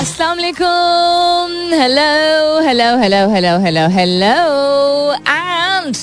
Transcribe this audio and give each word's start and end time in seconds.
अस्सलाम 0.00 0.36
वालेकुम 0.36 1.72
hello 1.78 2.04
hello 2.66 2.84
hello 3.00 3.18
hello 3.32 3.50
hello 3.64 3.82
hello 3.96 4.30
and 5.28 5.96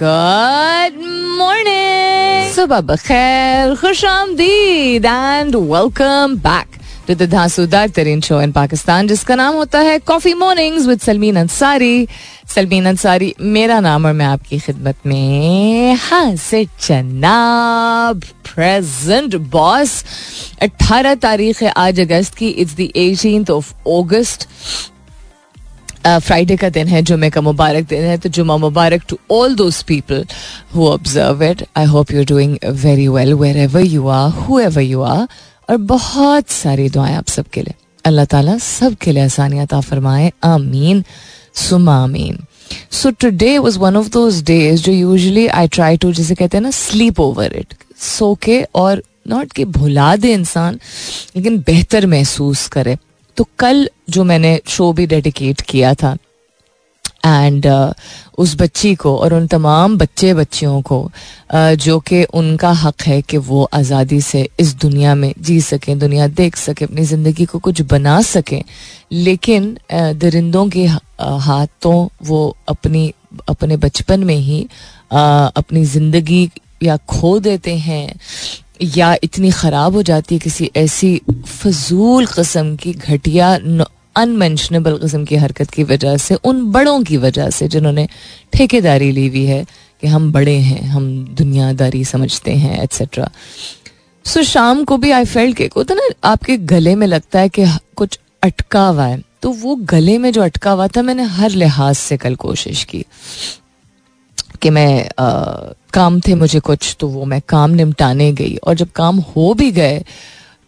good 0.00 1.00
morning 1.38 2.52
सुबह 2.54 2.80
बखैर 2.90 3.74
खुश 3.80 4.04
आमदीद 4.12 5.06
and 5.06 5.56
welcome 5.72 6.36
back 6.46 6.78
to 7.08 7.14
the 7.14 7.28
धांसूदार 7.30 7.88
तरीन 7.88 8.20
शो 8.20 8.40
इन 8.40 8.52
पाकिस्तान, 8.52 9.08
जिसका 9.08 9.34
नाम 9.34 9.54
होता 9.54 9.78
है 9.80 9.98
coffee 9.98 10.34
mornings 10.34 10.86
with 10.86 11.00
Salmeen 11.00 11.36
Ansari 11.36 12.06
Salmeen 12.54 12.86
Ansari 12.86 13.34
मेरा 13.40 13.80
नाम 13.80 14.06
और 14.06 14.12
मैं 14.12 14.26
आपकी 14.26 14.58
खिदमत 14.58 15.06
में 15.06 15.94
हाजिर 16.02 16.68
जनाब 16.86 18.22
प्रेजेंट 18.44 19.36
बॉस 19.50 20.04
18 20.62 21.20
तारीख 21.22 21.62
है 21.62 21.72
आज 21.76 22.00
अगस्त 22.00 22.34
की 22.34 22.48
it's 22.48 22.76
the 22.76 22.88
eighteen 22.96 23.44
of 23.50 23.72
August 23.98 24.48
Friday 26.06 26.56
का 26.56 26.68
दिन 26.68 26.88
है 26.88 27.02
जुमे 27.02 27.28
का 27.30 27.40
मुबारक 27.40 27.84
दिन 27.88 28.04
है 28.04 28.16
तो 28.18 28.28
जुमा 28.28 28.56
मुबारक 28.56 29.02
to 29.08 29.18
all 29.30 29.54
those 29.54 29.82
people 29.82 30.24
who 30.74 30.86
observe 30.88 31.42
it 31.44 31.64
I 31.76 31.84
hope 31.86 32.12
you 32.12 32.24
doing 32.28 32.56
very 32.84 33.06
well 33.08 33.34
wherever 33.56 33.80
you 33.80 34.08
are 34.08 34.30
whoever 34.60 34.82
you 34.82 35.02
are 35.02 35.26
और 35.68 35.76
बहुत 35.76 36.48
सारी 36.50 36.88
दुआएँ 36.88 37.14
आप 37.16 37.28
सबके 37.28 37.62
लिए। 37.62 37.74
अल्लाह 38.04 38.24
ताला 38.24 38.56
सबके 38.58 39.12
लिए 39.12 39.22
आसानियात 39.22 39.74
फरमाए। 39.74 40.32
आमीन। 40.44 41.04
सुमा 41.54 41.96
आमीन। 42.02 42.38
So 42.90 43.10
today 43.10 43.56
was 43.58 43.76
one 43.76 43.96
of 43.96 44.08
those 44.10 44.42
days 44.42 44.82
जो 44.82 44.92
यूजुअली 44.92 45.46
आई 45.46 45.68
ट्राई 45.68 45.96
टू 45.96 46.12
जिसे 46.12 46.34
कहते 46.34 46.56
हैं 46.56 46.62
ना 46.62 46.70
स्लीप 46.70 47.20
ओवर 47.20 47.56
इट 47.56 47.74
सो 48.00 48.34
के 48.34 48.62
और 48.74 49.02
नॉट 49.28 49.52
कि 49.52 49.64
भुला 49.64 50.14
दे 50.16 50.32
इंसान, 50.32 50.78
लेकिन 51.36 51.58
बेहतर 51.58 52.06
महसूस 52.06 52.66
करे। 52.68 52.96
तो 53.36 53.46
कल 53.58 53.88
जो 54.10 54.24
मैंने 54.24 54.60
शो 54.66 54.92
भी 54.92 55.06
डेडिकेट 55.06 55.60
किया 55.60 55.94
था 55.94 56.16
एंड 57.24 57.66
uh, 57.66 57.92
उस 58.38 58.54
बच्ची 58.60 58.94
को 58.94 59.16
और 59.16 59.34
उन 59.34 59.46
तमाम 59.46 59.96
बच्चे 59.98 60.34
बच्चियों 60.34 60.80
को 60.82 61.10
uh, 61.54 61.74
जो 61.74 61.98
कि 62.00 62.22
उनका 62.24 62.70
हक 62.70 63.02
है 63.02 63.20
कि 63.22 63.36
वो 63.36 63.62
आज़ादी 63.74 64.20
से 64.20 64.48
इस 64.60 64.74
दुनिया 64.74 65.14
में 65.14 65.32
जी 65.40 65.60
सकें 65.60 65.98
दुनिया 65.98 66.28
देख 66.28 66.56
सकें 66.56 66.86
अपनी 66.86 67.04
ज़िंदगी 67.04 67.44
को 67.44 67.58
कुछ 67.58 67.80
बना 67.82 68.20
सकें। 68.22 68.62
लेकिन 69.12 69.78
uh, 69.94 70.12
दरिंदों 70.14 70.68
के 70.68 70.86
हाथों 71.20 72.08
वो 72.22 72.56
अपनी 72.68 73.12
अपने 73.48 73.76
बचपन 73.76 74.24
में 74.24 74.36
ही 74.36 74.62
uh, 74.62 75.52
अपनी 75.56 75.84
ज़िंदगी 75.84 76.48
या 76.82 76.96
खो 76.96 77.38
देते 77.38 77.76
हैं 77.78 78.14
या 78.82 79.14
इतनी 79.22 79.50
ख़राब 79.50 79.94
हो 79.94 80.02
जाती 80.02 80.34
है 80.34 80.38
किसी 80.38 80.70
ऐसी 80.76 81.20
फजूल 81.46 82.26
कस्म 82.26 82.76
की 82.76 82.92
घटिया 82.92 83.58
अनमेंशनेबल 84.16 84.96
किस्म 84.98 85.24
की 85.24 85.36
हरकत 85.36 85.70
की 85.70 85.82
वजह 85.84 86.16
से 86.16 86.34
उन 86.44 86.64
बड़ों 86.72 87.02
की 87.02 87.16
वजह 87.16 87.50
से 87.50 87.68
जिन्होंने 87.68 88.06
ठेकेदारी 88.52 89.10
ली 89.12 89.26
हुई 89.28 89.44
है 89.46 89.64
कि 90.02 90.06
हम 90.06 90.30
बड़े 90.32 90.56
हैं 90.58 90.82
हम 90.82 91.08
दुनियादारी 91.34 92.04
समझते 92.04 92.54
हैं 92.54 92.82
एट्सेट्रा 92.82 93.30
सो 94.24 94.40
so, 94.40 94.46
शाम 94.46 94.84
को 94.84 94.96
भी 94.96 95.10
आई 95.10 95.24
फेल्ट 95.24 95.56
के 95.56 95.70
होता 95.76 95.94
ना 95.94 96.08
आपके 96.24 96.56
गले 96.72 96.94
में 96.94 97.06
लगता 97.06 97.40
है 97.40 97.48
कि 97.48 97.64
कुछ 97.96 98.18
अटका 98.42 98.86
हुआ 98.86 99.06
है 99.06 99.22
तो 99.42 99.50
वो 99.52 99.74
गले 99.90 100.18
में 100.18 100.30
जो 100.32 100.42
अटका 100.42 100.70
हुआ 100.70 100.86
था 100.88 101.02
मैंने 101.02 101.22
हर 101.38 101.50
लिहाज 101.50 101.94
से 101.96 102.16
कल 102.16 102.34
कोशिश 102.34 102.84
की 102.84 103.04
कि 104.62 104.70
मैं 104.70 105.08
आ, 105.18 105.72
काम 105.92 106.20
थे 106.20 106.34
मुझे 106.34 106.60
कुछ 106.60 106.96
तो 107.00 107.08
वो 107.08 107.24
मैं 107.24 107.40
काम 107.48 107.70
निपटाने 107.70 108.30
गई 108.32 108.56
और 108.56 108.74
जब 108.74 108.90
काम 108.96 109.18
हो 109.36 109.52
भी 109.54 109.70
गए 109.72 110.02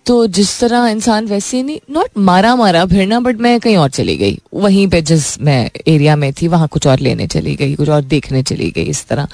तो 0.06 0.26
जिस 0.26 0.58
तरह 0.60 0.86
इंसान 0.86 1.26
वैसे 1.26 1.62
नहीं 1.62 1.78
नॉट 1.90 2.18
मारा 2.18 2.54
मारा 2.56 2.84
भिड़ना 2.84 3.20
बट 3.20 3.38
मैं 3.40 3.58
कहीं 3.60 3.76
और 3.76 3.90
चली 3.90 4.16
गई। 4.16 4.38
वहीं 4.54 4.86
पे 4.88 5.00
जिस 5.02 5.40
मैं 5.40 5.70
एरिया 5.86 6.16
में 6.16 6.32
थी, 6.32 6.48
वहाँ 6.48 6.68
कुछ 6.68 6.86
और 6.86 6.98
लेने 6.98 7.26
चली 7.26 7.54
गई, 7.56 7.74
कुछ 7.74 7.88
और 7.88 8.02
देखने 8.04 8.42
चली 8.42 8.70
गई 8.70 8.82
इस 8.82 9.06
तरह 9.06 9.28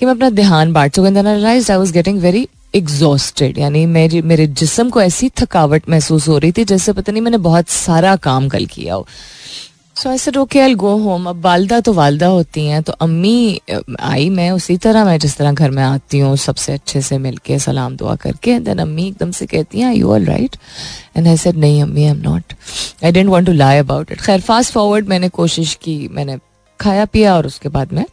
कि 0.00 0.06
मैं 0.06 0.12
अपना 0.12 0.30
ध्यान 0.30 0.72
बांट 0.72 0.96
सकूँ। 0.96 1.10
Realise 1.10 1.72
I 1.72 1.78
was 1.78 1.92
getting 1.92 2.20
very 2.20 2.48
exhausted 2.74 3.58
यानी 3.58 3.86
मेरी, 3.86 4.20
मेरे 4.22 4.46
जिसम 4.46 4.90
को 4.90 5.00
ऐसी 5.02 5.28
थकावट 5.40 5.88
महसूस 5.88 6.28
हो 6.28 6.38
रही 6.38 6.52
थी, 6.52 6.64
जैसे 6.64 6.92
पता 6.92 7.12
नहीं 7.12 7.22
मैंने 7.22 7.38
बहुत 7.38 7.68
सारा 7.68 8.16
काम 8.16 8.48
कल 8.48 8.66
किया 8.66 8.94
हो। 8.94 9.06
सो 10.00 10.10
ऐसे 10.10 10.30
ओके 10.38 10.60
आई 10.60 10.74
गो 10.74 10.90
होम 10.98 11.28
अब 11.28 11.40
वालदा 11.44 11.78
तो 11.86 11.92
वालदा 11.92 12.26
होती 12.26 12.64
हैं 12.66 12.82
तो 12.82 12.92
अम्मी, 12.92 13.60
आई 14.00 14.28
मैं 14.30 14.50
उसी 14.50 14.76
तरह, 14.76 15.04
मैं 15.04 15.18
जिस 15.18 15.36
तरह 15.36 15.52
घर 15.52 15.70
में 15.70 15.82
आती 15.82 16.18
हूँ, 16.18 16.36
सबसे 16.36 16.72
अच्छे 16.72 17.00
से 17.02 17.16
मिल 17.18 17.36
के 17.44 17.58
सलाम 17.58 17.96
दुआ 17.96 18.14
करके 18.16 18.58
देन 18.58 18.78
अम्मी 18.78 19.06
एकदम 19.08 19.30
से 19.30 19.46
कहती 19.46 19.80
हैं 19.80 19.92
you 19.94 20.12
are 20.12 20.20
right 20.20 20.56
and 21.16 21.26
I 21.28 21.36
said 21.36 21.56
नहीं 21.56 21.82
अम्मी 21.82 22.04
I 22.04 22.10
am 22.10 22.22
not 22.22 22.54
I 23.04 23.12
don't 23.12 23.28
want 23.30 23.46
to 23.46 23.52
lie 23.52 23.78
about 23.78 24.12
it 24.12 24.20
खैर 24.20 24.40
फास्ट 24.40 24.72
फॉरवर्ड 24.72 25.08
मैंने 25.08 25.28
कोशिश 25.28 25.74
की, 25.82 25.96
मैंने 26.08 26.36
खाया 26.80 27.04
पिया 27.04 27.34
और 27.36 27.46
उसके 27.46 27.68
बाद 27.68 27.92
मैं 27.92 28.04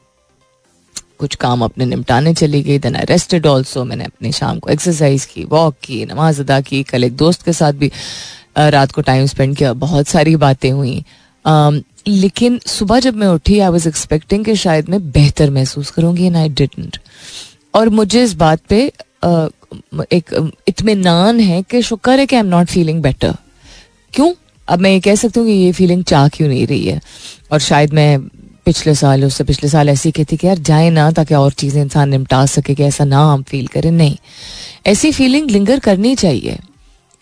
कुछ 1.19 1.35
काम 1.35 1.63
अपने 1.65 1.85
निपटाने 1.85 2.33
चली 2.33 2.61
गई 2.63 2.79
देन 2.79 2.95
आई 2.95 3.05
रेस्टेड 3.09 3.47
ऑल्सो 3.47 3.83
मैंने 3.83 4.05
अपनी 4.05 4.31
शाम 4.31 4.59
को 4.59 4.69
एक्सरसाइज 4.69 5.25
की 5.25 5.43
वॉक 5.45 5.75
की, 5.83 6.03
नमाज़ 6.05 6.41
अदा 6.41 6.59
की, 6.61 6.81
कल 6.83 7.03
एक 7.03 7.15
दोस्त 7.17 7.43
के 7.43 7.53
साथ 7.53 7.73
भी 7.73 7.91
रात 8.57 8.91
को 8.91 9.01
टाइम 9.01 9.25
स्पेंड 9.25 9.55
किया, 9.57 9.73
बहुत 9.75 10.07
सारी 10.07 10.35
बातें 10.35 10.69
हुई। 10.71 11.03
लेकिन 12.07 12.59
सुबह 12.65 12.99
जब 12.99 13.15
मैं 13.15 13.27
उठी 13.27 13.59
आई 13.59 13.69
वॉज़ 13.69 13.87
एक्सपेक्टिंग 13.87 14.45
कि 14.45 14.55
शायद 14.55 14.89
मैं 14.89 15.11
बेहतर 15.11 15.49
महसूस 15.49 15.91
करूँगी 15.91 16.25
एंड 16.25 16.37
आई 16.37 16.49
डिडंट 16.49 16.97
और 17.75 17.89
मुझे 17.89 18.23
इस 18.23 18.33
बात 18.33 18.61
पे 18.69 18.91
uh, 19.25 19.49
एक 20.11 20.51
इतमान 20.67 21.39
है 21.39 21.61
कि 21.63 21.81
शुक्र 21.81 22.19
है 22.19 22.25
कि 22.25 22.35
I 22.35 22.39
am 22.39 22.45
not 22.45 22.67
feeling 22.67 23.01
better 23.01 23.35
क्यों? 24.13 24.33
अब 24.67 24.79
मैं 24.79 24.91
ये 24.91 24.99
कह 24.99 25.15
सकती 25.15 25.39
हूँ 25.39 25.47
कि 25.47 25.53
ये 25.53 25.71
फीलिंग 25.71 26.03
चाह 26.03 26.27
क्यों 26.27 26.47
नहीं 26.47 26.67
रही 26.67 26.85
है? 26.85 27.01
और 27.51 27.59
शायद 27.59 27.93
मैं 27.93 28.19
पिछले 28.65 28.95
साल 28.95 29.25
उससे 29.25 29.43
पिछले 29.43 29.69
साल 29.69 29.89
ऐसी 29.89 30.11
कहती 30.11 30.37
कि 30.37 30.47
यार 30.47 30.57
जाए 30.57 30.89
ना 30.89 31.11
ताकि 31.11 31.33
और 31.33 31.51
चीज़ें 31.51 31.81
इंसान 31.81 32.09
निपटा 32.09 32.45
सके 32.45 32.75
कि 32.75 32.83
ऐसा 32.83 33.05
ना 33.05 33.19
हम 33.33 33.43
फील 33.43 33.67
करें। 33.67 33.91
नहीं. 33.91 34.17
ऐसी 34.87 35.11
फीलिंग 35.11 35.51
लिंगर 35.51 35.79
करनी 35.79 36.15
चाहिए। 36.15 36.57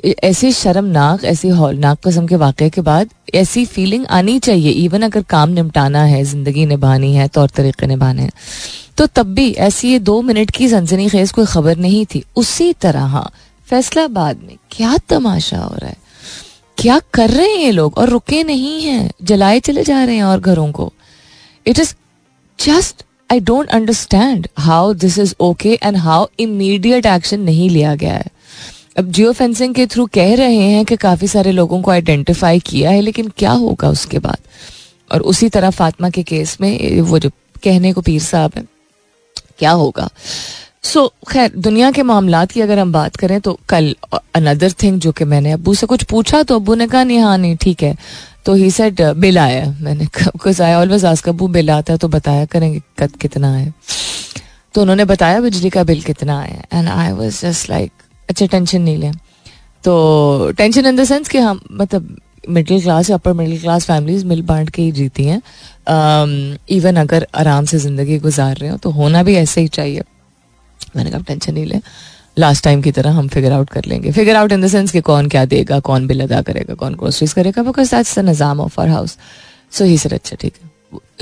ऐसी 0.04 0.52
शर्मनाक, 0.52 1.24
ऐसी 1.24 1.50
हौलनाक 1.50 1.98
कस्म 2.08 2.28
के 2.28 2.36
वाक़े 2.36 2.70
के 2.70 2.82
बाद 2.82 3.10
ऐसी 3.36 3.66
फीलिंग 3.66 4.06
आनी 4.06 4.38
चाहिए 4.40 4.72
इवन 4.72 5.02
अगर 5.02 5.22
काम 5.22 5.50
निपटाना 5.50 6.04
है, 6.04 6.24
ज़िंदगी 6.24 6.66
निभानी 6.66 7.14
है, 7.16 7.28
तौर 7.28 7.50
तरीके 7.50 7.88
निभाने 7.88 8.22
हैं। 8.22 8.32
तो 8.98 9.06
तब 9.06 9.34
भी 9.34 9.52
ऐसी 9.52 9.92
ये 9.92 10.00
दो 10.00 10.22
मिनट 10.22 10.52
की 10.52 10.68
सनसनी 10.70 11.10
खेज 11.10 11.32
कोई 11.32 11.46
खबर 11.46 11.78
नहीं 11.78 12.06
थी। 12.06 12.24
उसी 12.36 12.72
तरह 12.74 13.20
फैसलाबाद 13.68 14.42
में 14.44 14.56
क्या 14.72 14.98
तमाशा 15.10 15.58
हो 15.58 15.76
रहा 15.76 15.90
है? 15.90 15.98
क्या 16.78 17.00
कर 17.14 17.30
रहे 17.30 17.48
हैं 17.48 17.58
ये 17.58 17.72
लोग? 17.72 17.98
और 17.98 18.10
रुके 18.10 18.44
नहीं 18.44 18.82
हैं, 18.82 19.10
जलाए 19.24 19.60
चले 19.60 19.84
जा 19.84 20.04
रहे 20.04 20.16
हैं 20.16 20.24
और 20.24 20.40
घरों 20.40 20.72
को। 20.72 20.92
It 21.66 21.80
is 21.80 21.94
just 22.60 23.04
I 23.32 23.40
don't 23.40 23.70
understand 23.70 24.48
how 24.58 24.94
this 24.94 25.18
is 25.20 25.36
okay 25.40 25.80
and 25.84 25.98
how 25.98 26.28
immediate 26.40 27.06
action 27.06 27.40
नहीं 27.40 27.70
लिया 27.70 27.96
गया 27.96 28.14
है। 28.14 28.35
अब 28.96 29.12
जियो 29.12 29.32
फेंसिंग 29.32 29.74
के 29.76 29.86
थ्रू 29.88 30.06
कह 30.06 30.36
रहे 30.36 30.56
हैं 30.56 30.86
कि 30.86 30.96
काफ़ी 30.96 31.28
सारे 31.28 31.52
लोगों 31.52 31.82
को 31.82 31.92
आइडेंटिफाई 31.92 32.60
किया 32.60 32.90
है 32.90 33.02
लेकिन 33.02 33.32
क्या 33.38 33.52
होगा 33.52 33.90
उसके 33.90 34.20
बाद? 34.20 34.38
और 35.12 35.22
उसी 35.22 35.50
तरह 35.50 35.70
फातिमा 35.70 36.10
के 36.10 36.24
केस 36.24 36.58
में 36.62 37.02
वो 37.02 37.20
जो 37.20 37.30
कहने 37.64 37.94
को 37.94 38.02
पीर 38.02 38.22
साहब 38.22 38.52
है 38.56 38.64
क्या 39.60 39.72
होगा? 39.72 40.10
सो 40.84 41.14
so, 41.24 41.32
खैर 41.32 41.52
दुनिया 41.58 41.92
के 41.92 42.04
मामला 42.04 42.46
की 42.46 42.62
अगर 42.62 42.80
हम 42.80 42.92
बात 42.92 43.16
करें 43.16 43.40
तो 43.42 43.58
कल 43.70 43.96
अनदर 44.36 44.72
थिंग 44.84 45.00
जो 45.00 45.12
कि 45.12 45.26
मैंने 45.26 45.52
अबू 45.52 45.74
से 45.74 45.88
कुछ 45.88 46.04
पूछा 46.04 46.44
तो 46.44 46.56
अबू 46.56 46.76
ने 46.76 46.88
कहा 46.88 47.04
नहीं 47.04 47.20
हाँ 47.20 47.38
नहीं 47.38 47.56
ठीक 47.56 47.84
है। 47.84 47.96
तो 48.46 48.54
ही 48.54 48.72
सेड 48.72 49.02
बिल 49.02 49.38
आया 49.40 49.66
मैंने 49.82 50.08
I 50.64 50.74
always 50.74 51.06
ask 51.06 51.30
Abu 51.30 51.48
bill 51.48 51.70
आता 51.70 51.94
है 51.94 52.00
तो 52.00 52.08
बताया 52.08 52.46
करेंगे 52.46 52.82
कद 53.00 53.16
कितना 53.16 53.54
है? 53.56 53.74
तो 54.74 54.82
उन्होंने 54.82 55.06
बताया 55.06 55.40
बिजली 55.40 55.70
का 55.70 55.84
बिल 55.84 56.02
कितना 56.02 56.42
है? 56.42 56.64
And 56.74 56.90
I 56.90 57.12
was 57.12 57.46
just 57.46 57.70
like 57.70 57.92
अच्छा 58.30 58.46
टेंशन 58.48 58.82
नहीं 58.82 58.98
लें। 58.98 59.12
तो 59.84 60.52
टेंशन 60.58 60.86
इन 60.86 60.96
द 60.96 61.04
सेंस 61.04 61.30
कि 61.30 61.38
हम 61.38 61.60
मतलब 61.72 62.16
मिडिल 62.50 62.82
क्लास 62.82 63.10
या 63.10 63.16
अपर 63.16 63.34
मिडिल 63.34 63.60
क्लास 63.62 63.86
फैमिलीज़ 63.86 64.26
मिल 64.26 64.42
बांट 64.44 64.70
के 64.70 64.82
ही 64.82 64.92
जीती 64.92 65.26
हैं। 65.26 65.42
इवन 66.70 66.94
um, 66.94 67.02
अगर 67.02 67.28
आराम 67.36 67.66
से 67.66 67.78
ज़िंदगी 67.80 68.18
गुजार 68.20 68.58
रहे 68.58 68.70
हो 68.70 68.78
तो 68.78 68.90
होना 68.92 69.24
भी 69.24 69.36
ऐसे 69.36 69.62
ही 69.62 69.68
चाहिए। 69.70 70.04
मैंने 70.96 71.10
कहा 71.12 71.22
टेंशन 71.22 71.54
नहीं 71.54 71.66
लें। 71.66 71.82
लास्ट 72.40 72.64
टाइम 72.64 72.82
की 72.82 72.92
तरह 72.92 73.12
हम 73.12 73.28
फिगर 73.28 73.52
आउट 73.52 73.70
कर 73.70 73.86
लेंगे। 73.86 74.12
Figure 74.12 74.36
out 74.36 74.52
in 74.52 74.62
the 74.62 74.68
sense 74.68 74.92
कि 74.92 75.02
कौन 75.02 75.30
क्या 75.30 75.46
देगा 75.46 75.80
कौन 75.82 76.08
बिल 76.08 76.24
अदा 76.24 76.42
करेगा 76.42 76.74
कौन 76.76 76.96
ग्रोसरीज 76.96 77.34
करेगा 77.34 77.64
बिकॉज़ 77.64 77.96
दैट्स 77.96 78.18
द 78.20 78.26
निज़ाम 78.26 78.60
ऑफ़ 78.62 78.80
आर 78.82 78.90
हाउस 78.90 79.18
सो 79.72 79.86
ही 79.86 79.98
सर 79.98 80.14
अच्छा 80.14 80.36
ठीक 80.42 80.54
है। 80.62 80.70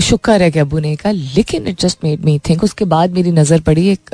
शुक्र 0.01 0.41
है 0.41 0.49
कि 0.51 0.59
अबू 0.59 0.79
ने 0.79 0.95
कहा 0.95 1.11
लेकिन 1.11 1.67
it 1.67 1.79
just 1.81 2.03
made 2.03 2.25
me 2.25 2.37
think 2.49 2.63
उसके 2.63 2.85
बाद 2.85 3.11
मेरी 3.13 3.31
नज़र 3.31 3.61
पड़ी 3.61 3.87
एक 3.89 4.09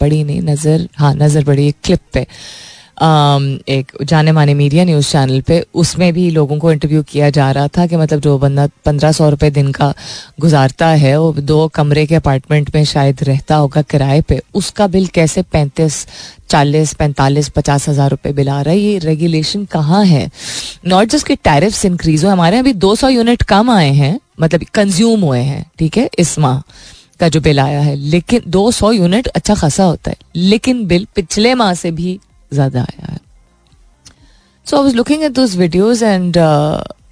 पड़ी 0.00 0.22
नहीं, 0.24 0.40
नज़र 0.42 0.88
हाँ 0.96 1.14
नज़र 1.14 1.44
पड़ी 1.44 1.66
एक 1.68 1.76
क्लिप 1.84 2.00
पे। 2.12 2.26
एक 2.98 3.92
जाने 4.02 4.32
माने 4.32 4.54
मीडिया 4.54 4.84
न्यूज़ 4.84 5.10
चैनल 5.10 5.40
पे, 5.40 5.64
उसमें 5.74 6.12
भी 6.14 6.28
लोगों 6.30 6.58
को 6.58 6.72
इंटरव्यू 6.72 7.02
किया 7.02 7.30
जा 7.30 7.50
रहा 7.50 7.68
था 7.68 7.86
कि 7.86 7.96
मतलब 7.96 8.20
जो 8.20 8.36
बंदा 8.38 8.66
पंद्रह 8.84 9.12
सौ 9.12 9.28
रुपये 9.30 9.50
दिन 9.50 9.70
का 9.72 9.92
गुजारता 10.40 10.86
है, 10.86 11.16
वो 11.16 11.32
दो 11.32 11.66
कमरे 11.74 12.06
के 12.06 12.14
अपार्टमेंट 12.14 12.74
में 12.74 12.84
शायद 12.84 13.22
रहता 13.22 13.56
होगा 13.56 13.82
किराए 13.82 14.20
पे, 14.20 14.40
उसका 14.54 14.86
बिल 14.86 15.06
कैसे 15.06 15.42
पैंतीस, 15.44 16.06
चालीस, 16.48 16.94
पैंतालीस, 16.94 17.48
पचास 17.48 17.88
हज़ार 17.88 18.10
रुपये 18.10 18.32
बिल 18.32 18.48
आ 18.48 18.60
रहा 18.62 18.74
है? 18.74 18.80
ये 18.80 18.98
रेगुलेशन 18.98 19.64
कहाँ 19.64 20.04
है? 20.04 20.30
नॉट 20.86 21.08
जस्ट 21.08 21.26
कि 21.26 21.36
टैरिफ्स 21.36 21.84
इंक्रीज 21.84 22.24
हो 22.24 22.30
हमारे 22.30 22.58
अभी 22.58 22.72
दो 22.74 22.94
सौ 22.94 23.08
यूनिट 23.08 23.42
कम 23.44 23.70
आए 23.70 23.90
हैं 23.92 24.18
मतलब 24.40 24.64
कंज्यूम 24.74 25.20
हुए 25.20 25.40
हैं, 25.40 25.64
ठीक 25.78 25.96
है, 25.98 26.08
इस 26.18 26.38
माह 26.38 26.60
का 27.20 27.28
जो 27.28 27.40
बिल 27.40 27.60
आया 27.60 27.80
है, 27.80 27.94
लेकिन 27.96 28.42
200 28.48 28.90
यूनिट 28.92 29.26
अच्छा 29.28 29.54
खासा 29.54 29.84
होता 29.84 30.10
है, 30.10 30.16
लेकिन 30.36 30.86
बिल 30.86 31.06
पिछले 31.14 31.54
माह 31.54 31.72
से 31.74 31.90
भी 31.90 32.18
ज़्यादा 32.54 32.80
आया 32.80 33.12
है 33.12 33.18
so 34.66 34.76
I 34.76 34.82
was 34.82 34.96
looking 34.96 35.22
at 35.22 35.32
those 35.32 35.56
videos 35.56 36.04
and 36.04 36.36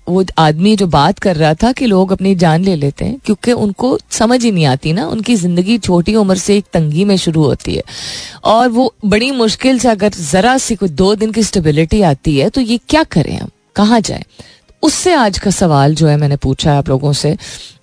वो 0.09 0.25
आदमी 0.39 0.75
जो 0.77 0.87
बात 0.89 1.19
कर 1.19 1.37
रहा 1.37 1.55
था 1.55 1.71
कि 1.73 1.87
लोग 1.87 2.13
अपनी 2.13 2.35
जान 2.35 2.65
ले 2.65 2.75
लेते 2.77 3.05
हैं, 3.05 3.19
क्योंकि 3.25 3.53
उनको 3.55 3.99
समझ 4.11 4.43
ही 4.45 4.51
नहीं 4.53 4.65
आती 4.67 4.93
ना, 4.93 5.07
उनकी 5.07 5.35
ज़िंदगी 5.37 5.77
छोटी 5.79 6.15
उम्र 6.15 6.37
से 6.37 6.57
एक 6.57 6.65
तंगी 6.73 7.05
में 7.05 7.17
शुरू 7.17 7.45
होती 7.45 7.75
है। 7.75 7.83
और 8.45 8.69
वो 8.69 8.93
बड़ी 9.05 9.31
मुश्किल 9.33 9.79
से 9.79 9.89
अगर 9.89 10.13
जरा 10.13 10.57
सी 10.59 10.77
कोई 10.77 10.89
दो 10.91 11.15
दिन 11.15 11.33
की 11.33 11.43
स्टेबिलिटी 11.43 12.03
आती 12.03 12.37
है 12.39 12.49
तो 12.51 12.61
ये 12.61 12.79
क्या 12.89 13.03
करें 13.05 13.37
हम? 13.39 13.49
कहाँ 13.77 14.01
जाए? 14.01 14.25
उससे 14.83 15.13
आज 15.15 15.39
का 15.39 15.51
सवाल 15.53 15.95
जो 15.95 16.07
है 16.07 16.17
मैंने 16.17 16.37
पूछा 16.39 16.71
है 16.71 16.79
आप 16.79 16.89
लोगों 16.89 17.13
से। 17.13 17.37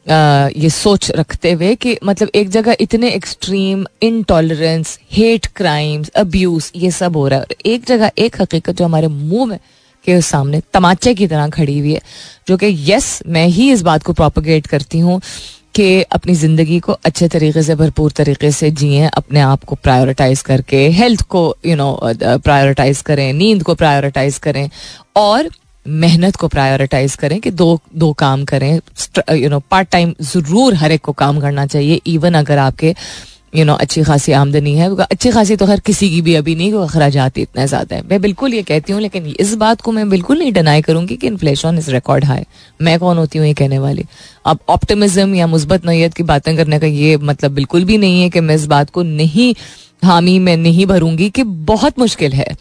ये 0.05 0.69
सोच 0.69 1.09
रखते 1.11 1.51
हुए 1.51 1.73
कि 1.75 1.97
मतलब 2.05 2.29
एक 2.35 2.49
जगह 2.49 2.75
इतने 2.79 3.09
extreme 3.09 3.85
intolerance 4.03 4.97
hate 5.11 5.47
crimes 5.55 6.09
abuse 6.17 6.71
ये 6.75 6.91
सब 6.91 7.17
हो 7.17 7.27
रहा 7.27 7.39
है। 7.39 7.45
और 7.45 7.55
एक 7.65 7.85
जगह, 7.85 8.11
एक 8.17 8.41
हकीकत 8.41 8.73
जो 8.73 8.85
हमारे 8.85 9.07
मुँह 9.07 9.45
में, 9.45 9.59
के 10.05 10.19
सामने 10.21 10.61
तमाचे 10.73 11.13
की 11.13 11.27
तरह 11.27 11.49
खड़ी 11.49 11.77
हुई 11.79 11.93
है, 11.93 12.01
जो 12.47 12.57
कि 12.57 12.75
यस 12.87 13.21
मैं 13.27 13.45
ही 13.47 13.71
इस 13.71 13.81
बात 13.81 14.03
को 14.03 14.13
प्रोपोगेट 14.13 14.67
करती 14.67 14.99
हूँ 14.99 15.21
कि 15.75 16.01
अपनी 16.03 16.33
ज़िंदगी 16.35 16.79
को 16.79 16.91
अच्छे 17.05 17.27
तरीके 17.27 17.63
से, 17.63 17.75
भरपूर 17.75 18.11
तरीके 18.11 18.51
से 18.51 18.69
जिए, 18.71 19.05
अपने 19.07 19.39
आप 19.41 19.63
को 19.63 19.75
प्रायोरिटाइज 19.75 20.41
करके 20.41 20.87
हेल्थ 20.89 21.21
को 21.29 21.43
यू 21.65 21.75
नो 21.75 21.99
प्रायोरिटाइज 22.05 23.01
करें, 23.01 23.31
नींद 23.33 23.63
को 23.63 23.75
प्रायोरिटाइज 23.75 24.37
करें, 24.37 24.69
और 25.15 25.49
मेहनत 25.85 26.35
को 26.35 26.47
प्रायोरिटाइज 26.47 27.15
करें 27.15 27.39
कि 27.41 27.51
दो 27.53 27.79
दो 27.95 28.11
काम 28.15 28.43
करें। 28.45 28.79
यू 29.31 29.49
नो 29.49 29.59
पार्ट 29.71 29.89
टाइम 29.91 30.13
ज़रूर 30.23 30.75
हर 30.75 30.91
एक 30.91 31.01
को 31.01 31.11
काम 31.15 31.39
करना 31.39 31.65
चाहिए 31.67 32.01
इवन 32.07 32.33
अगर 32.35 32.57
आपके 32.59 32.93
यू 33.55 33.63
नो 33.65 33.73
अच्छी 33.75 34.01
खासी 34.03 34.31
आमदनी 34.31 34.73
है। 34.75 34.89
अच्छी 35.01 35.29
खासी 35.31 35.55
तो 35.55 35.65
हर 35.65 35.79
किसी 35.81 36.09
की 36.09 36.21
भी 36.21 36.35
अभी 36.35 36.55
नहीं 36.55 36.73
अखराज 36.75 37.17
इतने 37.37 37.65
ज़्यादा 37.67 37.95
है। 37.95 38.01
मैं 38.09 38.21
बिल्कुल 38.21 38.53
ये 38.53 38.61
कहती 38.63 38.93
हूँ, 38.93 39.01
लेकिन 39.01 39.25
इस 39.39 39.53
बात 39.55 39.81
को 39.81 39.91
मैं 39.91 40.09
बिल्कुल 40.09 40.39
नहीं 40.39 40.51
डिनाई 40.53 40.81
करूँगी 40.81 41.15
कि 41.15 41.27
इन्फ्लेशन 41.27 41.77
इस 41.77 41.89
रिकॉर्ड 41.89 42.25
हाई 42.25 42.43
मैं 42.79 42.97
कौन 42.99 43.17
होती 43.17 43.39
हूँ 43.39 43.47
ये 43.47 43.53
कहने 43.53 43.79
वाली? 43.79 44.05
अब 44.45 44.59
ऑप्टिमिज्म 44.69 45.35
या 45.35 45.47
मुस्बत 45.47 45.85
नैयत 45.85 46.13
की 46.13 46.23
बातें 46.25 46.55
करने 46.57 46.79
का 46.79 46.87
ये 46.87 47.17
मतलब 47.19 47.51
बिल्कुल 47.51 47.85
भी 47.85 47.97
नहीं 47.97 48.21
है 48.21 48.29
कि 48.29 48.39
मैं 48.41 48.55
इस 48.55 48.65
बात 48.67 48.89
को 48.89 49.03
नहीं, 49.03 49.53
हामी 50.03 50.39
मैं 50.39 50.57
नहीं 50.57 50.85
भरूँगी 50.85 51.29
कि 51.29 51.43
बहुत 51.43 51.99
मुश्किल 51.99 52.33
है। 52.33 52.55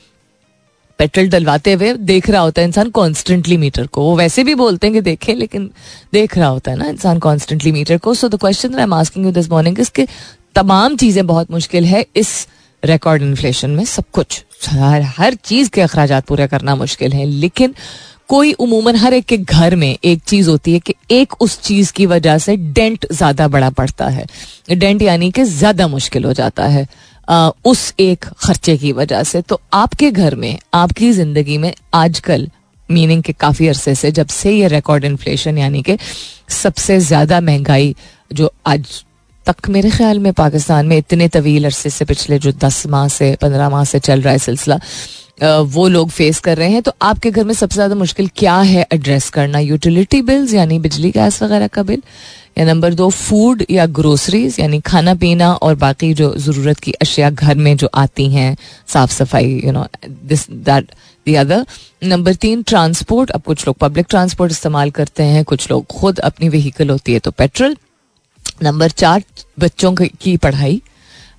पेट्रोल 0.99 1.29
डलवाते 1.29 1.73
हुए 1.73 1.93
देख 1.95 2.29
रहा 2.31 2.41
होता 2.43 2.63
है 2.63 2.69
इंसान 2.69 2.91
कॉन्स्टेंटली 2.91 3.57
मीटर 3.57 3.87
को। 3.87 4.03
वो 4.03 4.17
वैसे 4.17 4.45
भी 4.45 4.55
बोलते 4.55 4.87
हैं 4.87 4.95
कि 4.95 5.01
देखें, 5.01 5.35
लेकिन 5.35 5.71
देख 6.13 6.37
रहा 6.39 6.49
होता 6.49 6.71
है 6.71 6.77
ना 6.77 6.89
इंसान 6.89 7.19
कॉन्स्टेंटली 7.19 7.73
मीटर 7.73 7.99
को। 7.99 8.15
So 8.15 8.29
the 8.29 8.39
question 8.41 8.75
I 8.75 8.83
am 8.83 8.95
asking 8.95 9.27
you 9.27 9.33
this 9.33 9.51
morning 9.51 9.79
इसके 9.81 10.07
तमाम 10.55 10.97
चीज़ें 10.97 11.27
बहुत 11.27 11.51
मुश्किल 11.51 11.85
है 11.85 12.05
इस 12.17 12.47
रिकॉर्ड 12.83 13.23
इन्फ्लेशन 13.23 13.71
में। 13.71 13.85
सब 13.87 14.05
कुछ, 14.13 14.45
हर 14.69 15.03
हर 15.17 15.35
चीज़ 15.35 15.71
के 15.71 15.81
अखराज 15.81 16.13
पूरे 16.29 16.47
करना 16.47 16.75
मुश्किल 16.77 17.13
है। 17.13 17.25
लेकिन 17.25 17.75
कोई 18.29 18.53
उमूमन 18.55 18.97
हर 18.97 19.15
एक 19.15 19.25
के 19.25 19.37
घर 19.39 19.75
में 19.77 19.97
एक 20.05 20.23
चीज़ 20.23 20.49
होती 20.51 20.73
है 20.73 20.79
कि 20.79 20.95
एक 21.11 21.35
उस 21.43 21.61
चीज़ 21.63 21.93
की 21.93 22.07
वजह 22.07 22.39
से 22.39 22.57
डेंट 22.57 23.07
ज़्यादा 23.13 23.47
बड़ा 23.49 23.71
पड़ता 23.71 24.09
है। 24.09 24.27
डेंट 24.71 25.03
यानी 25.03 25.31
कि 25.31 25.45
ज़्यादा 25.45 25.87
मुश्किल 25.89 26.25
हो 26.25 26.33
जाता 26.33 26.67
है। 26.67 26.87
आ, 27.29 27.51
उस 27.65 27.93
एक 28.01 28.25
खर्चे 28.39 28.77
की 28.77 28.93
वजह 28.93 29.23
से। 29.23 29.43
तो 29.43 29.61
आपके 29.75 30.11
घर 30.11 30.35
में 30.35 30.59
आपकी 30.75 31.11
ज़िंदगी 31.13 31.59
में 31.59 31.73
आजकल 31.95 32.49
मीनिंग 32.89 33.23
के 33.23 33.33
काफ़ी 33.35 33.69
अरसे 33.69 33.95
से 33.95 34.11
जब 34.13 34.27
से 34.29 34.53
ये 34.53 34.69
रिकॉर्ड 34.69 35.05
इन्फ्लेशन 35.05 35.59
यानी 35.59 35.83
कि 35.83 35.97
सबसे 36.55 36.99
ज़्यादा 37.01 37.41
महँगाई 37.41 37.95
जो 38.33 38.53
आज 38.67 39.05
तक 39.47 39.69
मेरे 39.71 39.91
ख्याल 39.91 40.19
में 40.19 40.33
पाकिस्तान 40.33 40.87
में 40.87 40.97
इतने 40.97 41.29
तवील 41.29 41.65
अरसे 41.65 41.91
से 41.91 42.05
पिछले 42.05 42.39
जो 42.39 42.53
दस 42.65 42.87
माह 42.87 43.07
से 43.09 43.35
पंद्रह 43.43 43.69
माह 43.71 43.85
से 43.85 43.99
चल 43.99 44.21
रहा 44.23 44.33
है 44.33 44.39
सिलसिला 44.39 44.79
वो 45.65 45.87
लोग 45.89 46.09
फेस 46.11 46.39
कर 46.41 46.57
रहे 46.57 46.71
हैं। 46.71 46.83
तो 46.83 46.93
आपके 47.03 47.31
घर 47.31 47.45
में 47.45 47.53
सबसे 47.55 47.75
ज़्यादा 47.75 47.95
मुश्किल 47.95 48.29
क्या 48.37 48.57
है 48.61 48.87
एड्रेस 48.93 49.29
करना? 49.31 49.59
यूटिलिटी 49.59 50.21
बिल्स 50.23 50.55
यानी 50.55 50.79
बिजली 50.79 51.11
गैस 51.11 51.43
वगैरह 51.43 51.67
का 51.67 51.83
बिल 51.83 52.03
या 52.59 52.65
नंबर 52.65 52.95
दो 52.95 53.09
फ़ूड 53.11 53.65
या 53.71 53.87
ग्रोसरीज 53.97 54.59
यानी 54.61 54.81
खाना 54.87 55.15
पीना 55.15 55.53
और 55.55 55.75
बाकी 55.77 56.13
जो 56.15 56.35
ज़रूरत 56.37 56.79
की 56.81 56.93
अशिया 57.03 57.31
घर 57.31 57.55
में 57.57 57.77
जो 57.77 57.89
आती 57.95 58.29
हैं, 58.33 58.57
साफ़ 58.87 59.13
सफ़ाई 59.13 59.61
you 59.65 59.73
know 59.73 59.87
this 60.09 60.49
that 60.51 60.91
the 61.27 61.35
other 61.37 61.67
number 62.05 62.35
तीन 62.37 62.63
ट्रांसपोर्ट 62.63 63.31
अब 63.31 63.43
कुछ 63.43 63.67
लोग 63.67 63.77
पब्लिक 63.79 64.07
ट्रांसपोर्ट 64.11 64.53
इस्तेमाल 64.53 64.91
करते 64.91 65.23
हैं, 65.23 65.45
कुछ 65.45 65.71
लोग 65.71 65.87
खुद 65.91 66.19
अपनी 66.21 66.49
व्हीकल 66.49 66.91
होती 66.91 67.13
है 67.13 67.19
तो 67.19 67.31
पेट्रोल 67.33 67.77
नंबर 68.63 68.91
चार, 68.93 69.23
बच्चों 69.61 69.95
की 69.95 70.37
पढ़ाई. 70.37 70.81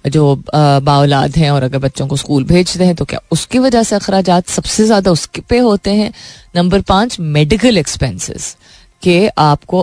जो 0.07 0.35
बाउलाद 0.55 1.35
हैं 1.35 1.49
और 1.51 1.63
अगर 1.63 1.77
बच्चों 1.77 2.05
को 2.07 2.15
स्कूल 2.17 2.43
भेजते 2.43 2.83
हैं 2.83 2.95
तो 2.95 3.05
क्या 3.05 3.19
उसकी 3.31 3.59
वजह 3.59 3.83
से 3.83 3.95
अखराज 3.95 4.29
सबसे 4.47 4.85
ज़्यादा 4.85 5.11
उसके 5.11 5.41
पे 5.49 5.57
होते 5.59 5.93
हैं? 5.93 6.11
नंबर 6.55 6.81
पाँच 6.81 7.19
मेडिकल 7.19 7.77
एक्सपेंसेस 7.77 8.55
कि 9.03 9.29
आपको, 9.37 9.81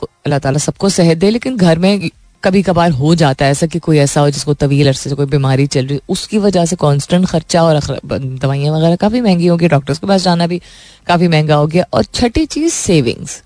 अल्लाह 0.00 0.38
ताला 0.38 0.58
सबको 0.60 0.88
सेहत 0.90 1.18
दे, 1.18 1.30
लेकिन 1.30 1.56
घर 1.56 1.78
में 1.78 2.10
कभी 2.42 2.62
कभार 2.62 2.90
हो 2.92 3.14
जाता 3.14 3.44
है 3.44 3.50
ऐसा 3.50 3.66
कि 3.66 3.78
कोई 3.78 3.98
ऐसा 3.98 4.20
हो 4.20 4.30
जिसको 4.30 4.54
तवील 4.54 4.88
अरसे 4.88 5.14
कोई 5.14 5.26
बीमारी 5.26 5.66
चल 5.66 5.86
रही 5.86 6.00
उसकी 6.08 6.38
वजह 6.38 6.64
से 6.66 6.76
कांस्टेंट 6.76 7.26
खर्चा 7.26 7.62
और 7.62 7.80
दवाइयाँ 8.04 8.74
वगैरह 8.74 8.96
काफ़ी 8.96 9.20
महँगी 9.20 9.46
होगी 9.46 9.68
डॉक्टर्स 9.68 9.98
के 9.98 10.06
पास 10.06 10.22
जाना 10.22 10.46
भी 10.46 10.60
काफ़ी 11.06 11.28
महँगा 11.28 11.54
हो 11.54 11.66
गया। 11.66 11.84
और 11.92 12.04
छठी 12.04 12.44
चीज़ 12.46 12.72
सेविंग्स 12.74 13.42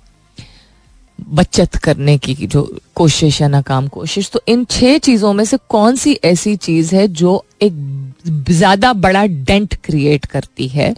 बचत 1.19 1.77
करने 1.77 2.17
की 2.19 2.35
जो 2.37 2.63
कोशिश 2.97 3.41
है, 3.43 3.49
नाकाम 3.49 3.89
कोशिश। 3.89 4.31
तो 4.31 4.41
इन 4.49 4.65
छह 4.71 4.99
चीज़ों 4.99 5.33
में 5.33 5.45
से 5.45 5.57
कौन 5.69 5.97
सी 5.97 6.13
ऐसी 6.25 6.55
चीज़ 6.59 6.95
है 6.95 7.07
जो 7.11 7.45
एक 7.63 7.73
ज़्यादा 8.51 8.93
बड़ा 8.95 9.25
डेंट 9.27 9.75
क्रिएट 9.85 10.27
करती 10.27 10.69
है, 10.69 10.95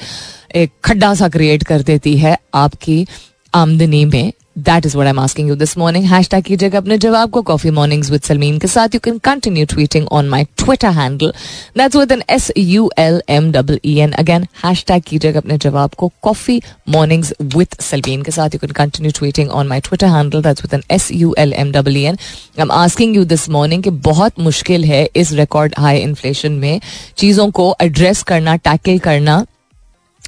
एक 0.55 0.73
खड्डा 0.85 1.15
सा 1.15 1.29
क्रिएट 1.29 1.62
कर 1.62 1.82
देती 1.82 2.17
है 2.19 2.37
आपकी 2.55 3.06
आमदनी 3.55 4.05
में। 4.05 4.33
That 4.59 4.87
is 4.87 4.97
what 4.97 5.06
am 5.06 5.19
asking 5.19 5.49
you 5.49 5.55
this 5.56 5.77
morning 5.79 6.05
hashtag 6.31 6.43
कीजिएगा 6.45 6.79
अपने 6.79 6.97
जवाब 6.99 7.31
को 7.31 7.41
कॉफ़ी 7.43 7.71
मॉर्निंग्स 7.71 8.11
विद 8.11 8.23
सलमीन 8.23 8.59
के 8.59 8.67
साथ। 8.67 8.95
You 8.95 9.01
can 9.05 9.17
continue 9.25 9.65
tweeting 9.67 10.06
on 10.12 10.29
my 10.29 10.45
Twitter 10.59 10.91
handle 10.99 11.33
that's 11.77 11.97
with 11.97 12.12
N 12.12 12.23
S 12.31 12.51
U 12.56 12.91
L 12.99 13.21
M 13.29 13.51
double 13.53 13.81
E 13.85 13.97
N 14.01 14.12
again 14.12 14.47
hashtag 14.89 15.03
कीजिएगा 15.06 15.41
अपने 15.41 15.56
जवाब 15.59 15.95
को 15.99 16.11
कॉफ़ी 16.23 16.61
मॉर्निंग्स 16.89 17.33
विद 17.55 17.77
सलमीन 17.81 18.23
के 18.23 18.31
साथ। 18.33 18.55
You 18.55 18.59
can 18.59 18.71
continue 18.73 19.12
tweeting 19.19 19.51
on 19.51 19.69
my 19.69 19.81
Twitter 19.81 20.06
handle 20.06 20.43
that's 20.43 20.63
with 20.63 20.75
N 20.75 20.82
S 20.91 21.11
U 21.13 21.34
L 21.39 21.53
M 21.53 21.73
double 21.73 21.96
E 21.96 22.03
N 22.03 22.19
am 22.58 22.70
asking 22.73 23.17
you 23.17 23.25
this 23.25 23.49
morning 23.49 23.82
कि 23.82 23.91
बहुत 24.11 24.39
मुश्किल 24.41 24.84
है 24.84 25.08
इस 25.17 25.32
रिकॉर्ड 25.32 25.75
हाई 25.79 25.99
इन्फ्लेशन 26.01 26.53
में 26.53 26.81
चीज़ों 27.17 27.51
को 27.51 27.75
एड्रेस 27.82 28.23
करना 28.23 28.56
टैकल 28.58 28.99
करना। 28.99 29.44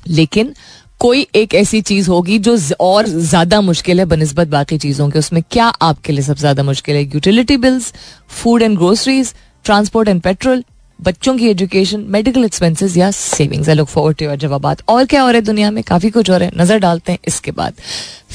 लेकिन 0.09 0.53
कोई 1.01 1.27
एक 1.37 1.55
ऐसी 1.55 1.81
चीज़ 1.83 2.09
होगी 2.11 2.39
जो 2.39 2.57
और 2.81 3.07
ज़्यादा 3.07 3.61
मुश्किल 3.61 3.99
है 3.99 4.05
बनस्बत 4.07 4.49
बाकी 4.49 4.79
चीज़ों 4.79 5.09
के। 5.11 5.19
उसमें 5.19 5.43
क्या 5.51 5.67
आपके 5.67 6.13
लिए 6.13 6.23
सबसे 6.23 6.41
ज़्यादा 6.41 6.63
मुश्किल 6.63 6.97
है? 6.97 7.03
Utility 7.05 7.57
bills 7.57 7.93
food 8.33 8.63
and 8.63 8.77
groceries 8.79 9.35
transport 9.65 10.09
and 10.09 10.21
petrol 10.23 10.65
बच्चों 10.99 11.37
की 11.37 11.49
एजुकेशन 11.49 12.05
मेडिकल 12.09 12.45
एक्सपेंसेस 12.45 12.97
या 12.97 13.11
savings 13.11 13.69
I 13.69 13.75
look 13.75 13.89
forward 13.89 14.17
to 14.17 14.25
your 14.25 14.37
जवाब 14.37 14.75
और 14.89 15.05
क्या 15.05 15.23
हो 15.23 15.29
रहा 15.29 15.37
है 15.37 15.45
दुनिया 15.45 15.71
में? 15.71 15.83
काफ़ी 15.85 16.11
कुछ 16.11 16.31
हो 16.31 16.37
रहा 16.37 16.49
है। 16.49 16.61
नज़र 16.63 16.79
डालते 16.79 17.13
हैं 17.13 17.19
इसके 17.29 17.51
बाद। 17.53 17.75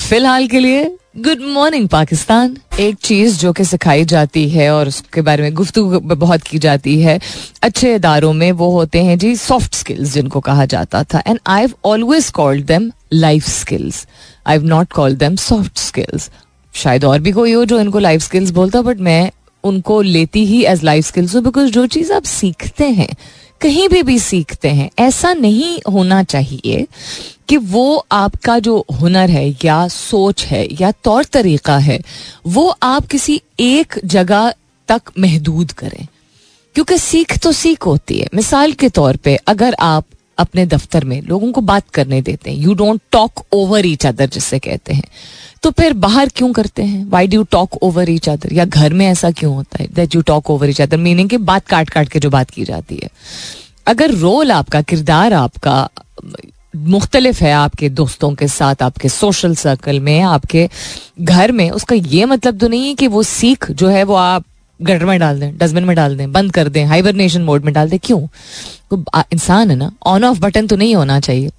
फ़िलहाल 0.10 0.48
के 0.48 0.60
लिए 0.60 0.84
गुड 1.16 1.40
मॉर्निंग 1.44 1.88
पाकिस्तान 1.90 2.56
एक 2.80 2.96
चीज़ 2.96 3.40
जो 3.40 3.52
कि 3.54 3.64
सिखाई 3.66 4.04
जाती 4.06 4.48
है 4.50 4.70
और 4.72 4.88
उसके 4.88 5.22
बारे 5.22 5.44
में 5.44 5.54
गुफ्तु 5.54 5.84
बहुत 6.00 6.44
की 6.44 6.60
जाती 6.60 7.02
है, 7.02 7.20
अच्छे 7.64 7.94
इदारों 7.96 8.32
में 8.34 8.52
वो 8.52 8.70
होते 8.72 9.04
हैं 9.04 9.18
जी 9.20 9.36
सॉफ्ट 9.36 9.76
स्किल्स 9.76 10.14
जिनको 10.14 10.40
कहा 10.40 10.66
जाता 10.66 11.04
था। 11.04 11.24
And 11.28 11.40
I 11.48 11.62
have 11.62 11.74
always 11.86 12.30
called 12.30 12.66
them 12.66 12.92
life 13.14 13.48
skills 13.50 14.06
I 14.48 14.58
have 14.58 14.66
not 14.66 14.94
called 14.94 15.20
them 15.20 15.36
soft 15.36 15.78
skills 15.78 16.30
शायद 16.74 17.06
और 17.06 17.20
भी 17.20 17.32
कोई 17.32 17.52
हो 17.52 17.66
जो 17.66 17.80
इनको 17.80 18.00
लाइफ 18.00 18.22
स्किल्स 18.22 18.52
बोलता 18.52 18.82
बट 18.82 19.00
मैं 19.00 19.32
उनको 19.64 20.02
लेती 20.02 20.46
ही 20.46 20.64
एज 20.66 20.84
लाइफ 20.84 21.06
स्किल्स 21.06 21.36
हूँ 21.36 21.44
बिकॉज़ 21.44 21.72
जो 21.72 21.86
चीज़ 21.88 22.14
आप 22.14 22.24
सीखते 22.24 22.90
हैं, 22.90 23.10
कहीं 23.62 23.88
भी 23.90 24.04
भी 24.04 24.18
सीखते 24.20 24.70
हैं, 24.70 24.90
ऐसा 25.00 25.34
नहीं 25.34 25.80
होना 25.92 26.24
चाहिए 26.24 26.86
कि 27.52 27.58
वो 27.58 28.06
आपका 28.12 28.60
जो 28.60 28.86
हुनर 29.00 29.30
है 29.30 29.56
या 29.66 29.88
सोच 29.88 30.46
है 30.46 30.68
या 30.82 30.92
तौर 30.92 31.24
तरीका 31.24 31.78
है, 31.78 32.00
वो 32.48 32.76
आप 32.84 33.06
किसी 33.06 33.42
एक 33.60 34.00
जगह 34.06 34.54
तक 34.88 35.02
महदूद 35.20 35.72
करें। 35.72 36.08
क्योंकि 36.76 36.98
सीख 36.98 37.38
तो 37.38 37.52
सीख 37.52 37.86
होती 37.86 38.20
है। 38.20 38.28
मिसाल 38.36 38.72
के 38.72 38.90
तौर 38.90 39.16
पे 39.16 39.36
अगर 39.36 39.76
आप 39.80 40.06
अपने 40.38 40.66
दफ्तर 40.66 41.06
में 41.06 41.22
लोगों 41.22 41.52
को 41.52 41.62
बात 41.62 41.90
करने 41.90 42.22
देते 42.22 42.52
हैं 42.52 42.58
you 42.58 42.74
don't 42.74 43.02
talk 43.12 43.44
over 43.54 43.86
each 43.86 44.06
other 44.06 44.30
जिससे 44.30 44.60
कहते 44.60 44.94
हैं 44.94 45.04
तो 45.64 45.72
फिर 45.72 45.94
बाहर 45.94 46.30
क्यों 46.30 46.54
करते 46.54 46.84
हैं? 46.84 47.10
Why 47.10 47.28
do 47.28 47.44
talk 47.44 47.74
over 47.84 48.10
each 48.10 48.30
other 48.30 48.54
या 48.54 48.66
घर 48.66 48.94
में 48.94 49.06
ऐसा 49.08 49.32
क्यों 49.32 49.56
होता 49.56 49.84
है 49.84 49.90
that 49.94 50.16
you 50.16 50.22
talk 50.22 50.50
over 50.50 50.70
each 50.70 50.82
other 50.82 50.98
meaning 50.98 51.30
कि 51.30 51.38
बात 51.38 51.68
काट 51.68 51.90
काट 51.90 52.10
के 52.10 52.20
जो 52.20 52.30
बात 52.30 52.50
की 52.50 52.66
जाती 52.66 53.00
है। 53.04 53.10
अगर 53.88 54.12
रोल 54.12 54.52
आपका, 54.52 54.82
किरदार 54.82 55.34
आपका 55.34 55.90
मुख्तलिफ़ 56.76 57.44
है 57.44 57.52
आपके 57.54 57.90
दोस्तों 57.90 58.34
के 58.36 58.48
साथ, 58.48 58.76
आपके 58.82 59.10
सोशल 59.10 59.56
सर्कल 59.56 60.00
में, 60.00 60.22
आपके 60.22 60.70
घर 61.22 61.52
में। 61.52 61.70
उसका 61.72 61.96
ये 61.96 62.26
मतलब 62.26 62.58
तो 62.58 62.68
नहीं 62.68 62.88
है 62.88 62.96
कि 62.96 63.08
वो 63.08 63.24
सीख 63.24 63.72
जो 63.72 63.88
है 63.88 64.04
वो 64.04 64.14
आप 64.14 64.46
गटर 64.82 65.06
में 65.06 65.20
डाल 65.20 65.40
दें 65.40 65.58
डस्टबिन 65.58 65.84
में 65.84 65.96
डाल 65.96 66.18
दें, 66.18 66.32
बंद 66.32 66.52
कर 66.52 66.70
दें 66.70 66.86
हाइबरनेशन 66.86 67.42
मोड 67.42 67.66
में 67.66 67.74
डाल 67.74 67.90
दें। 67.90 68.00
क्यों? 68.00 68.28
तो 68.90 69.04
इंसान 69.34 69.72
है 69.72 69.76
ना 69.76 69.92
ऑन 70.06 70.24
ऑफ़ 70.24 70.40
बटन 70.40 70.68
तो 70.68 70.76
नहीं 70.76 70.96
होना 70.96 71.20
चाहिए। 71.20 71.52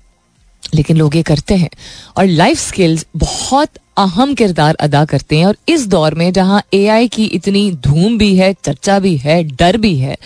लेकिन 0.75 0.97
लोग 0.97 1.16
ये 1.16 1.23
करते 1.23 1.54
हैं। 1.54 1.69
और 2.16 2.26
लाइफ 2.26 2.59
स्किल्स 2.59 3.07
बहुत 3.16 3.69
अहम 3.99 4.35
किरदार 4.35 4.75
अदा 4.75 5.04
करते 5.04 5.38
हैं। 5.38 5.47
और 5.47 5.57
इस 5.69 5.87
दौर 5.87 6.14
में 6.14 6.33
जहाँ 6.33 6.62
एआई 6.75 7.09
की 7.09 7.25
इतनी 7.25 7.71
धूम 7.73 8.19
भी 8.19 8.37
है, 8.37 8.54
चर्चा 8.64 8.99
भी 8.99 9.16
है, 9.16 9.42
डर 9.45 9.76
भी 9.76 9.99
है, 9.99 10.16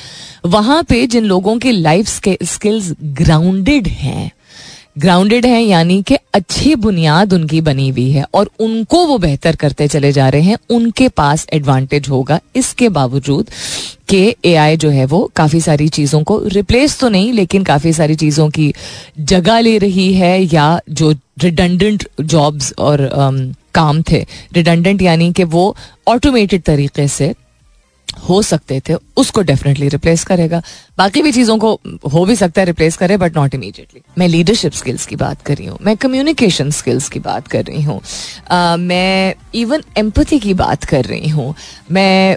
वहाँ 0.46 0.82
पे 0.82 1.06
जिन 1.06 1.24
लोगों 1.24 1.58
के 1.58 1.72
लाइफ 1.72 2.22
स्किल्स 2.42 2.94
ग्राउंडेड 3.02 3.88
हैं 3.88 4.30
ग्राउंडेड 4.96 5.46
है 5.46 5.60
यानी 5.62 6.02
कि 6.02 6.16
अच्छी 6.34 6.74
बुनियाद 6.74 7.32
उनकी 7.32 7.60
बनी 7.60 7.88
हुई 7.88 8.10
है 8.10 8.24
और 8.34 8.50
उनको 8.60 9.04
वो 9.06 9.18
बेहतर 9.18 9.56
करते 9.56 9.88
चले 9.88 10.12
जा 10.12 10.28
रहे 10.28 10.42
हैं 10.42 10.56
उनके 10.70 11.08
पास 11.08 11.46
एडवांटेज 11.52 12.08
होगा। 12.08 12.38
इसके 12.56 12.88
बावजूद 12.88 13.50
कि 14.08 14.34
एआई 14.44 14.76
जो 14.76 14.90
है 14.90 15.04
वो 15.06 15.22
काफ़ी 15.36 15.60
सारी 15.60 15.88
चीज़ों 15.88 16.22
को 16.22 16.40
रिप्लेस 16.46 16.98
तो 17.00 17.08
नहीं 17.08 17.32
लेकिन 17.32 17.64
काफ़ी 17.64 17.92
सारी 17.92 18.14
चीज़ों 18.14 18.48
की 18.50 18.72
जगह 19.20 19.60
ले 19.60 19.76
रही 19.78 20.12
है 20.14 20.42
या 20.44 20.68
जो 20.90 21.10
रिडंडेंट 21.42 22.08
जॉब्स 22.20 22.72
और 22.78 23.08
um, 23.08 23.54
काम 23.74 24.02
थे। 24.02 24.24
रिडंडेंट 24.54 25.02
यानी 25.02 25.32
कि 25.32 25.44
वो 25.44 25.74
ऑटोमेटेड 26.08 26.62
तरीके 26.62 27.08
से 27.08 27.34
हो 28.28 28.40
सकते 28.42 28.80
थे, 28.80 28.94
उसको 29.16 29.42
डेफिनेटली 29.42 29.88
रिप्लेस 29.88 30.24
करेगा। 30.24 30.60
बाकी 30.98 31.22
भी 31.22 31.32
चीज़ों 31.32 31.56
को 31.58 31.72
हो 32.06 32.24
भी 32.26 32.36
सकता 32.36 32.60
है 32.60 32.66
रिप्लेस 32.66 32.96
करे 32.96 33.16
बट 33.16 33.36
नॉट 33.36 33.54
इमीडिएटली 33.54 34.00
मैं 34.18 34.28
लीडरशिप 34.28 34.72
स्किल्स 34.74 35.06
की 35.06 35.16
बात 35.16 35.42
कर 35.42 35.56
रही 35.56 35.66
हूँ, 35.66 35.78
मैं 35.82 35.96
कम्युनिकेशन 35.96 36.70
स्किल्स 36.72 37.08
की 37.08 37.20
बात 37.20 37.48
कर 37.48 37.64
रही 37.64 37.82
हूँ 37.82 38.00
मैं 38.78 39.34
इवन 39.54 39.82
एम्पथी 39.98 40.38
की 40.38 40.54
बात 40.54 40.84
कर 40.84 41.04
रही 41.04 41.28
हूँ, 41.28 41.54
मैं 41.90 42.36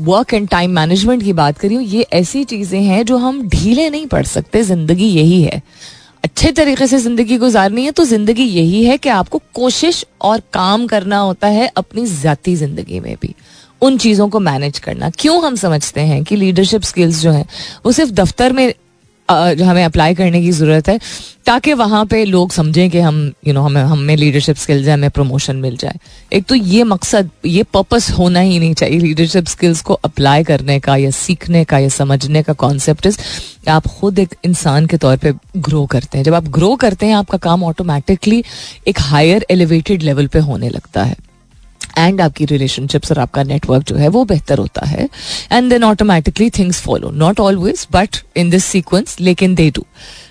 वर्क 0.00 0.34
एंड 0.34 0.48
टाइम 0.48 0.70
मैनेजमेंट 0.72 1.22
की 1.22 1.32
बात 1.34 1.58
कर 1.58 1.68
रही 1.68 1.76
हूँ, 1.76 1.84
ये 1.84 2.06
ऐसी 2.14 2.44
चीज़ें 2.46 2.80
हैं 2.80 3.04
जो 3.04 3.16
हम 3.18 3.42
ढीले 3.48 3.88
नहीं 3.90 4.06
पड़ 4.06 4.24
सकते, 4.26 4.62
ज़िंदगी 4.64 5.06
यही 5.06 5.42
है। 5.42 5.62
अच्छे 6.24 6.50
तरीके 6.52 6.86
से 6.86 6.98
ज़िंदगी 6.98 7.36
गुजारनी 7.38 7.84
है 7.84 7.90
तो 7.90 8.04
ज़िंदगी 8.04 8.44
यही 8.44 8.84
है 8.84 8.96
कि 8.98 9.08
आपको 9.08 9.40
कोशिश 9.54 10.04
और 10.20 10.40
काम 10.52 10.86
करना 10.86 11.18
होता 11.18 11.48
है 11.48 11.70
अपनी 11.76 12.06
जाती 12.08 12.54
ज़िंदगी 12.56 13.00
में 13.00 13.14
भी। 13.22 13.34
उन 13.82 13.98
चीज़ों 13.98 14.28
को 14.28 14.40
मैनेज 14.40 14.78
करना। 14.78 15.10
क्यों 15.18 15.42
हम 15.44 15.56
समझते 15.56 16.00
हैं 16.00 16.22
कि 16.24 16.36
लीडरशिप 16.36 16.82
स्किल्स 16.82 17.20
जो 17.20 17.30
है, 17.30 17.46
वो 17.86 17.92
सिर्फ़ 17.92 18.12
दफ्तर 18.12 18.52
में 18.52 18.72
जो 19.28 19.64
हमें 19.64 19.84
अप्लाई 19.84 20.14
करने 20.14 20.40
की 20.42 20.50
ज़रूरत 20.50 20.88
है, 20.88 20.98
ताकि 21.46 21.72
वहाँ 21.72 22.04
पे 22.06 22.24
लोग 22.24 22.52
समझें 22.52 22.90
कि 22.90 23.00
हम 23.00 23.16
यू 23.46 23.52
नो 23.54 23.62
हमें 23.62 23.82
हमें 23.82 24.14
लीडरशिप 24.16 24.56
स्किल्स 24.56 24.86
है, 24.86 24.94
हमें 24.94 25.10
प्रमोशन 25.10 25.56
मिल 25.56 25.76
जाए। 25.76 25.98
एक 26.32 26.44
तो 26.44 26.54
ये 26.54 26.84
मकसद, 26.84 27.30
ये 27.46 27.62
पर्पस 27.62 28.10
होना 28.10 28.40
ही 28.40 28.58
नहीं 28.58 28.74
चाहिए 28.74 28.98
लीडरशिप 28.98 29.46
स्किल्स 29.46 29.82
को 29.82 29.94
अप्लाई 29.94 30.44
करने 30.44 30.78
का, 30.80 30.96
या 30.96 31.10
सीखने 31.10 31.64
का, 31.64 31.78
या 31.78 31.88
समझने 31.88 32.42
का 32.42 32.52
कॉन्सेप्ट 32.52 33.08
आप 33.68 33.86
खुद 33.86 34.18
एक 34.18 34.34
इंसान 34.44 34.86
के 34.86 34.96
तौर 34.96 35.16
पे 35.16 35.32
ग्रो 35.56 35.86
करते 35.86 36.18
हैं। 36.18 36.24
जब 36.24 36.34
आप 36.34 36.48
ग्रो 36.48 36.74
करते 36.76 37.06
हैं, 37.06 37.14
आपका 37.14 37.38
काम 37.38 37.64
ऑटोमेटिकली 37.64 38.44
एक 38.88 39.00
हायर 39.00 39.46
एलिवेटेड 39.50 40.02
लेवल 40.02 40.26
पे 40.26 40.38
होने 40.38 40.68
लगता 40.68 41.04
है। 41.04 41.16
एंड 41.98 42.20
आपकी 42.20 42.44
रिलेशनशिप्स 42.44 43.12
और 43.12 43.18
आपका 43.18 43.42
नेटवर्क 43.42 43.84
जो 43.86 43.96
है 43.96 44.08
वो 44.08 44.24
बेहतर 44.24 44.58
होता 44.58 44.86
है। 44.86 45.08
And 45.52 45.70
then 45.70 45.84
automatically 45.84 46.50
things 46.50 46.80
follow 46.82 47.10
not 47.12 47.40
always 47.40 47.86
but 47.92 48.16
in 48.36 48.50
this 48.50 48.64
sequence 48.64 49.16
लेकिन 49.20 49.54
दे 49.54 49.70
डू 49.70 49.84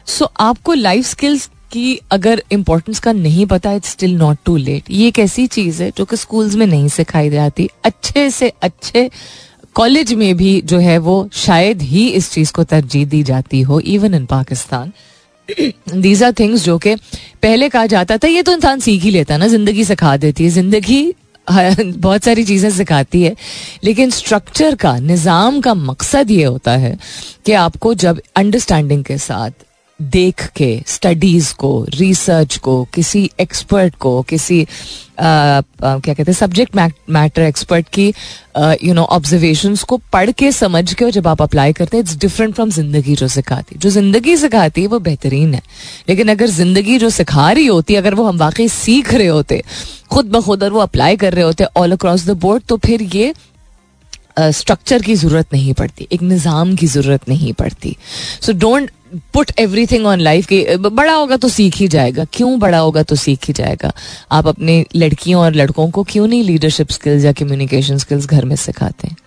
सो 0.07 0.31
आपको 0.39 0.74
लाइफ 0.74 1.05
स्किल्स 1.05 1.50
की 1.71 2.00
अगर 2.12 2.41
इम्पोर्टेंस 2.51 3.00
का 3.00 3.12
नहीं 3.12 3.45
पता 3.45 3.71
it's 3.74 3.89
still 3.91 4.15
not 4.17 4.38
too 4.45 4.55
late 4.57 4.91
ये 4.91 5.07
एक 5.07 5.19
ऐसी 5.19 5.47
चीज़ 5.47 5.81
है 5.83 5.91
जो 5.97 6.05
कि 6.05 6.17
स्कूल्स 6.17 6.55
में 6.55 6.65
नहीं 6.67 6.88
सिखाई 6.89 7.29
जाती। 7.29 7.69
अच्छे 7.83 8.29
से 8.31 8.51
अच्छे 8.62 9.09
कॉलेज 9.75 10.13
में 10.13 10.36
भी 10.38 10.59
जो 10.65 10.77
है 10.79 10.97
वो 11.00 11.17
शायद 11.36 11.81
ही 11.81 12.07
इस 12.09 12.31
चीज़ 12.31 12.51
को 12.53 12.63
तरजीह 12.63 13.05
दी 13.05 13.21
जाती 13.24 13.62
हो 13.62 13.79
even 13.79 14.13
in 14.13 14.25
Pakistan 14.25 14.91
these 15.95 16.24
are 16.24 16.31
things 16.31 16.63
जो 16.63 16.77
कि 16.77 16.95
पहले 17.43 17.67
कहा 17.69 17.86
जाता 17.86 18.17
था, 18.17 18.27
ये 18.27 18.41
तो 18.43 18.51
इंसान 18.51 18.79
सीख 18.79 19.03
ही 19.03 19.12
लेता 19.12 19.38
ना, 19.38 19.47
ज़िंदगी 19.47 19.83
सिखा 19.86 20.15
देती 20.17 20.43
है। 20.43 20.50
ज़िंदगी 20.50 21.13
बहुत 21.98 22.24
सारी 22.24 22.44
चीज़ें 22.44 22.70
सिखाती 22.70 23.22
है, 23.24 23.36
लेकिन 23.84 24.10
स्ट्रक्चर 24.10 24.75
का, 24.75 24.98
निज़ाम 25.00 25.62
का 25.62 25.74
मकसद 25.74 26.32
ये 26.32 26.44
होता 26.44 26.72
है 26.72 26.98
कि 27.46 27.54
आपको 27.54 27.94
जब 27.94 28.22
अंडरस्टैंडिंग 28.36 29.04
के 29.04 29.18
साथ 29.18 29.66
देख 30.01 30.46
के 30.48 30.82
स्टडीज़ 30.88 31.54
को 31.54 31.86
रिसर्च 31.89 32.58
को 32.58 32.84
किसी 32.94 33.30
एक्सपर्ट 33.39 33.96
को 33.96 34.22
किसी 34.22 34.62
आ, 35.20 35.25
आ, 35.25 35.62
क्या 35.82 36.13
कहते 36.13 36.32
हैं 36.32 36.34
सब्जेक्ट 36.34 36.75
मैटर 37.10 37.42
एक्सपर्ट 37.42 37.88
की 37.89 38.08
यू 38.84 38.94
नो 38.94 39.04
ऑब्जर्वेशन 39.04 39.75
को 39.88 39.98
पढ़ 40.13 40.32
के 40.32 40.51
समझ 40.51 40.94
के 40.94 41.06
और 41.06 41.12
जब 41.12 41.27
आप 41.27 41.42
अप्लाई 41.42 41.74
करते 41.74 41.98
हैं 41.98 42.04
इट्स 42.04 42.18
डिफरेंट 42.18 42.54
फ्रॉम 42.56 42.70
ज़िंदगी 42.70 43.16
जो 43.16 43.27
सिखाती। 43.27 43.75
जो 43.80 43.89
ज़िंदगी 43.89 44.36
सिखाती 44.38 44.82
है 44.82 44.88
वो 44.88 45.00
बेहतरीन 45.00 45.54
है। 45.54 45.62
लेकिन 46.10 46.27
अगर 46.27 46.48
ज़िंदगी 46.48 46.98
जो 47.00 47.10
सिखा 47.10 47.51
रही 47.51 47.66
होती 47.66 47.94
है 47.94 48.00
अगर 48.00 48.16
वो 48.16 48.24
हम 48.24 48.38
वाकई 48.38 48.68
सीख 48.68 49.13
रहे 49.13 49.27
होते 49.27 49.62
खुद 50.12 50.25
ब 50.25 50.42
खुद 50.42 50.63
और 50.63 50.72
वो 50.72 50.80
अप्लाई 50.80 51.18
कर 51.18 51.34
रहे 51.34 51.44
होते 51.44 51.63
ऑल 51.77 51.92
अक्रॉस 51.92 52.25
द 52.25 52.38
बोर्ड 52.38 52.63
तो 52.63 52.77
फिर 52.77 53.01
ये 53.16 53.34
स्ट्रक्चर 54.38 55.01
की 55.01 55.15
ज़रूरत 55.15 55.53
नहीं 55.53 55.74
पड़ती, 55.74 56.08
एक 56.12 56.22
निज़ाम 56.24 56.75
की 56.75 56.88
ज़रूरत 56.88 57.29
नहीं 57.29 57.53
पड़ती। 57.53 57.96
So 58.41 58.53
don't 58.56 58.91
put 59.34 59.51
everything 59.88 60.06
on 60.06 60.20
life 60.20 60.46
की 60.46 60.63
बड़ा 60.77 61.13
होगा 61.13 61.38
तो 61.38 61.50
सीख 61.50 61.75
ही 61.75 61.88
जाएगा, 61.88 62.25
क्यों 62.34 62.60
बड़ा 62.60 62.77
होगा 62.77 63.03
तो 63.03 63.15
सीख 63.15 63.48
ही 63.48 63.53
जाएगा। 63.53 63.91
आप 64.32 64.48
अपने 64.48 64.84
लड़कियों 64.96 65.41
और 65.41 65.53
लड़कों 65.56 65.89
को 65.89 66.03
क्यों 66.03 66.27
नहीं 66.27 66.44
लीडरशिप 66.44 66.91
स्किल्स 66.91 67.25
या 67.25 67.32
कम्युनिकेशन 67.34 67.98
स्किल्स 67.98 68.25
घर 68.25 68.46
में 68.46 68.56
सिखाते 68.58 69.08
हैं? 69.08 69.17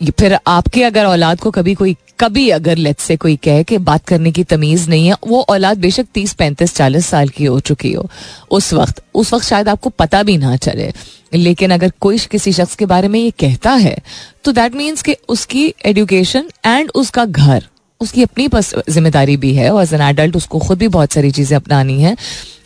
फिर 0.00 0.38
आपके 0.46 0.82
अगर 0.84 1.04
औलाद 1.06 1.40
को 1.40 1.50
कभी 1.50 1.74
कोई, 1.74 1.96
कभी 2.20 2.48
अगर 2.50 2.76
लेट 2.76 3.00
से 3.00 3.16
कोई 3.16 3.36
कहे 3.38 3.64
कि 3.64 3.78
बात 3.80 4.06
करने 4.06 4.30
की 4.32 4.44
तमीज 4.44 4.88
नहीं 4.88 5.06
है, 5.06 5.14
वो 5.26 5.40
औलाद 5.42 5.78
बेशक 5.78 6.06
तीस, 6.14 6.32
पैंतीस, 6.34 6.74
चालीस 6.74 7.06
साल 7.06 7.28
की 7.28 7.44
हो 7.44 7.58
चुकी 7.60 7.92
हो, 7.92 8.08
उस 8.50 8.72
वक्त। 8.74 9.02
उस 9.14 9.32
वक्त 9.34 9.44
शायद 9.44 9.68
आपको 9.68 9.90
पता 9.92 10.22
भी 10.22 10.36
ना 10.38 10.56
चले, 10.58 10.90
लेकिन 11.34 11.70
अगर 11.70 11.92
कोई 12.00 12.18
किसी 12.30 12.52
शख्स 12.52 12.74
के 12.76 12.86
बारे 12.86 13.08
में 13.08 13.18
ये 13.20 13.30
कहता 13.40 13.72
है 13.72 13.96
तो 14.44 14.52
दैट 14.52 14.74
मीन्स 14.74 15.02
कि 15.02 15.16
उसकी 15.28 15.66
एडुकेशन 15.86 16.50
एंड 16.66 16.90
उसका 16.94 17.24
घर, 17.24 17.66
उसकी 18.00 18.22
अपनी 18.22 18.48
ज़िम्मेदारी 18.90 19.36
भी 19.36 19.54
है, 19.54 19.70
और 19.70 19.82
एज 19.82 19.94
एन 19.94 20.00
एडल्ट 20.02 20.36
उसको 20.36 20.58
खुद 20.58 20.78
भी 20.78 20.88
बहुत 20.90 21.12
सारी 21.12 21.30
चीज़ें 21.30 21.56
अपनानी 21.56 22.00
है। 22.02 22.16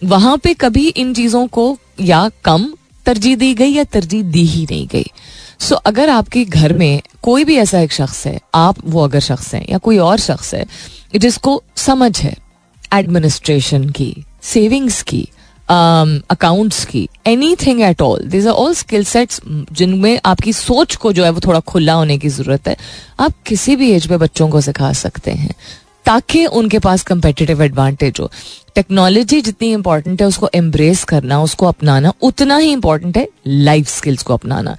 वहाँ 0.04 0.36
पे 0.38 0.54
कभी 0.56 0.88
इन 0.88 1.14
चीज़ों 1.14 1.46
को 1.48 1.76
या 2.02 2.28
कम 2.44 2.72
तरजीह 3.06 3.36
दी 3.36 3.54
गई 3.54 3.70
या 3.70 3.84
तरजीह 3.84 4.22
दी 4.24 4.44
ही 4.44 4.66
नहीं 4.70 4.86
गई। 4.88 5.10
सो 5.60 5.74
अगर 5.74 6.08
आपके 6.08 6.44
घर 6.44 6.72
में 6.72 7.02
कोई 7.22 7.44
भी 7.44 7.56
ऐसा 7.56 7.80
एक 7.80 7.92
शख्स 7.92 8.26
है 8.26 8.40
आप 8.54 8.76
वो 8.84 9.04
अगर 9.04 9.20
शख्स 9.20 9.54
हैं 9.54 9.64
या 9.70 9.78
कोई 9.78 9.98
और 9.98 10.18
शख्स 10.18 10.54
है 10.54 10.64
जिसको 11.16 11.62
समझ 11.76 12.18
है 12.20 12.36
एडमिनिस्ट्रेशन 12.92 13.88
की 13.90 14.14
सेविंग्स 14.42 15.02
की 15.02 15.28
अकाउंट्स 15.68 16.80
um, 16.80 16.90
की 16.90 17.08
anything 17.56 17.80
at 17.82 18.02
all 18.02 18.24
these 18.28 18.46
are 18.46 18.52
all 18.52 18.74
skill 18.74 19.04
sets 19.04 19.40
जिनमें 19.72 20.20
आपकी 20.24 20.52
सोच 20.52 20.96
को 20.96 21.12
जो 21.12 21.24
है 21.24 21.30
वो 21.30 21.40
थोड़ा 21.40 21.60
खुला 21.60 21.92
होने 21.92 22.18
की 22.18 22.28
ज़रूरत 22.28 22.68
है। 22.68 22.76
आप 23.20 23.34
किसी 23.46 23.76
भी 23.76 23.90
एज 23.92 24.06
पे 24.06 24.16
बच्चों 24.16 24.48
को 24.48 24.60
सिखा 24.60 24.92
सकते 24.92 25.30
हैं 25.30 25.54
ताकि 26.04 26.44
उनके 26.46 26.78
पास 26.78 27.02
कंपेटिटिव 27.02 27.62
एडवांटेज 27.62 28.20
हो। 28.20 28.30
टेक्नोलॉजी 28.74 29.40
जितनी 29.40 29.72
इंपॉर्टेंट 29.72 30.20
है 30.22 30.28
उसको 30.28 30.50
एम्ब्रेस 30.54 31.04
करना 31.04 31.42
उसको 31.42 31.66
अपनाना 31.66 32.12
उतना 32.22 32.56
ही 32.56 32.72
इंपॉर्टेंट 32.72 33.16
है 33.16 33.28
लाइफ 33.46 33.88
स्किल्स 33.88 34.22
को 34.22 34.34
अपनाना। 34.34 34.76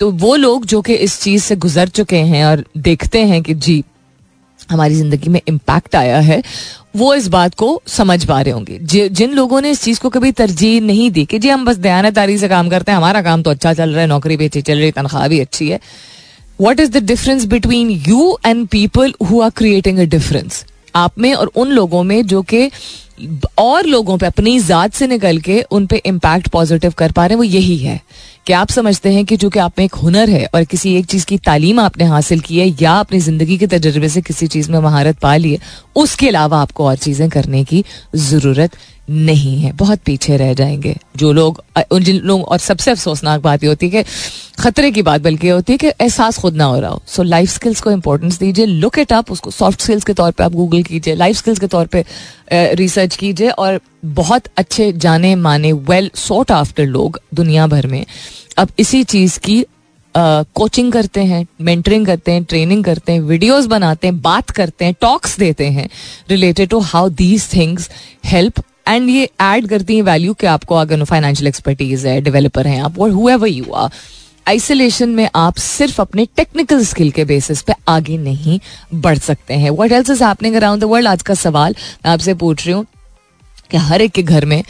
तो 0.00 0.10
वो 0.12 0.34
लोग 0.36 0.66
जो 0.66 0.80
कि 0.82 0.94
इस 0.94 1.20
चीज़ 1.20 1.42
से 1.42 1.56
गुजर 1.56 1.88
चुके 1.88 2.16
हैं 2.16 2.44
और 2.44 2.64
देखते 2.78 3.24
हैं 3.24 3.42
कि 3.42 3.54
जी, 3.56 3.82
हमारी 4.70 4.94
ज़िंदगी 4.94 5.28
में 5.28 5.40
इम्पैक्ट 5.48 5.96
आया 5.96 6.18
है, 6.20 6.42
वो 6.96 7.14
इस 7.14 7.28
बात 7.28 7.54
को 7.54 7.80
समझ 7.88 8.24
पा 8.24 8.40
रहे 8.40 8.52
होंगे। 8.52 8.78
जिन 9.10 9.32
लोगों 9.32 9.60
ने 9.60 9.70
इस 9.70 9.82
चीज़ 9.82 10.00
को 10.00 10.08
कभी 10.10 10.32
तरजीह 10.32 10.80
नहीं 10.80 11.10
दी 11.10 11.24
कि 11.24 11.38
जी, 11.38 11.48
हम 11.48 11.64
बस 11.64 11.76
दयानतदारी 11.78 12.38
से 12.38 12.48
काम 12.48 12.68
करते 12.68 12.92
हैं, 12.92 12.96
हमारा 12.98 13.22
काम 13.22 13.42
तो 13.42 13.50
अच्छा 13.50 13.72
चल 13.74 13.90
रहा 13.90 14.00
है, 14.00 14.06
नौकरी 14.06 14.36
भी 14.36 14.44
अच्छी 14.44 14.62
चल 14.62 14.74
रही 14.74 14.84
है, 14.84 14.92
तनख्वाह 14.92 15.28
भी 15.28 15.40
अच्छी 15.40 15.68
है। 15.68 15.80
What 16.60 16.80
is 16.80 16.90
the 16.90 17.02
difference 17.04 17.44
between 17.46 17.90
you 18.08 18.36
and 18.46 18.66
people 18.68 19.14
who 19.22 19.40
are 19.40 19.50
creating 19.50 19.98
a 19.98 20.04
difference 20.06 20.64
आप 20.94 21.18
में 21.18 21.32
और 21.34 21.50
उन 21.56 21.70
लोगों 21.70 22.02
में 22.02 22.22
जो 22.26 22.42
कि 22.42 22.70
और 23.58 23.86
लोगों 23.86 24.16
पे 24.18 24.26
अपनी 24.26 24.58
जात 24.60 24.94
से 24.94 25.06
निकल 25.06 25.38
के 25.40 25.60
उन 25.70 25.86
पे 25.86 25.96
इम्पैक्ट 26.06 26.48
पॉजिटिव 26.48 26.92
कर 26.98 27.12
पा 27.12 27.26
रहे 27.26 27.34
हैं, 27.34 27.36
वो 27.36 27.44
यही 27.44 27.76
है। 27.78 28.00
कि 28.46 28.52
आप 28.52 28.70
समझते 28.70 29.12
हैं 29.12 29.24
कि 29.26 29.36
चूँकि 29.36 29.58
आप 29.58 29.78
में 29.78 29.84
एक 29.84 29.94
हुनर 29.94 30.30
है 30.30 30.44
और 30.54 30.64
किसी 30.64 30.94
एक 30.96 31.06
चीज़ 31.06 31.24
की 31.26 31.38
तालीम 31.38 31.80
आपने 31.80 32.04
हासिल 32.04 32.40
की 32.40 32.58
है 32.58 32.66
या 32.82 32.92
अपनी 33.00 33.18
ज़िंदगी 33.20 33.56
के 33.58 33.66
तजर्बे 33.66 34.08
से 34.08 34.22
किसी 34.22 34.46
चीज़ 34.46 34.70
में 34.72 34.78
महारत 34.78 35.18
पा 35.18 35.36
ली 35.36 35.52
है, 35.52 35.58
उसके 35.96 36.28
अलावा 36.28 36.60
आपको 36.62 36.86
और 36.86 36.96
चीज़ें 36.96 37.28
करने 37.30 37.64
की 37.64 37.84
ज़रूरत 38.16 38.76
नहीं 39.10 39.58
है 39.60 39.72
बहुत 39.72 40.00
पीछे 40.06 40.36
रह 40.36 40.52
जाएँगे। 40.54 40.96
जो 41.16 41.32
लोग 41.32 41.62
उन 41.90 42.04
जिन 42.04 42.16
लोग 42.16 42.44
और 42.44 42.58
सबसे 42.58 42.90
अफसोसनाक 42.90 43.40
बात 43.40 43.62
ये 43.62 43.68
होती 43.68 43.88
है 43.88 44.02
कि 44.02 44.10
खतरे 44.62 44.90
की 44.90 45.02
बात 45.02 45.20
बल्कि 45.20 45.48
होती 45.48 45.72
है 45.72 45.78
कि 45.78 45.88
एहसास 45.88 46.38
खुद 46.38 46.56
ना 46.56 46.64
हो 46.64 46.80
रहा 46.80 46.90
हो। 46.90 47.02
सो 47.06 47.22
लाइफ 47.22 47.50
स्किल्स 47.50 47.80
को 47.80 47.90
इंपॉर्टेंस 47.90 48.38
दीजिए 48.38 48.66
लुक 48.66 48.98
इट 48.98 49.12
अप 49.12 49.30
उसको 49.32 49.50
सॉफ्ट 49.50 49.80
स्किल्स 49.80 50.04
के 50.04 50.12
तौर 50.12 50.32
पे 50.32 50.44
आप 50.44 50.52
गूगल 50.52 50.82
कीजिए 50.82 51.14
लाइफ 51.14 51.36
स्किल्स 51.36 51.58
के 51.58 51.66
तौर 51.66 51.86
पे 51.86 52.04
रिसर्च 52.52 53.16
कीजिए 53.16 53.48
और 53.48 53.80
बहुत 54.04 54.42
अच्छे 54.56 54.92
जाने 54.92 55.34
माने 55.34 55.72
वेल 55.72 56.10
सॉट 56.14 56.50
आफ्टर 56.50 56.86
लोग 56.86 57.20
दुनिया 57.34 57.66
भर 57.66 57.86
में 57.86 58.06
अब 58.58 58.68
इसी 58.78 59.04
चीज़ 59.04 59.38
की 59.38 59.64
कोचिंग 60.18 60.86
uh, 60.86 60.92
करते 60.92 61.20
हैं 61.20 61.46
मेंटरिंग 61.60 62.06
करते 62.06 62.32
हैं 62.32 62.44
ट्रेनिंग 62.44 62.84
करते 62.84 63.12
हैं 63.12 63.20
वीडियोस 63.20 63.66
बनाते 63.66 64.06
हैं 64.06 64.20
बात 64.20 64.50
करते 64.50 64.84
हैं 64.84 64.94
टॉक्स 65.00 65.38
देते 65.38 65.66
हैं 65.66 65.88
related 66.30 66.68
to 66.68 66.78
how 66.78 67.08
these 67.08 67.48
things 67.54 67.90
help 68.24 68.62
and 68.88 69.08
ये 69.10 69.28
ऐड 69.40 69.68
करती 69.68 69.96
है 69.96 70.02
वैल्यू 70.02 70.34
कि 70.34 70.46
आपको 70.46 70.74
अगर 70.74 71.04
फाइनेंशियल 71.04 71.48
एक्सपर्टीज 71.48 72.06
है 72.06 72.20
डेवलपर 72.20 72.66
हैं 72.66 72.80
आप 72.82 72.98
हुएवर 73.00 73.48
यू 73.48 73.72
आर 73.72 73.90
आइसोलेशन 74.48 75.08
में 75.08 75.28
आप 75.34 75.56
सिर्फ़ 75.56 76.00
अपने 76.02 76.26
टेक्निकल 76.36 76.84
स्किल 76.84 77.10
के 77.10 77.24
बेसिस 77.24 77.62
पे 77.62 77.72
आगे 77.88 78.18
नहीं 78.18 78.58
बढ़ 78.94 79.18
सकते 79.18 79.54
हैं। 79.54 79.70
What 79.70 79.92
else 79.92 80.10
is 80.10 80.22
happening 80.24 80.54
around 80.54 80.80
the 80.80 80.84
world 80.84 81.08
आज 81.08 81.22
का 81.22 81.34
सवाल 81.34 81.74
मैं 82.04 82.12
आपसे 82.12 82.34
पूछ 82.34 82.66
रही 82.66 82.74
हूँ 82.74 82.86
कि 83.70 83.76
हर 83.76 84.02
एक 84.02 84.12
के 84.12 84.22
घर 84.22 84.44
में 84.44 84.62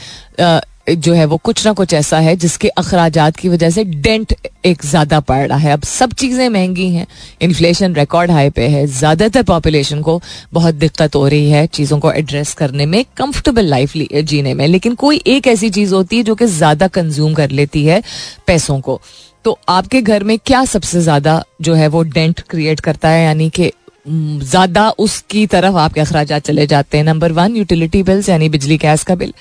जो 0.87 1.13
है 1.15 1.25
वो 1.25 1.37
कुछ 1.39 1.65
ना 1.67 1.73
कुछ 1.73 1.93
ऐसा 1.95 2.19
है 2.19 2.35
जिसके 2.37 2.69
अखराज 2.71 3.19
की 3.39 3.49
वजह 3.49 3.71
से 3.71 3.85
डेंट 3.85 4.35
एक 4.67 4.85
ज़्यादा 4.85 5.19
पड़ 5.21 5.47
रहा 5.49 5.59
है। 5.59 5.73
अब 5.73 5.83
सब 5.85 6.13
चीज़ें 6.13 6.49
महँगी 6.49 6.89
हैं 6.91 7.07
इन्फ्लेशन 7.43 7.95
रिकॉर्ड 7.95 8.31
हाई 8.31 8.51
पे 8.51 8.67
है, 8.69 8.87
ज़्यादातर 8.89 9.43
पॉपुलेशन 9.45 10.01
को 10.03 10.21
बहुत 10.53 10.75
दिक्कत 10.75 11.17
हो 11.17 11.27
रही 11.29 11.51
है 11.51 11.67
चीज़ों 11.69 11.99
को 11.99 12.13
एड्रेस 12.13 12.53
करने 12.55 12.87
में 12.87 13.05
कंफर्टेबल 13.17 13.65
लाइफ 13.67 13.93
जीने 14.25 14.55
में। 14.55 14.67
लेकिन 14.67 14.95
कोई 14.97 15.21
एक 15.27 15.47
ऐसी 15.47 15.71
चीज़ 15.71 15.95
होती 15.95 16.17
है 16.17 16.23
जो 16.23 16.35
कि 16.35 16.47
ज़्यादा 16.49 16.89
कंज्यूम 16.89 17.35
कर 17.35 17.51
लेती 17.51 17.85
है 17.85 18.03
पैसों 18.47 18.81
को। 18.81 19.01
तो 19.45 19.59
आपके 19.69 20.03
घर 20.03 20.25
में 20.25 20.39
क्या 20.39 20.65
सबसे 20.67 21.01
ज़्यादा 21.01 21.43
जो 21.63 21.75
है 21.75 21.89
वो 21.89 22.03
डेंट 22.05 22.41
क्रिएट 22.51 22.81
करता 22.81 23.09
है? 23.09 23.25
यानी 23.25 23.51
कि 23.51 23.71
ज़्यादा 24.07 24.89
उसकी 24.99 25.47
तरफ़ 25.47 25.77
आपके 25.77 26.01
अखराज 26.01 26.33
चले 26.35 26.67
जाते 26.67 26.99
हैं। 26.99 27.05
नंबर 27.05 27.33
वन 27.33 27.57
यूटिलिटी 27.57 28.03
बिल्स 28.03 28.29
यानी 28.29 28.49
बिजली, 28.49 28.77
गैस 28.79 29.03
का 29.05 29.15
bill. 29.15 29.33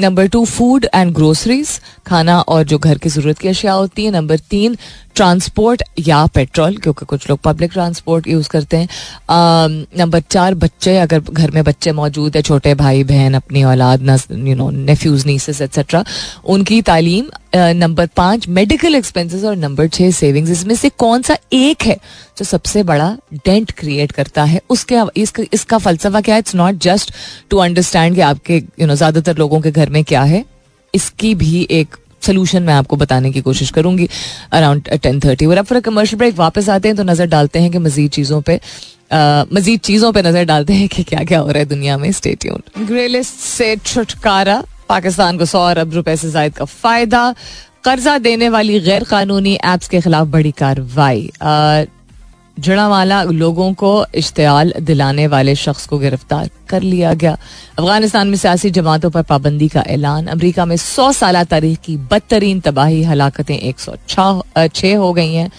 Number 0.00 0.26
two 0.28 0.44
food 0.46 0.86
and 0.94 1.12
groceries 1.14 1.78
खाना 2.06 2.40
और 2.40 2.64
जो 2.64 2.78
घर 2.78 2.98
की 2.98 3.08
ज़रूरत 3.08 3.38
की 3.38 3.48
अशिया 3.48 3.72
होती 3.72 4.04
है. 4.04 4.10
नंबर 4.10 4.38
तीन 4.50 4.76
ट्रांसपोर्ट 5.16 5.82
या 5.98 6.24
पेट्रोल 6.34 6.76
क्योंकि 6.76 7.06
कुछ 7.06 7.28
लोग 7.30 7.38
पब्लिक 7.44 7.72
ट्रांसपोर्ट 7.72 8.26
यूज़ 8.28 8.48
करते 8.48 8.76
हैं. 8.76 8.88
नंबर 9.98 10.20
चार 10.30 10.54
बच्चे 10.54 10.96
अगर 10.98 11.20
घर 11.22 11.50
में 11.50 11.62
बच्चे 11.64 11.92
मौजूद 11.92 12.36
है 12.36 12.42
छोटे 12.42 12.74
भाई 12.74 13.04
बहन 13.04 13.34
अपनी 13.34 13.62
औलाद 13.64 14.08
you 14.30 14.54
know 14.56 14.70
nephews 14.70 15.26
nieces 15.26 15.60
etcetera 15.62 16.04
उनकी 16.46 16.80
तालीम 16.82 17.30
नंबर 17.54 18.06
पाँच 18.16 18.48
मेडिकल 18.48 18.94
एक्सपेंसेस 18.94 19.44
और 19.44 19.56
नंबर 19.56 19.88
छह 19.88 20.10
सेविंग्स 20.10 20.50
इसमें 20.50 20.74
से 20.74 20.88
कौन 20.98 21.22
सा 21.22 21.36
एक 21.52 21.82
है 21.82 21.98
जो 22.38 22.44
सबसे 22.44 22.82
बड़ा 22.82 23.16
डेंट 23.34 23.70
क्रिएट 23.78 24.12
करता 24.12 24.44
है? 24.44 24.60
उसके 24.70 24.98
इसका, 25.16 25.42
इसका 25.52 25.78
फलसफा 25.78 26.20
क्या 26.20 26.34
है? 26.34 26.38
It's 26.38 26.54
not 26.54 26.74
just 26.82 27.12
to 27.50 27.58
understand 27.58 28.14
कि 28.14 28.20
आपके 28.20 28.56
यू 28.80 28.86
नो 28.86 28.94
ज़्यादातर 28.94 29.38
लोगों 29.38 29.60
के 29.60 29.70
घर 29.70 29.89
में 29.90 30.02
क्या 30.04 30.22
है, 30.24 30.44
इसकी 30.94 31.34
भी 31.34 31.66
एक 31.72 31.96
सोल्यूशन 32.22 32.62
मैं 32.62 32.74
आपको 32.74 32.96
बताने 32.96 33.30
की 33.32 33.40
कोशिश 33.40 33.70
करूँगी 33.70 34.08
अराउंड 34.52 34.88
टेन 34.92 35.20
थर्टी 35.20 35.46
और 35.46 35.56
अब 35.58 35.64
फिर 35.66 35.80
कमर्शियल 35.80 36.18
ब्रेक 36.18 36.34
वापस 36.36 36.68
आते 36.68 36.88
हैं 36.88 36.96
तो 36.96 37.02
नज़र 37.04 37.26
डालते 37.28 37.58
हैं 37.58 37.70
कि 37.70 37.78
मजीद 37.80 38.10
चीज़ों 38.10 38.40
पर 38.40 38.58
मजीद 39.52 39.80
चीज़ों 39.80 40.12
पर 40.12 40.26
नज़र 40.26 40.44
डालते 40.46 40.72
हैं 40.72 40.88
कि 40.88 41.02
क्या 41.04 41.22
क्या 41.24 41.38
हो 41.38 41.48
रहा 41.48 41.58
है 41.58 41.64
दुनिया 41.66 41.96
में. 41.98 42.10
स्टेट्यून 42.12 42.84
ग्रेलिस्ट 42.86 43.34
से 43.36 43.74
छुटकारा, 43.76 44.62
पाकिस्तान 44.88 45.38
को 45.38 45.44
सौ 45.46 45.62
अरब 45.64 45.94
रुपए 45.94 46.16
से 46.16 46.30
जायद 46.30 46.54
का 46.54 46.64
फ़ायदा, 46.64 47.34
कर्जा 47.84 48.16
देने 48.18 48.48
वाली 48.48 48.80
गैर 48.80 49.04
कानूनी 49.04 49.54
एप्स 49.64 49.88
के 49.88 50.00
खिलाफ 50.00 50.26
बड़ी 50.28 50.50
कार्रवाई. 50.52 51.30
जड़ावाला 52.56 53.22
लोगों 53.24 53.72
को 53.74 54.04
इश्तियाल 54.14 54.72
दिलाने 54.80 55.26
वाले 55.26 55.54
शख्स 55.54 55.86
को 55.86 55.98
गिरफ़्तार 55.98 56.48
कर 56.68 56.82
लिया 56.82 57.12
गया। 57.14 57.36
अफ़गानिस्तान 57.78 58.28
में 58.28 58.36
सियासी 58.36 58.70
जमातों 58.70 59.10
पर 59.10 59.22
पाबंदी 59.22 59.68
का 59.68 59.80
ऐलान। 59.88 60.26
अमरीका 60.28 60.64
में 60.64 60.76
सौ 60.76 61.10
साल 61.12 61.42
तारीख 61.44 61.78
की 61.78 61.96
बदतरीन 61.96 62.60
तबाही, 62.60 63.02
हलाकतें 63.04 63.56
एक 63.56 63.80
सौ 63.80 63.96
छः 64.68 64.96
हो 64.96 65.12
गई 65.12 65.34
हैं। 65.34 65.50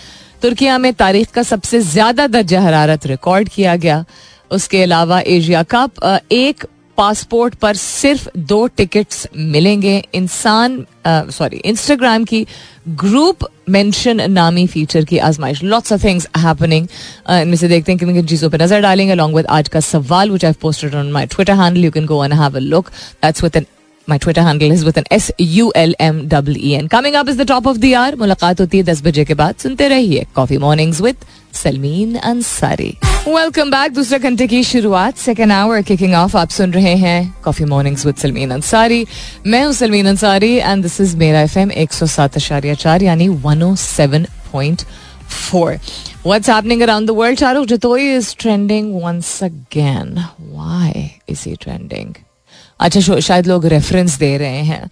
तुर्किया 0.42 0.78
में 0.78 0.94
तारीख 0.94 1.32
का 1.32 1.44
सबसे 1.44 1.80
ज़्यादा 1.82 2.28
दर्जा 2.28 2.62
हरारत 2.62 3.06
रिकॉर्ड 3.08 3.50
किया 3.50 3.76
गया। 3.78 4.04
उसके 4.52 4.84
अलावा 4.84 5.20
एशिया 5.22 5.64
कप 5.66 6.04
एक 6.32 6.66
पासपोर्ट 6.98 7.56
पर 7.62 7.76
सिर्फ़ 7.76 8.28
दो 8.38 8.66
टिकट्स 8.78 9.28
मिलेंगे। 9.36 10.04
इंसान 10.14 10.86
सॉरी 11.08 11.58
इंस्टाग्राम 11.58 12.24
की 12.24 12.46
ग्रुप 13.04 13.48
मेंशन 13.70 14.22
नामी 14.32 14.66
फीचर 14.68 15.06
की 15.06 15.18
आजमाइश। 15.18 15.64
लॉट्स 15.64 15.94
ऑफ़ 15.94 16.04
थिंग्स 16.04 16.28
हैपनिंग 16.38 16.88
इनमें 17.32 17.58
से 17.58 17.68
देखते 17.68 17.92
हैं 17.92 18.00
किन 18.00 18.14
किन 18.14 18.26
चीज़ों 18.28 18.50
पर 18.50 18.62
नज़र 18.62 18.82
डालेंगे 18.82 19.12
अलॉन्ग 19.12 19.36
विद 19.36 19.46
आज 19.60 19.70
का 19.70 19.80
सवाल 19.90 20.32
which 20.32 20.46
I 20.46 20.54
posted 20.62 20.96
on 20.96 21.12
my 21.12 21.26
Twitter 21.36 21.54
handle 21.62 21.86
you 21.86 21.92
can 21.92 22.06
go 22.06 22.24
and 22.26 22.34
have 22.34 22.56
a 22.56 22.60
look 22.60 22.90
that's 23.24 23.44
with 23.44 23.56
N 23.56 23.66
My 24.08 24.16
Twitter 24.18 24.44
handle 24.46 24.72
is 24.74 24.84
with 24.86 24.98
an 25.00 25.06
S 25.16 25.26
U 25.40 25.66
L 25.80 25.92
M 26.04 26.16
E 26.62 26.70
N. 26.78 26.88
Coming 26.94 27.18
up 27.18 27.28
is 27.34 27.36
the 27.40 27.46
top 27.52 27.68
of 27.72 27.78
the 27.82 27.92
hour. 27.96 28.16
मुलाकात 28.20 28.62
होती 28.62 28.78
है 28.78 28.84
दस 28.84 29.02
बजे 29.04 29.26
के 29.26 29.34
बाद। 29.42 29.56
सुनते 29.64 29.88
रहिए 29.88 30.26
coffee 30.36 30.58
mornings 30.58 31.02
with 31.02 31.16
Salmeen 31.54 32.16
Ansari 32.16 32.94
welcome 33.28 33.72
back 33.72 33.94
दूसरे 33.94 34.20
घंटे 34.20 34.48
की 34.48 34.64
शुरुआत 34.64 35.18
सेकेंड 35.18 35.52
आवर 35.52 35.82
किकिंग 35.82 36.14
ऑफ़ 36.14 36.38
आप 36.38 36.50
सुन 36.50 36.74
रहे 36.74 36.96
हैं 36.96 37.36
coffee 37.44 37.66
mornings 37.66 38.06
with 38.06 38.16
Salmeen 38.16 38.52
Ansari 38.52 39.06
मैं 39.48 39.64
हूँ 39.64 39.74
Salmeen 39.74 40.08
Ansari 40.08 40.54
and 40.56 40.84
this 40.84 41.00
is 41.02 41.18
मेरा 41.18 41.42
एफ़ 41.42 41.58
एम 41.60 41.72
एक 41.72 41.94
सौ 41.94 42.06
सात 42.06 42.36
अशारिया 42.36 42.74
चार, 42.74 43.04
यानी 43.04 43.28
one 43.28 43.64
O 43.64 43.76
seven 43.76 44.26
point 44.52 44.82
four 45.30 45.78
What's 46.24 46.48
happening 46.48 46.82
around 46.86 47.10
the 47.10 47.14
world? 47.18 47.40
Shahrukh 47.40 47.66
Jatoi 47.66 48.02
is 48.16 48.28
trending 48.36 48.90
once 49.04 49.30
again. 49.42 50.10
Why 50.58 51.22
is 51.28 51.46
he 51.46 51.54
trending? 51.64 52.12
अच्छा 52.80 53.20
शायद 53.20 53.48
लोग 53.48 53.66
रेफरेंस 53.66 54.18
दे 54.20 54.38
रहे 54.38 54.62
हैं 54.64 54.84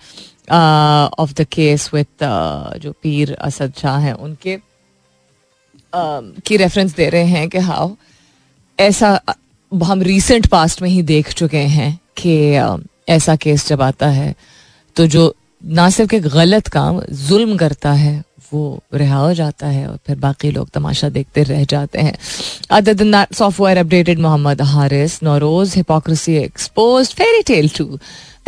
ऑफ़ 1.20 1.34
द 1.34 1.46
केस 1.52 1.90
विथ 1.94 2.24
जो 2.84 2.92
पीर 3.04 3.34
असद 3.42 3.74
शाह 3.82 3.98
हैं, 3.98 4.14
उनके 4.14 4.58
की 5.96 6.58
रेफरेंस 6.58 6.96
दे 6.96 7.10
रहे 7.10 7.24
हैं 7.24 7.50
कि 7.50 7.58
हाउ 7.58 7.92
ऐसा 8.80 9.22
हम 9.84 10.02
रीसेंट 10.02 10.48
पास्ट 10.48 10.82
में 10.82 10.90
ही 10.90 11.02
देख 11.02 11.34
चुके 11.34 11.58
हैं 11.58 12.00
कि 12.18 12.60
uh, 12.60 12.88
ऐसा 13.10 13.36
केस 13.36 13.68
जब 13.68 13.82
आता 13.82 14.08
है 14.08 14.36
तो 14.96 15.08
जो 15.08 15.36
ना 15.66 15.90
सिर्फ़ 15.90 16.16
एक 16.16 16.24
गलत 16.24 16.68
काम 16.68 17.02
जुल्म 17.02 17.58
करता 17.58 17.92
है 17.92 18.24
वो 18.54 18.84
रिहा 18.94 19.18
हो 19.18 19.34
जाता 19.34 19.68
है 19.68 19.88
और 19.88 20.00
फिर 20.08 20.16
बाकी 20.16 20.52
लोग 20.52 20.70
तमाशा 20.70 21.10
देखते 21.10 21.44
रह 21.44 21.64
जाते 21.64 22.00
हैं। 22.00 22.18
Software 23.34 23.78
updated 23.78 24.20
Mohammad 24.20 24.62
Haris 24.62 25.24
Nauroz 25.24 25.76
hypocrisy 25.76 26.36
exposed 26.36 27.14
fairy 27.14 27.44
tale 27.44 27.70
two 27.70 28.00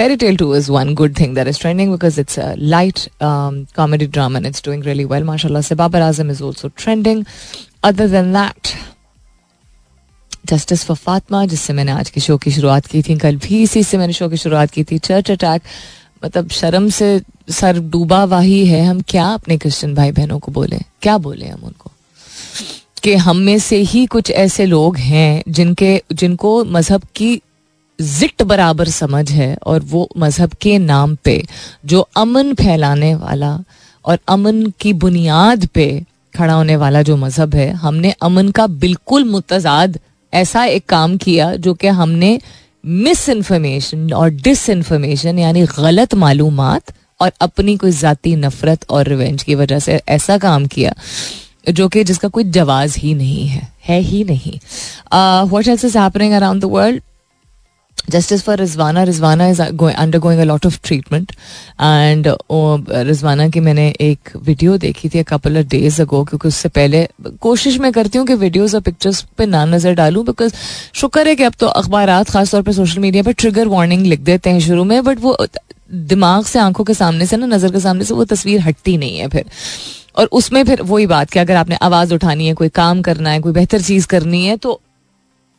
Fairy 0.01 0.17
Tale 0.17 0.35
2 0.35 0.53
is 0.53 0.67
one 0.71 0.95
good 0.95 1.15
thing 1.15 1.35
that 1.35 1.47
is 1.47 1.59
trending 1.59 1.91
because 1.91 2.17
it's 2.17 2.35
a 2.35 2.55
light 2.57 3.07
um, 3.21 3.67
comedy 3.73 4.07
drama 4.07 4.37
and 4.37 4.47
it's 4.47 4.59
doing 4.59 4.81
really 4.81 5.05
well. 5.05 5.21
MashaAllah, 5.21 5.63
se 5.63 5.75
Babar 5.75 6.01
Azam 6.01 6.31
is 6.31 6.41
also 6.41 6.69
trending. 6.69 7.19
Other 7.83 8.07
than 8.07 8.31
that, 8.31 8.71
justice 10.49 10.85
for 10.85 10.97
Fatima 10.97 11.45
जिससे 11.45 11.73
मैंने 11.73 11.91
आज 11.91 12.09
की 12.09 12.21
show 12.21 12.37
की 12.37 12.51
शुरुआत 12.51 12.85
की 12.85 13.01
थी 13.01 13.17
कल 13.19 13.35
भी 13.45 13.61
इसी 13.63 13.83
से 13.83 13.97
मैंने 13.97 14.13
शो 14.13 14.29
की 14.29 14.37
शुरुआत 14.37 14.71
की 14.71 14.83
थी 14.83 14.97
चर्च 14.99 15.31
अटैक 15.31 15.61
मतलब 16.23 16.49
शर्म 16.61 16.89
से 16.97 17.09
सर 17.59 17.79
डूबा 17.93 18.23
वाही 18.33 18.65
है 18.67 18.83
हम 18.85 19.01
क्या 19.13 19.27
अपने 19.33 19.57
क्रिश्चियन 19.57 19.95
भाई 19.95 20.11
बहनों 20.11 20.39
को 20.39 20.51
बोले 20.51 20.79
क्या 21.01 21.17
बोले 21.27 21.47
हम 21.47 21.63
उनको 21.65 21.91
कि 23.03 23.15
हम 23.27 23.37
में 23.45 23.57
से 23.59 23.77
ही 23.93 24.05
कुछ 24.15 24.31
ऐसे 24.47 24.65
लोग 24.65 24.97
हैं 25.11 25.43
जिनके 25.47 25.93
जिनको 26.13 26.63
मज़हब 26.65 27.05
की 27.15 27.41
जिट 28.01 28.41
बराबर 28.43 28.89
समझ 28.89 29.29
है 29.31 29.55
और 29.63 29.81
वो 29.83 30.07
मज़हब 30.17 30.53
के 30.61 30.77
नाम 30.79 31.15
पे 31.23 31.43
जो 31.85 32.07
अमन 32.17 32.53
फैलाने 32.53 33.13
वाला 33.15 33.57
और 34.05 34.19
अमन 34.29 34.63
की 34.79 34.93
बुनियाद 34.95 35.65
पे 35.73 35.87
खड़ा 36.35 36.53
होने 36.53 36.75
वाला 36.75 37.01
जो 37.01 37.17
मज़हब 37.17 37.55
है, 37.55 37.71
हमने 37.71 38.11
अमन 38.21 38.49
का 38.51 38.67
बिल्कुल 38.67 39.23
मुतजाद 39.23 39.99
ऐसा 40.33 40.63
एक 40.65 40.85
काम 40.89 41.17
किया 41.17 41.55
जो 41.55 41.73
कि 41.73 41.87
हमने 41.89 42.39
मिस 42.85 43.27
इन्फॉर्मेशन 43.29 44.11
और 44.13 44.29
डिस 44.29 44.69
इन्फॉर्मेशन 44.69 45.39
यानी 45.39 45.65
गलत 45.77 46.13
मालूम 46.15 46.59
और 46.59 47.31
अपनी 47.41 47.75
कोई 47.77 47.91
ज़ाती 47.91 48.35
नफरत 48.35 48.85
और 48.89 49.07
रिवेंज 49.07 49.43
की 49.43 49.55
वजह 49.55 49.79
से 49.79 50.01
ऐसा 50.09 50.37
काम 50.37 50.65
किया 50.65 50.93
जो 51.69 51.87
कि 51.87 52.03
जिसका 52.03 52.27
कोई 52.27 52.43
जवाज 52.51 52.95
ही 52.97 53.13
नहीं 53.13 53.47
है 53.47 53.67
है 53.87 53.99
ही 53.99 54.23
नहीं। 54.23 54.57
What 55.49 55.67
else 55.67 55.85
is 55.85 55.97
happening 55.97 56.33
around 56.33 56.61
the 56.61 56.65
world 56.71 57.01
For 58.03 58.55
Rizwana. 58.55 59.05
Rizwana 59.05 59.51
is 59.51 59.75
going, 59.75 59.95
undergoing 59.95 60.39
a 60.39 60.45
lot 60.45 60.65
of 60.65 60.81
treatment. 60.81 61.31
And 61.79 62.25
Rizwana 62.25 63.47
की 63.49 63.59
मैंने 63.59 63.87
एक 64.01 64.29
वीडियो 64.37 64.77
देखी 64.77 65.09
थी 65.09 65.23
कपल 65.23 65.57
ऑफ़ 65.59 65.65
डेज़ 65.67 66.01
अगो 66.01 66.23
क्योंकि 66.25 66.47
उससे 66.47 66.69
पहले 66.69 67.07
कोशिश 67.41 67.79
मैं 67.79 67.91
करती 67.91 68.17
हूँ 68.17 68.25
कि 68.27 68.35
वीडियोस 68.35 68.75
और 68.75 68.81
पिक्चर्स 68.81 69.21
पे 69.37 69.45
ना 69.45 69.63
नज़र 69.65 69.93
डालूं 69.93 70.25
बिकॉज़ 70.25 70.53
शुक्र 70.93 71.27
है 71.27 71.35
कि 71.35 71.43
अब 71.43 71.53
तो 71.59 71.67
अखबार 71.67 72.23
खासतौर 72.23 72.61
पर 72.61 72.73
सोशल 72.73 72.99
मीडिया 72.99 73.23
पर 73.23 73.33
ट्रिगर 73.33 73.67
वार्निंग 73.67 74.05
लिख 74.05 74.19
देते 74.21 74.49
हैं 74.49 74.59
शुरू 74.59 74.83
में 74.83 75.03
बट 75.03 75.19
वो 75.21 75.37
दिमाग 75.91 76.45
से 76.45 76.59
आँखों 76.59 76.83
के 76.83 76.93
सामने 76.93 77.25
से 77.25 77.37
ना 77.37 77.45
नज़र 77.45 77.71
के 77.71 77.79
सामने 77.79 78.05
से 78.05 78.13
वो 78.13 78.25
तस्वीर 78.25 78.59
हटती 78.59 78.97
नहीं 78.97 79.17
है 79.17 79.27
फिर 79.27 79.45
और 80.15 80.29
उसमें 80.33 80.63
फिर 80.63 80.81
वही 80.83 81.05
बात 81.07 81.29
कि 81.31 81.39
अगर 81.39 81.55
आपने 81.55 81.75
आवाज़ 81.81 82.13
उठानी 82.13 82.47
है 82.47 82.53
कोई 82.53 82.69
काम 82.75 83.01
करना 83.01 83.29
है 83.29 83.39
कोई 83.39 83.53
बेहतर 83.53 83.81
चीज़ 83.81 84.07
करनी 84.07 84.45
है 84.45 84.57
तो 84.57 84.79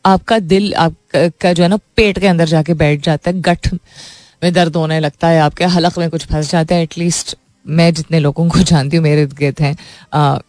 आपका 0.05 0.39
दिल 0.39 0.73
आपका 0.75 1.53
जो 1.53 1.63
है 1.63 1.69
ना, 1.69 1.77
पेट 1.95 2.19
के 2.19 2.27
अंदर 2.27 2.45
जाके 2.47 2.73
बैठ 2.75 3.03
जाता 3.03 3.29
है, 3.29 3.41
गठ 3.41 3.73
में 4.43 4.51
दर्द 4.53 4.75
होने 4.75 4.99
लगता 4.99 5.27
है, 5.27 5.39
आपके 5.41 5.65
हलक 5.75 5.97
में 5.99 6.09
कुछ 6.09 6.25
फंस 6.27 6.51
जाता 6.51 6.75
है 6.75 6.83
एटलीस्ट 6.83 7.35
मैं 7.65 7.93
जितने 7.93 8.19
लोगों 8.19 8.47
को 8.49 8.59
जानती 8.61 8.97
हूँ, 8.97 9.03
मेरे 9.03 9.25
गिर्द 9.39 9.59
हैं 9.61 9.75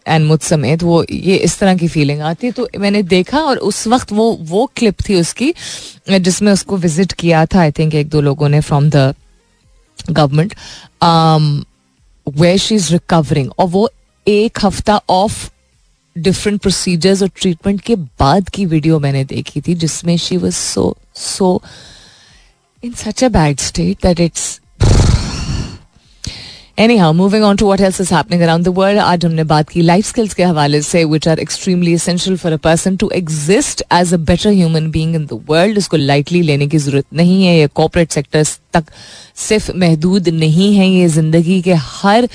एंड 0.08 0.26
मुझ 0.26 0.40
समेत, 0.42 0.82
वो 0.82 1.04
ये 1.10 1.36
इस 1.38 1.58
तरह 1.58 1.76
की 1.76 1.88
फीलिंग 1.88 2.20
आती 2.22 2.46
है। 2.46 2.52
तो 2.52 2.68
मैंने 2.78 3.02
देखा 3.04 3.40
और 3.40 3.58
उस 3.68 3.86
वक्त 3.88 4.12
वो 4.12 4.30
वो 4.42 4.64
क्लिप 4.76 5.00
थी 5.08 5.20
उसकी, 5.20 5.52
जिसमें 6.10 6.52
उसको 6.52 6.76
विज़िट 6.76 7.12
किया 7.12 7.44
था 7.46 7.60
आई 7.60 7.70
थिंक 7.72 7.94
एक 7.94 8.08
दो 8.08 8.20
लोगों 8.20 8.48
ने 8.48 8.60
from 8.60 8.90
the 8.90 9.14
government 10.10 10.54
way 12.26 12.56
she 12.58 12.74
is 12.74 12.92
recovering 12.92 13.50
और 13.58 13.66
वो 13.68 13.88
एक 14.26 14.58
हफ़्ता 14.64 15.00
ऑफ़ 15.10 15.48
डिफरेंट 16.16 16.60
प्रोसीजर्स 16.60 17.22
और 17.22 17.28
ट्रीटमेंट 17.40 17.80
के 17.80 17.96
बाद 17.96 18.48
की 18.48 18.66
वीडियो 18.66 18.98
मैंने 19.00 19.24
देखी 19.24 19.60
थी, 19.60 19.74
जिसमें 19.74 20.16
she 20.16 20.36
was 20.36 20.54
so 20.54 20.96
so 21.16 21.60
in 22.82 22.92
such 22.94 23.24
a 23.24 23.28
bad 23.28 23.60
state 23.60 24.06
that 24.06 24.20
it's 24.20 24.60
anyhow 26.96 27.12
moving 27.12 27.44
on 27.44 27.56
to 27.56 27.66
what 27.66 27.80
else 27.80 28.00
is 28.00 28.12
happening 28.14 28.42
around 28.42 28.64
the 28.64 28.68
world 28.76 28.98
आज 29.00 29.24
हमने 29.24 29.42
बात 29.44 29.68
की 29.68 29.82
लाइफ 29.82 30.06
स्किल्स 30.06 30.34
के 30.34 30.42
हवाले 30.44 30.80
से 30.82 31.04
which 31.04 31.28
are 31.28 31.38
extremely 31.40 31.92
essential 31.94 32.36
for 32.36 32.52
a 32.52 32.56
person 32.64 32.96
to 32.96 33.10
exist 33.14 33.82
as 33.92 34.14
a 34.14 34.16
better 34.16 34.50
human 34.50 34.90
being 34.90 35.14
in 35.14 35.26
the 35.26 35.40
world 35.50 35.78
इसको 35.78 35.96
lightly 35.96 36.40
लेने 36.42 36.66
की 36.68 36.78
ज़रूरत 36.78 37.04
नहीं 37.14 37.44
है। 37.46 37.56
ये 37.58 37.68
कॉपरेट 37.74 38.12
सेक्टर्स 38.12 38.58
तक 38.74 38.84
सिर्फ़ 39.48 39.70
महदूद 39.76 40.28
नहीं 40.28 40.74
है। 40.76 40.88
ये 40.88 41.06
ज़िंदगी 41.08 41.60
के 41.62 41.74
हर 41.74 42.28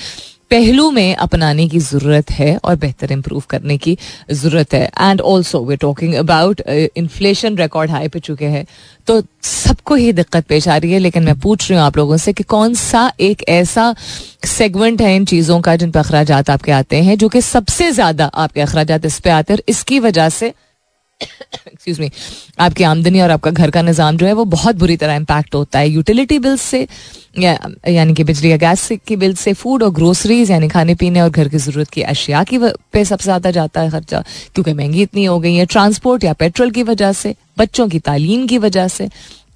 पहलू 0.50 0.90
में 0.90 1.14
अपनाने 1.16 1.66
की 1.68 1.78
ज़रूरत 1.80 2.30
है 2.30 2.56
और 2.58 2.76
बेहतर 2.76 3.12
इम्प्रूव 3.12 3.42
करने 3.50 3.76
की 3.78 3.96
ज़रूरत 4.32 4.74
है। 4.74 4.84
And 5.00 5.20
also 5.22 5.64
we 5.64 5.76
talking 5.76 6.14
about 6.14 6.60
inflation 6.68 7.56
record 7.58 7.90
high 7.90 8.08
पे 8.08 8.20
चुके 8.20 8.46
हैं। 8.46 8.64
तो 9.08 9.22
सबको 9.42 9.94
ही 9.94 10.12
दिक्कत 10.12 10.46
पेश 10.46 10.68
आ 10.68 10.76
रही 10.76 10.92
है, 10.92 10.98
लेकिन 10.98 11.24
मैं 11.24 11.38
पूछ 11.40 11.68
रही 11.70 11.78
हूँ 11.78 11.86
आप 11.86 11.96
लोगों 11.96 12.16
से 12.16 12.32
कि 12.32 12.42
कौन 12.44 12.74
सा 12.74 13.10
एक 13.20 13.44
ऐसा 13.48 13.94
सेगमेंट 14.46 15.02
है 15.02 15.14
इन 15.16 15.24
चीज़ों 15.24 15.60
का 15.60 15.76
जिन 15.76 15.90
पर 15.90 16.00
अखराज 16.00 16.32
आपके 16.32 16.72
आते 16.72 16.96
हैं, 16.96 17.16
जो 17.18 17.28
कि 17.28 17.40
सबसे 17.42 17.90
ज़्यादा 17.92 18.26
आपके 18.26 18.60
अखराज 18.60 19.06
इस 19.06 19.20
पे 19.20 19.30
आते 19.30 19.52
हैं 19.52 19.60
इसकी 19.68 19.98
वजह 20.00 20.28
से 20.30 20.52
एक्सक्यूज 21.22 22.00
मी 22.00 22.10
आपकी 22.60 22.84
आमदनी 22.84 23.20
और 23.20 23.30
आपका 23.30 23.50
घर 23.50 23.70
का 23.70 23.82
निज़ाम 23.82 24.16
जो 24.16 24.26
है 24.26 24.32
वो 24.32 24.44
बहुत 24.46 24.76
बुरी 24.76 24.96
तरह 24.96 25.14
इम्पैक्ट 25.14 25.54
होता 25.54 25.78
है। 25.78 25.88
यूटिलिटी 25.88 26.38
बिल्स 26.38 26.62
से 26.62 26.86
या, 27.38 27.58
यानी 27.88 28.14
कि 28.14 28.24
बिजली 28.24 28.50
या 28.50 28.56
गैस 28.58 28.88
के 29.06 29.16
बिल 29.16 29.34
से 29.36 29.52
फ़ूड 29.54 29.82
और 29.82 29.90
ग्रोसरीज 29.94 30.50
यानी 30.50 30.68
खाने 30.68 30.94
पीने 30.94 31.20
और 31.20 31.30
घर 31.30 31.48
की 31.48 31.58
ज़रूरत 31.58 31.90
की 31.90 32.02
अशिया 32.04 32.42
की 32.44 32.58
पे 32.58 33.04
सबसे 33.04 33.24
ज़्यादा 33.24 33.50
जाता 33.50 33.80
है 33.80 33.90
खर्चा 33.90 34.22
क्योंकि 34.54 34.72
महँगी 34.72 35.02
इतनी 35.02 35.24
हो 35.24 35.38
गई 35.40 35.54
है। 35.54 35.66
ट्रांसपोर्ट 35.66 36.24
या 36.24 36.32
पेट्रोल 36.34 36.70
की 36.70 36.82
वजह 36.84 37.12
से 37.14 37.34
बच्चों 37.58 37.88
की 37.88 37.98
तालीम 38.00 38.46
की 38.46 38.58
वजह 38.58 38.88
से 38.88 39.08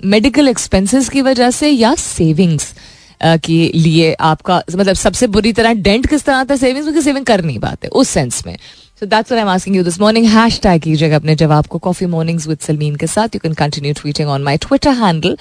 मेडिकल 0.07 0.49
एक्सपेंसिस 0.49 1.09
की 1.09 1.23
वजह 1.23 1.51
से 1.53 1.69
या 1.71 1.95
सेविंग्स 1.97 2.75
के 3.23 3.71
लिए 3.75 4.13
आपका 4.23 4.63
मतलब 4.71 4.95
सबसे 4.97 5.27
बुरी 5.27 5.53
तरह 5.53 5.73
डेंट 5.75 6.07
किस 6.07 6.25
तरह 6.25 6.37
आता 6.37 6.55
है? 6.55 6.59
सेविंग्स 6.61 6.85
क्योंकि 6.85 7.03
सेविंग 7.03 7.27
कर 7.27 7.45
नहीं 7.45 7.59
पाते 7.59 7.89
उस 7.91 8.09
सेंस 8.09 8.43
में। 8.47 8.57
So 9.01 9.07
that's 9.07 9.31
what 9.31 9.39
I 9.39 9.43
am 9.43 9.49
asking 9.51 9.77
you 9.77 9.83
this 9.85 10.01
morning 10.01 10.27
hashtag 10.63 10.83
कीजिएगा 10.83 11.17
अपने 11.17 11.35
जवाब 11.37 11.67
को 11.67 11.79
कॉफ़ी 11.87 12.07
मॉर्निंग्स 12.07 12.47
विद 12.49 12.59
सलमीन 12.67 12.97
के 12.97 13.07
साथ 13.07 13.35
you 13.35 13.41
can 13.43 13.55
continue 13.55 13.93
tweeting 14.01 14.29
on 14.29 14.43
my 14.43 14.57
Twitter 14.67 14.91
handle 15.03 15.37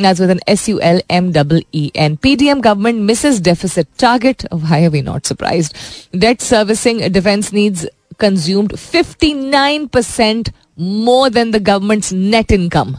that's 0.00 0.20
with 0.20 0.30
N 0.30 0.40
S 0.48 0.68
U 0.68 0.78
L 0.90 1.02
M 1.10 1.32
double 1.32 1.62
E 1.74 1.90
N 2.04 2.16
PDM 2.22 2.60
government 2.60 3.02
misses 3.08 3.40
deficit 3.50 3.86
target 4.00 4.46
high 4.64 4.88
we 4.88 5.02
not 5.02 5.26
surprised 5.26 6.18
debt 6.20 6.40
servicing 6.40 7.02
defence 7.12 7.52
needs 7.54 7.86
consumed 8.22 8.72
59% 8.72 10.50
more 10.76 11.30
than 11.30 11.50
the 11.50 11.60
government's 11.60 12.12
net 12.12 12.52
income. 12.52 12.98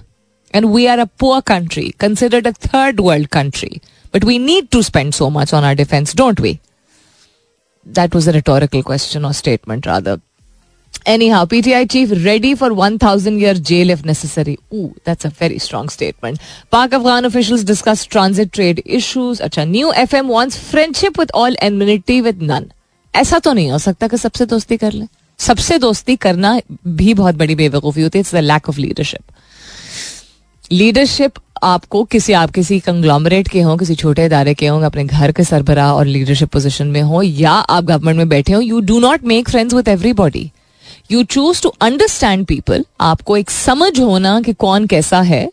And 0.54 0.72
we 0.72 0.88
are 0.88 1.00
a 1.00 1.08
poor 1.08 1.42
country, 1.42 1.92
considered 1.98 2.46
a 2.46 2.54
third 2.54 3.00
world 3.00 3.30
country. 3.30 3.82
But 4.12 4.24
we 4.24 4.38
need 4.40 4.70
to 4.72 4.84
spend 4.84 5.16
so 5.16 5.30
much 5.30 5.54
on 5.54 5.64
our 5.64 5.74
defense, 5.76 6.14
don't 6.14 6.40
we? 6.40 6.60
That 7.87 8.15
was 8.15 8.29
a 8.29 8.33
rhetorical 8.33 8.83
question 8.83 9.25
or 9.25 9.33
statement, 9.33 9.87
rather. 9.87 10.21
Anyhow, 11.07 11.45
PTI 11.47 11.91
chief 11.91 12.11
ready 12.25 12.55
for 12.55 12.75
1000 12.75 13.39
year 13.39 13.55
jail 13.55 13.91
if 13.91 14.05
necessary. 14.05 14.59
Ooh, 14.75 14.95
that's 15.05 15.25
a 15.25 15.31
very 15.31 15.59
strong 15.59 15.89
statement. 15.89 16.41
Pak 16.71 16.93
Afghan 16.93 17.25
officials 17.25 17.65
discuss 17.65 18.05
transit 18.05 18.53
trade 18.53 18.83
issues. 18.85 19.41
Acha, 19.41 19.67
new 19.69 19.93
FM 19.93 20.27
wants 20.27 20.59
friendship 20.59 21.17
with 21.17 21.31
all, 21.35 21.55
enmity 21.61 22.21
with 22.21 22.43
none. 22.43 22.69
ऐसा 23.15 23.39
तो 23.39 23.53
नहीं 23.53 23.71
हो 23.71 23.79
सकता 23.79 24.09
कि 24.09 24.17
सबसे 24.17 24.47
दोस्ती 24.47 24.77
कर 24.77 24.93
ले 24.93 25.07
सबसे 25.39 25.79
दोस्ती 25.79 26.17
करना 26.17 26.61
भी 26.87 27.15
बहुत 27.15 27.35
बड़ी 27.35 27.55
बेवकूफ़ी 27.55 28.03
होती 28.03 28.19
है 28.19 28.21
it's 28.21 28.35
the 28.35 28.39
lack 28.39 28.69
of 28.69 28.79
leadership 28.79 29.23
leadership 30.74 31.34
आपको 31.64 32.04
किसी, 32.04 32.34
आप 32.34 32.52
किसी 32.52 32.80
कंग्लोमरेट 32.80 33.48
के 33.48 33.62
हों, 33.62 33.76
किसी 33.78 33.96
छोटे 33.96 34.26
इदारे 34.26 34.54
के 34.54 34.68
हों, 34.68 34.82
अपने 34.84 35.04
घर 35.06 35.32
के 35.32 35.44
सरबराह 35.44 35.92
और 35.94 36.06
लीडरशिप 36.06 36.50
पोजीशन 36.50 36.88
में 36.88 37.02
हो, 37.02 37.22
या 37.22 37.52
आप 37.52 37.84
गवर्नमेंट 37.84 38.18
में 38.18 38.30
बैठे 38.30 38.54
हो 38.54 38.62
you 38.62 38.80
do 38.82 39.00
not 39.00 39.24
make 39.24 39.50
friends 39.50 39.74
with 39.74 39.88
everybody 39.88 40.50
you 41.12 41.24
choose 41.26 41.62
to 41.64 41.70
understand 41.82 42.46
people 42.46 42.86
आपको 43.02 43.38
एक 43.38 43.50
समझ 43.50 44.00
होना 44.00 44.40
कि 44.42 44.54
कौन 44.56 44.88
कैसा 44.88 45.22
है 45.22 45.48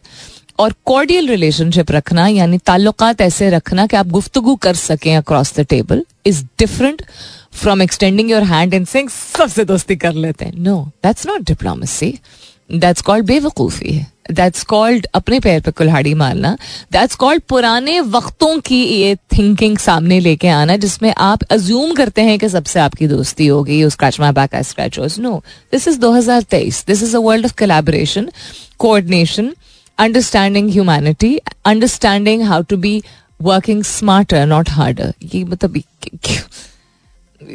और 0.58 0.74
कॉर्डियल 0.86 1.28
रिलेशनशिप 1.28 1.90
रखना, 1.90 2.26
यानी 2.28 2.58
ताल्लुकात 2.58 3.20
ऐसे 3.20 3.50
रखना 3.50 3.86
कि 3.86 3.96
आप 3.96 4.08
गुफ्तगु 4.08 4.54
कर 4.56 4.74
सकें 4.76 5.14
across 5.16 5.54
the 5.58 5.66
table 5.70 6.04
is 6.26 6.42
different 6.58 7.02
from 7.52 7.82
extending 7.82 8.30
your 8.30 8.42
hand 8.44 8.74
and 8.74 8.86
sing 8.86 9.08
सबसे 9.08 9.64
दोस्ती 9.64 9.96
कर 9.96 10.14
लेते 10.14 10.44
हैं। 10.44 10.52
No 10.58 10.80
that's 11.04 11.26
not 11.26 11.46
diplomacy 11.48 12.18
that's 12.70 13.02
called 13.02 13.26
बेवकूफ़ी 13.26 13.92
है। 13.92 14.06
दैट्स 14.26 14.62
कॉल्ड 14.64 15.06
अपने 15.14 15.38
पैर 15.40 15.60
पे 15.60 15.70
कुल्हाड़ी 15.70 16.14
मारना 16.14 16.56
दैट्स 16.92 17.14
कॉल्ड 17.14 17.42
पुराने 17.48 18.00
वक्तों 18.00 18.58
की 18.60 18.82
ये 18.84 19.14
थिंकिंग 19.38 19.78
सामने 19.78 20.20
लेके 20.20 20.48
आना, 20.48 20.76
जिसमें 20.76 21.12
आप 21.18 21.42
अज्यूम 21.50 21.94
करते 21.94 22.22
हैं 22.22 22.38
कि 22.38 22.48
सबसे 22.48 22.80
आपकी 22.80 23.06
दोस्ती 23.06 23.46
होगी 23.46 23.88
scratch 23.90 24.20
my 24.20 24.32
back 24.32 24.54
I 24.54 24.62
scratch 24.62 25.18
no 25.18 25.42
this 25.72 25.88
is 25.88 25.98
2023 26.00 26.86
this 26.86 27.02
is 27.02 27.16
a 27.16 27.20
world 27.20 27.44
of 27.44 27.54
collaboration 27.58 28.30
coordination 28.78 29.52
understanding 29.98 30.70
humanity 30.70 31.36
understanding 31.64 32.42
how 32.42 32.62
to 32.62 32.76
be 32.76 33.02
working 33.42 33.82
smarter 33.84 34.46
not 34.46 34.70
harder 34.70 35.12
ये 35.34 35.44
मतलब 35.44 35.82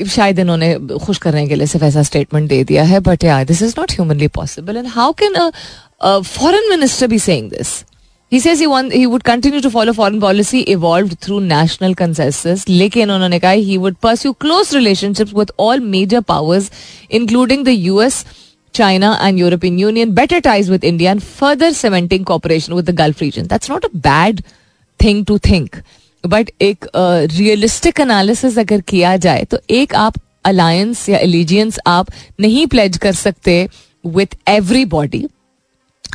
शायद 0.08 0.40
इन्होंने 0.40 0.98
खुश 1.06 1.18
करने 1.18 1.48
के 1.48 1.56
लिए 1.56 1.68
सिर्फ़ 1.68 1.86
ऐसा 1.86 2.04
स्टेटमेंट 2.04 2.48
दे 2.50 2.64
दिया 2.64 2.84
है 2.84 3.00
but 3.00 3.24
yeah 3.24 3.44
this 3.44 3.62
is 3.62 3.74
not 3.80 3.92
humanly 3.92 4.28
possible 4.28 4.78
and 4.78 4.88
how 4.88 5.12
can 5.14 5.36
A 6.01 6.19
foreign 6.21 6.69
minister 6.71 7.07
be 7.07 7.19
saying 7.19 7.51
this 7.51 7.79
He 8.33 8.39
says 8.39 8.61
he 8.61 8.67
want 8.71 8.93
he 8.93 9.07
would 9.13 9.25
continue 9.25 9.61
to 9.61 9.71
follow 9.71 9.93
foreign 9.93 10.21
policy 10.21 10.59
evolved 10.73 11.15
through 11.21 11.39
national 11.41 11.95
consensus. 12.01 12.69
लेकिन 12.69 13.11
उन्होंने 13.11 13.39
कहा 13.41 13.55
he 13.69 13.79
would 13.85 13.97
pursue 14.01 14.33
close 14.45 14.73
relationships 14.73 15.33
with 15.39 15.51
all 15.65 15.81
major 15.95 16.21
powers, 16.23 16.69
including 17.11 17.65
the 17.65 17.75
US, 17.87 18.19
China, 18.73 19.11
and 19.21 19.41
European 19.41 19.81
Union, 19.81 20.13
better 20.21 20.41
ties 20.41 20.71
with 20.71 20.85
India, 20.85 21.11
and 21.11 21.25
further 21.41 21.73
cementing 21.81 22.25
cooperation 22.25 22.77
with 22.77 22.87
the 22.87 22.95
Gulf 23.03 23.21
region. 23.21 23.49
That's 23.49 23.69
not 23.69 23.89
a 23.91 23.91
bad 24.07 24.45
thing 25.01 25.25
to 25.33 25.39
think. 25.49 25.83
But 26.27 26.51
एक 26.63 26.87
realistic 26.97 27.95
uh, 27.95 28.01
analysis 28.01 28.59
अगर 28.59 28.81
किया 28.89 29.17
जाए 29.17 29.45
तो 29.51 29.59
एक 29.71 29.95
आप 29.95 30.15
alliance 30.45 31.09
या 31.09 31.19
allegiance 31.19 31.79
आप 31.87 32.11
नहीं 32.41 32.67
प्लेज 32.67 32.97
कर 33.03 33.13
सकते 33.13 33.69
विथ 34.07 34.37
एवरी 34.49 34.85
बॉडी 34.95 35.27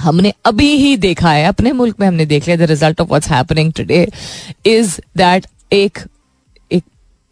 हमने 0.01 0.33
अभी 0.45 0.71
ही 0.77 0.97
देखा 0.97 1.31
है, 1.33 1.45
अपने 1.47 1.73
मुल्क 1.73 2.01
में 2.01 2.07
हमने 2.07 2.27
देख 2.27 2.47
लिया 2.47 2.57
the 2.57 2.71
result 2.71 3.01
of 3.01 3.09
what's 3.09 3.29
happening 3.29 3.73
today 3.73 4.07
is 4.67 4.99
that 5.17 5.47
एक 5.73 5.99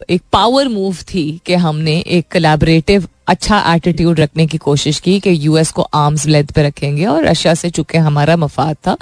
एक 0.09 0.21
पावर 0.31 0.67
मूव 0.67 0.95
थी 1.13 1.41
कि 1.45 1.53
हमने 1.53 1.97
एक 2.07 2.27
कलेबरेटिव 2.31 3.07
अच्छा 3.27 3.57
एटीट्यूड 3.75 4.19
रखने 4.19 4.45
की 4.47 4.57
कोशिश 4.57 4.99
की 4.99 5.19
कि 5.19 5.29
यूएस 5.41 5.71
को 5.71 5.81
आर्म्स 5.81 6.25
लेंथ 6.25 6.47
पे 6.47 6.63
रखेंगे 6.63 7.05
और 7.05 7.25
रशिया 7.25 7.53
से 7.53 7.69
चूँकि 7.69 7.97
हमारा 7.97 8.37
मफाद 8.37 8.75
था 8.87 8.95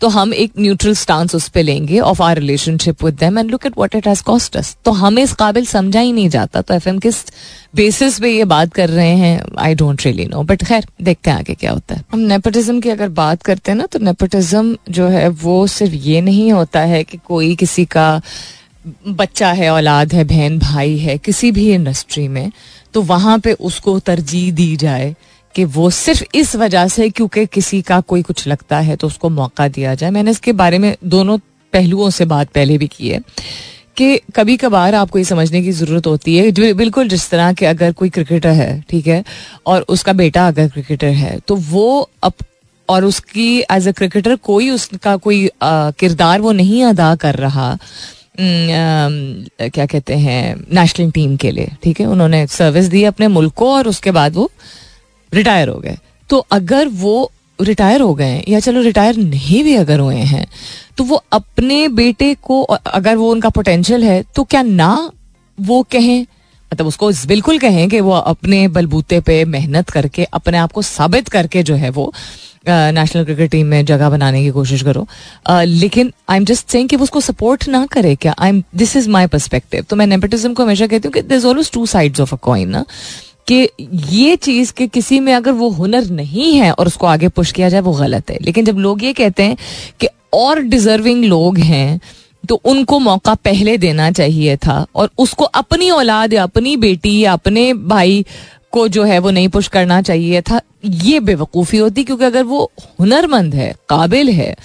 तो 0.00 0.08
हम 0.08 0.34
एक 0.34 0.52
न्यूट्रल 0.58 0.94
स्टांस 0.94 1.34
उस 1.34 1.48
पर 1.48 1.62
लेंगे 1.62 1.98
of 2.00 2.22
our 2.22 2.38
relationship 2.38 3.04
with 3.04 3.14
them 3.14 3.38
and 3.38 3.50
look 3.50 3.66
at 3.66 3.76
what 3.78 3.94
it 3.94 4.08
has 4.08 4.22
cost 4.22 4.56
us 4.56 4.76
तो 4.84 4.92
हमें 4.92 5.22
इस 5.22 5.32
काबिल 5.32 5.66
समझा 5.66 6.00
ही 6.00 6.12
नहीं 6.12 6.28
जाता 6.28 6.62
तो 6.62 6.74
एफएम 6.74 6.98
किस 6.98 7.24
बेसिस 7.76 8.18
पे 8.20 8.30
ये 8.36 8.44
बात 8.44 8.72
कर 8.74 8.88
रहे 8.88 9.14
हैं 9.16 9.42
I 9.58 9.74
don't 9.74 10.02
really 10.06 10.26
know 10.26 10.42
but 10.42 10.64
खैर, 10.64 10.86
देखते 11.02 11.30
हैं 11.30 11.38
आगे 11.38 11.54
क्या 11.54 11.72
होता 11.72 11.94
है। 11.94 12.04
हम 12.12 12.18
नेपोटिज्म 12.18 12.80
की 12.80 12.88
अगर 12.88 13.08
बात 13.08 13.42
करते 13.42 13.70
हैं 13.70 13.78
ना 13.78 13.86
तो 13.86 13.98
नेपोटिज्म 13.98 14.76
जो 14.90 15.08
है, 15.08 15.28
वो 15.28 15.66
सिर्फ़ 15.66 15.94
ये 15.94 16.20
नहीं 16.20 16.52
होता 16.52 16.80
है 16.80 17.04
कि 17.04 17.18
कोई 17.18 17.54
किसी 17.56 17.84
का 17.84 18.20
बच्चा 19.08 19.50
है, 19.52 19.70
औलाद 19.70 20.12
है, 20.12 20.24
बहन, 20.24 20.58
भाई 20.58 20.96
है, 20.98 21.16
किसी 21.18 21.50
भी 21.52 21.70
इंडस्ट्री 21.74 22.26
में 22.28 22.50
तो 22.94 23.02
वहाँ 23.04 23.38
पे 23.38 23.52
उसको 23.52 23.98
तरजीह 24.00 24.52
दी 24.52 24.76
जाए 24.76 25.14
कि 25.54 25.64
वो 25.66 25.88
सिर्फ़ 25.92 26.22
इस 26.34 26.54
वजह 26.56 26.88
से 26.88 27.08
क्योंकि 27.10 27.46
किसी 27.46 27.80
का 27.82 28.00
कोई 28.02 28.22
कुछ 28.22 28.46
लगता 28.48 28.78
है 28.80 28.96
तो 28.96 29.06
उसको 29.06 29.28
मौका 29.30 29.68
दिया 29.68 29.94
जाए। 29.94 30.10
मैंने 30.10 30.30
इसके 30.30 30.52
बारे 30.54 30.78
में 30.78 30.94
दोनों 31.06 31.38
पहलुओं 31.72 32.10
से 32.10 32.24
बात 32.26 32.50
पहले 32.50 32.78
भी 32.78 32.86
की 32.88 33.08
है 33.08 33.20
कि 33.96 34.16
कभी 34.36 34.56
कभार 34.56 34.94
आपको 34.94 35.18
ये 35.18 35.24
समझने 35.24 35.62
की 35.62 35.72
ज़रूरत 35.72 36.06
होती 36.06 36.36
है 36.36 36.74
बिल्कुल 36.74 37.08
जिस 37.08 37.28
तरह 37.30 37.52
के 37.52 37.66
अगर 37.66 37.92
कोई 37.92 38.10
क्रिकेटर 38.10 38.48
है, 38.50 38.80
ठीक 38.90 39.06
है, 39.06 39.24
और 39.66 39.84
उसका 39.88 40.12
बेटा 40.14 40.46
अगर 40.48 40.68
क्रिकेटर 40.68 41.08
है 41.14 41.38
तो 41.48 41.56
वो 41.56 42.10
अब 42.22 42.32
और 42.88 43.04
उसकी 43.04 43.48
एज 43.72 43.88
अ 43.88 43.92
क्रिकेटर 43.92 44.36
कोई 44.42 44.68
उसका 44.70 45.16
कोई 45.16 45.48
किरदार 45.62 46.40
वो 46.40 46.52
नहीं 46.52 46.84
अदा 46.84 47.14
कर 47.16 47.34
रहा 47.36 47.76
क्या 48.38 49.86
कहते 49.86 50.14
हैं 50.14 50.54
नेशनल 50.74 51.10
टीम 51.10 51.36
के 51.36 51.50
लिए, 51.50 51.70
ठीक 51.82 52.00
है? 52.00 52.06
उन्होंने 52.06 52.46
सर्विस 52.46 52.86
दी 52.86 53.02
अपने 53.04 53.28
मुल्क 53.28 53.54
को 53.54 53.72
और 53.74 53.88
उसके 53.88 54.10
बाद 54.10 54.34
वो 54.34 54.50
रिटायर 55.32 55.68
हो 55.68 55.78
गए। 55.78 55.96
तो 56.30 56.38
अगर 56.52 56.88
वो 56.88 57.30
रिटायर 57.58 58.00
हो 58.00 58.14
गए 58.14 58.42
या 58.48 58.60
चलो 58.60 58.82
रिटायर 58.82 59.16
नहीं 59.16 59.62
भी 59.64 59.74
अगर 59.74 60.00
हुए 60.00 60.16
हैं 60.16 60.46
तो 60.98 61.04
वो 61.04 61.22
अपने 61.32 61.86
बेटे 61.90 62.34
को 62.42 62.62
अगर 62.62 63.16
वो 63.16 63.30
उनका 63.32 63.48
पोटेंशियल 63.48 64.04
है 64.04 64.22
तो 64.34 64.44
क्या 64.44 64.62
ना 64.62 65.10
वो 65.58 65.82
कहें? 65.92 66.26
मतलब 66.72 66.86
उसको 66.86 67.10
बिल्कुल 67.26 67.58
कहें 67.58 67.88
कि 67.88 68.00
वो 68.00 68.12
अपने 68.12 68.66
बलबूते 68.68 69.20
पे 69.20 69.44
मेहनत 69.46 69.90
करके, 69.90 70.24
अपने 70.24 70.58
आप 70.58 70.72
को 70.72 70.82
साबित 70.82 71.28
करके 71.28 71.62
जो 71.62 71.74
है 71.74 71.90
वो 71.90 72.12
नेशनल 72.66 73.24
क्रिकेट 73.24 73.50
टीम 73.50 73.66
में 73.66 73.84
जगह 73.84 74.10
बनाने 74.10 74.42
की 74.42 74.50
कोशिश 74.50 74.82
करो। 74.82 75.06
लेकिन 75.50 76.12
आई 76.28 76.36
एम 76.36 76.44
जस्ट 76.44 76.68
सेइंग 76.68 76.88
कि 76.88 76.96
वो 76.96 77.04
उसको 77.04 77.20
सपोर्ट 77.20 77.68
ना 77.68 77.84
करे 77.86 78.14
क्या? 78.16 78.34
I 78.38 78.48
am 78.48 78.62
this 78.76 78.96
is 78.96 79.08
my 79.10 79.26
perspective 79.26 79.84
तो 79.90 79.96
मैं 79.96 80.06
नेपोटिज्म 80.06 80.54
को 80.54 80.62
हमेशा 80.62 80.86
कहती 80.86 81.08
हूँ 81.08 81.12
कि 81.12 81.22
this 81.24 81.44
always 81.44 81.70
two 81.70 81.86
sides 81.86 82.20
of 82.20 82.34
a 82.34 82.38
coin 82.42 82.68
ना। 82.68 82.84
कि 83.48 83.68
ये 84.10 84.36
चीज़ 84.36 84.72
कि 84.72 84.86
किसी 84.88 85.18
में 85.20 85.32
अगर 85.34 85.52
वो 85.52 85.68
हुनर 85.70 86.06
नहीं 86.06 86.54
है 86.54 86.70
और 86.72 86.86
उसको 86.86 87.06
आगे 87.06 87.28
पुश 87.28 87.52
किया 87.52 87.68
जाए, 87.68 87.80
वो 87.80 87.92
गलत 87.92 88.30
है। 88.30 88.38
लेकिन 88.40 88.64
जब 88.64 88.78
लोग 88.78 89.04
ये 89.04 89.12
कहते 89.12 89.42
हैं 89.42 89.56
कि 90.00 90.08
और 90.34 90.60
डिजर्विंग 90.62 91.24
लोग 91.24 91.58
हैं 91.58 92.00
तो 92.44 92.54
उनको 92.64 92.98
मौका 92.98 93.34
पहले 93.34 93.76
देना 93.78 94.10
चाहिए 94.10 94.56
था 94.56 94.84
और 94.94 95.10
उसको 95.18 95.44
अपनी 95.44 95.88
औलाद 95.90 96.32
या 96.32 96.42
अपनी 96.42 96.76
बेटी 96.76 97.18
या 97.20 97.32
अपने 97.32 97.72
भाई 97.74 98.24
को 98.70 98.88
जो 98.88 99.04
है 99.04 99.18
वो 99.18 99.30
नहीं 99.30 99.48
पुश 99.48 99.68
करना 99.68 100.02
चाहिए 100.02 100.42
था 100.42 100.60
ये 100.84 101.20
बेवकूफ़ी 101.20 101.78
होती 101.78 102.04
क्योंकि 102.04 102.24
अगर 102.24 102.42
वो 102.42 102.72
हुनरमंद 103.00 103.54
है 103.54 103.76
काबिल 103.88 104.28
है 104.28 104.56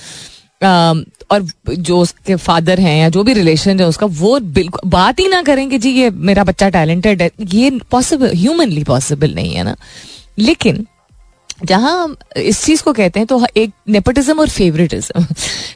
आ, 0.63 0.93
और 1.31 1.47
जो 1.69 1.99
उसके 1.99 2.35
फादर 2.35 2.79
हैं 2.79 3.01
या 3.01 3.09
जो 3.09 3.23
भी 3.23 3.33
रिलेशन 3.33 3.79
है 3.79 3.87
उसका 3.87 4.05
वो 4.05 4.39
बिल्कुल 4.39 4.89
बात 4.89 5.19
ही 5.19 5.27
ना 5.27 5.43
करें 5.43 5.69
कि 5.69 5.77
जी 5.77 5.89
ये 5.89 6.09
मेरा 6.09 6.43
बच्चा 6.43 6.69
टैलेंटेड 6.69 7.21
है 7.21 7.31
ये 7.41 7.79
पॉसिबल 7.91 8.31
ह्यूमनली 8.33 8.83
पॉसिबल 8.83 9.33
नहीं 9.33 9.55
है 9.55 9.63
ना। 9.63 9.75
लेकिन 10.39 10.87
जहाँ 11.65 12.17
इस 12.37 12.65
चीज़ 12.65 12.83
को 12.83 12.93
कहते 12.93 13.19
हैं 13.19 13.27
तो 13.27 13.47
एक 13.57 13.71
नेपोटिज्म 13.89 14.39
और 14.39 14.49
फेवरेटिज्म 14.49 15.25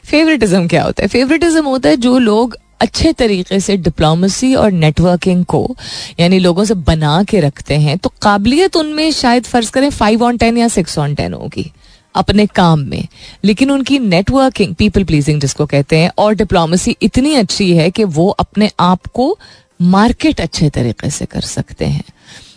फेवरेटिज्म 0.04 0.68
क्या 0.68 0.82
होता 0.82 1.02
है? 1.02 1.08
फेवरेटिज्म 1.08 1.64
होता 1.64 1.88
है 1.88 1.96
जो 1.96 2.18
लोग 2.18 2.56
अच्छे 2.80 3.12
तरीके 3.12 3.58
से 3.60 3.76
डिप्लोमेसी 3.78 4.54
और 4.54 4.72
नेटवर्किंग 4.72 5.44
को, 5.44 5.76
यानी 6.20 6.38
लोगों 6.38 6.64
से 6.64 6.74
बना 6.74 7.22
के 7.22 7.40
रखते 7.40 7.76
हैं 7.76 7.96
तो 7.98 8.12
काबिलियत 8.22 8.76
उनमें 8.76 9.10
शायद 9.12 9.44
फ़र्ज़ 9.44 9.70
करें 9.70 9.90
फाइव 9.90 10.24
ऑन 10.24 10.36
टेन 10.36 10.58
या 10.58 10.68
सिक्स 10.68 10.98
ऑन 10.98 11.14
टेन 11.14 11.34
होगी, 11.34 11.70
अपने 12.14 12.46
काम 12.46 12.80
में। 12.80 13.06
लेकिन 13.44 13.70
उनकी 13.70 13.98
नेटवर्किंग 13.98 14.74
पीपल 14.74 15.04
प्लीजिंग 15.04 15.40
जिसको 15.40 15.66
कहते 15.66 15.98
हैं, 15.98 16.10
और 16.18 16.34
डिप्लोमेसी 16.34 16.96
इतनी 17.02 17.34
अच्छी 17.36 17.72
है 17.74 17.90
कि 17.90 18.04
वो 18.06 18.28
अपने 18.30 18.70
आप 18.80 19.06
को 19.06 19.36
मार्केट 19.80 20.40
अच्छे 20.40 20.70
तरीके 20.70 21.10
से 21.10 21.26
कर 21.26 21.40
सकते 21.42 21.86
हैं। 21.86 22.04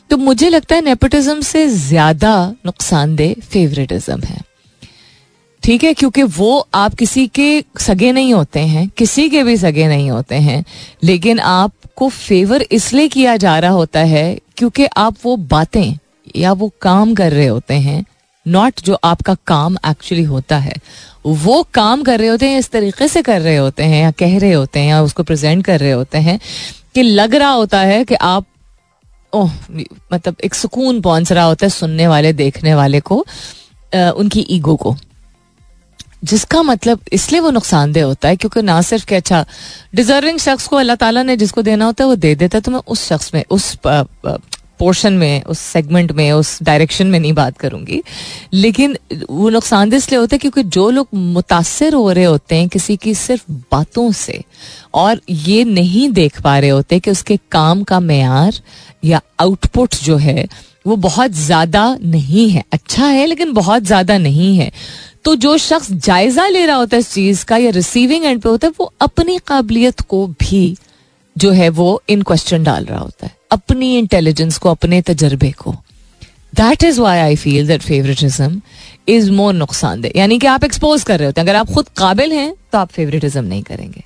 तो 0.09 0.17
मुझे 0.17 0.49
लगता 0.49 0.75
है 0.75 0.81
नेपोटिज्म 0.81 1.41
से 1.41 1.67
ज़्यादा 1.69 2.33
नुकसानदेह 2.65 3.35
फेवरेटिज्म 3.43 4.19
है। 4.21 4.39
ठीक 5.63 5.83
है 5.83 5.93
क्योंकि 5.93 6.23
वो 6.23 6.67
आप 6.73 6.93
किसी 6.93 7.27
के 7.27 7.63
सगे 7.79 8.11
नहीं 8.11 8.33
होते 8.33 8.59
हैं 8.59 8.89
किसी 8.97 9.29
के 9.29 9.43
भी 9.43 9.57
सगे 9.57 9.87
नहीं 9.87 10.11
होते 10.11 10.35
हैं 10.35 10.65
लेकिन 11.03 11.39
आपको 11.39 12.09
फेवर 12.09 12.65
इसलिए 12.71 13.07
किया 13.07 13.37
जा 13.37 13.59
रहा 13.59 13.71
होता 13.71 13.99
है 13.99 14.39
क्योंकि 14.57 14.85
आप 14.85 15.15
वो 15.23 15.35
बातें 15.35 15.97
या 16.35 16.53
वो 16.53 16.71
काम 16.81 17.15
कर 17.15 17.31
रहे 17.31 17.47
होते 17.47 17.73
हैं 17.73 18.05
नॉट 18.47 18.81
जो 18.81 18.97
आपका 19.03 19.35
काम 19.47 19.77
एक्चुअली 19.87 20.23
होता 20.23 20.57
है। 20.57 20.73
वो 21.25 21.67
काम 21.73 22.03
कर 22.03 22.19
रहे 22.19 22.27
होते 22.27 22.49
हैं 22.49 22.59
इस 22.59 22.69
तरीके 22.69 23.07
से 23.07 23.21
कर 23.21 23.41
रहे 23.41 23.55
होते 23.55 23.83
हैं 23.83 24.03
या 24.03 24.11
कह 24.11 24.39
रहे 24.39 24.53
होते 24.53 24.79
हैं 24.79 24.87
या 24.87 25.01
उसको 25.01 25.23
प्रेजेंट 25.23 25.65
कर 25.65 25.79
रहे 25.79 25.91
होते 25.91 26.17
हैं 26.17 26.39
कि 26.95 27.01
लग 27.01 27.35
रहा 27.35 27.49
होता 27.49 27.79
है 27.79 28.03
कि 28.05 28.15
आप 28.15 28.45
ओह 29.33 29.51
मतलब 30.13 30.35
एक 30.43 30.53
सुकून 30.53 31.01
पहुँच 31.01 31.31
रहा 31.31 31.45
होता 31.45 31.65
है 31.65 31.69
सुनने 31.69 32.07
वाले 32.07 32.33
देखने 32.33 32.75
वाले 32.75 32.99
को 32.99 33.25
आ, 33.95 34.09
उनकी 34.09 34.45
ईगो 34.49 34.75
को। 34.75 34.95
जिसका 36.23 36.61
मतलब 36.63 36.99
इसलिए 37.13 37.41
वो 37.41 37.51
नुकसानदेह 37.51 38.05
होता 38.05 38.27
है, 38.27 38.35
क्योंकि 38.35 38.61
ना 38.61 38.81
सिर्फ़ 38.83 39.05
कि 39.05 39.15
अच्छा 39.15 39.45
डिजर्विंग 39.95 40.39
शख्स 40.39 40.67
को 40.67 40.75
अल्लाह 40.77 40.95
ताला 40.97 41.23
ने 41.23 41.37
जिसको 41.37 41.61
देना 41.63 41.85
होता 41.85 42.03
है, 42.03 42.07
वो 42.09 42.15
दे 42.17 42.35
देता 42.35 42.57
है 42.57 42.61
तो 42.61 42.71
मैं 42.71 42.81
उस 42.87 43.07
शख्स 43.07 43.33
में, 43.33 43.43
उस 43.49 43.77
पोर्शन 44.79 45.13
में, 45.13 45.43
उस 45.43 45.59
सेगमेंट 45.59 46.11
में, 46.11 46.31
उस 46.31 46.57
डायरेक्शन 46.63 47.07
में 47.07 47.19
नहीं 47.19 47.33
बात 47.33 47.57
करूँगी। 47.57 48.01
लेकिन 48.53 48.97
वो 49.29 49.49
नुकसानदेह 49.49 49.97
इसलिए 49.97 50.19
होता 50.19 50.35
है 50.35 50.39
क्योंकि 50.39 50.63
जो 50.65 50.89
लोग 50.89 51.07
मुतासर 51.13 51.93
हो 51.93 52.11
रहे 52.11 52.23
होते 52.23 52.55
हैं 52.55 52.67
किसी 52.69 52.95
की 52.97 53.13
सिर्फ़ 53.15 53.43
बातों 53.71 54.11
से, 54.13 54.43
और 54.93 55.21
ये 55.29 55.63
नहीं 55.65 56.09
देख 56.11 56.41
पा 56.41 56.57
रहे 56.59 56.69
होते 56.69 56.99
कि 56.99 57.11
उसके 57.11 57.37
काम 57.51 57.83
का 57.83 57.99
मैार 57.99 58.61
या 59.05 59.21
आउटपुट 59.39 59.95
जो 60.03 60.17
है, 60.17 60.47
वो 60.87 60.95
बहुत 60.97 61.31
ज़्यादा 61.33 61.85
नहीं 62.01 62.49
है। 62.49 62.63
अच्छा 62.73 63.05
है, 63.05 63.25
लेकिन 63.25 63.53
बहुत 63.53 63.83
ज़्यादा 63.83 64.17
नहीं 64.17 64.55
है। 64.57 64.71
तो 65.23 65.35
जो 65.35 65.57
शख्स 65.57 65.91
जायजा 65.91 66.47
ले 66.47 66.65
रहा 66.65 66.75
होता 66.75 66.95
है 66.95 66.99
इस 66.99 67.13
चीज़ 67.13 67.45
का 67.45 67.57
या 67.57 67.71
रिसीविंग 67.71 68.25
एंड 68.25 68.41
पे 68.41 68.49
होता 68.49 68.67
है, 68.67 68.73
वो 68.79 68.93
अपनी 69.01 69.39
काबिलियत 69.47 70.01
को 70.01 70.27
भी 70.27 70.77
जो 71.37 71.51
है 71.51 71.69
वो 71.69 72.01
इन 72.09 72.21
क्वेश्चन 72.21 72.63
डाल 72.63 72.85
रहा 72.85 72.99
होता 72.99 73.25
है। 73.25 73.35
अपनी 73.51 73.97
इंटेलिजेंस 73.97 74.57
को, 74.57 74.69
अपने 74.69 75.01
तजर्बे 75.01 75.51
को। 75.51 75.71
That 76.55 76.83
is 76.83 77.01
why 77.01 77.19
I 77.19 77.35
feel 77.35 77.67
that 77.67 77.81
favouritism 77.81 78.61
is 79.07 79.31
more 79.31 79.53
नुकसानदेह। 79.53 80.11
यानी 80.15 80.39
कि 80.39 80.47
आप 80.47 80.63
एक्सपोज 80.63 81.03
कर 81.03 81.19
रहे 81.19 81.25
होते 81.25 81.41
हैं। 81.41 81.47
अगर 81.47 81.55
आप 81.55 81.71
खुद 81.71 81.89
काबिल 81.97 82.31
हैं 82.31 82.55
तो 82.71 82.77
आप 82.77 82.89
फेवरेटिज्म 82.89 83.43
नहीं 83.43 83.63
करेंगे। 83.63 84.03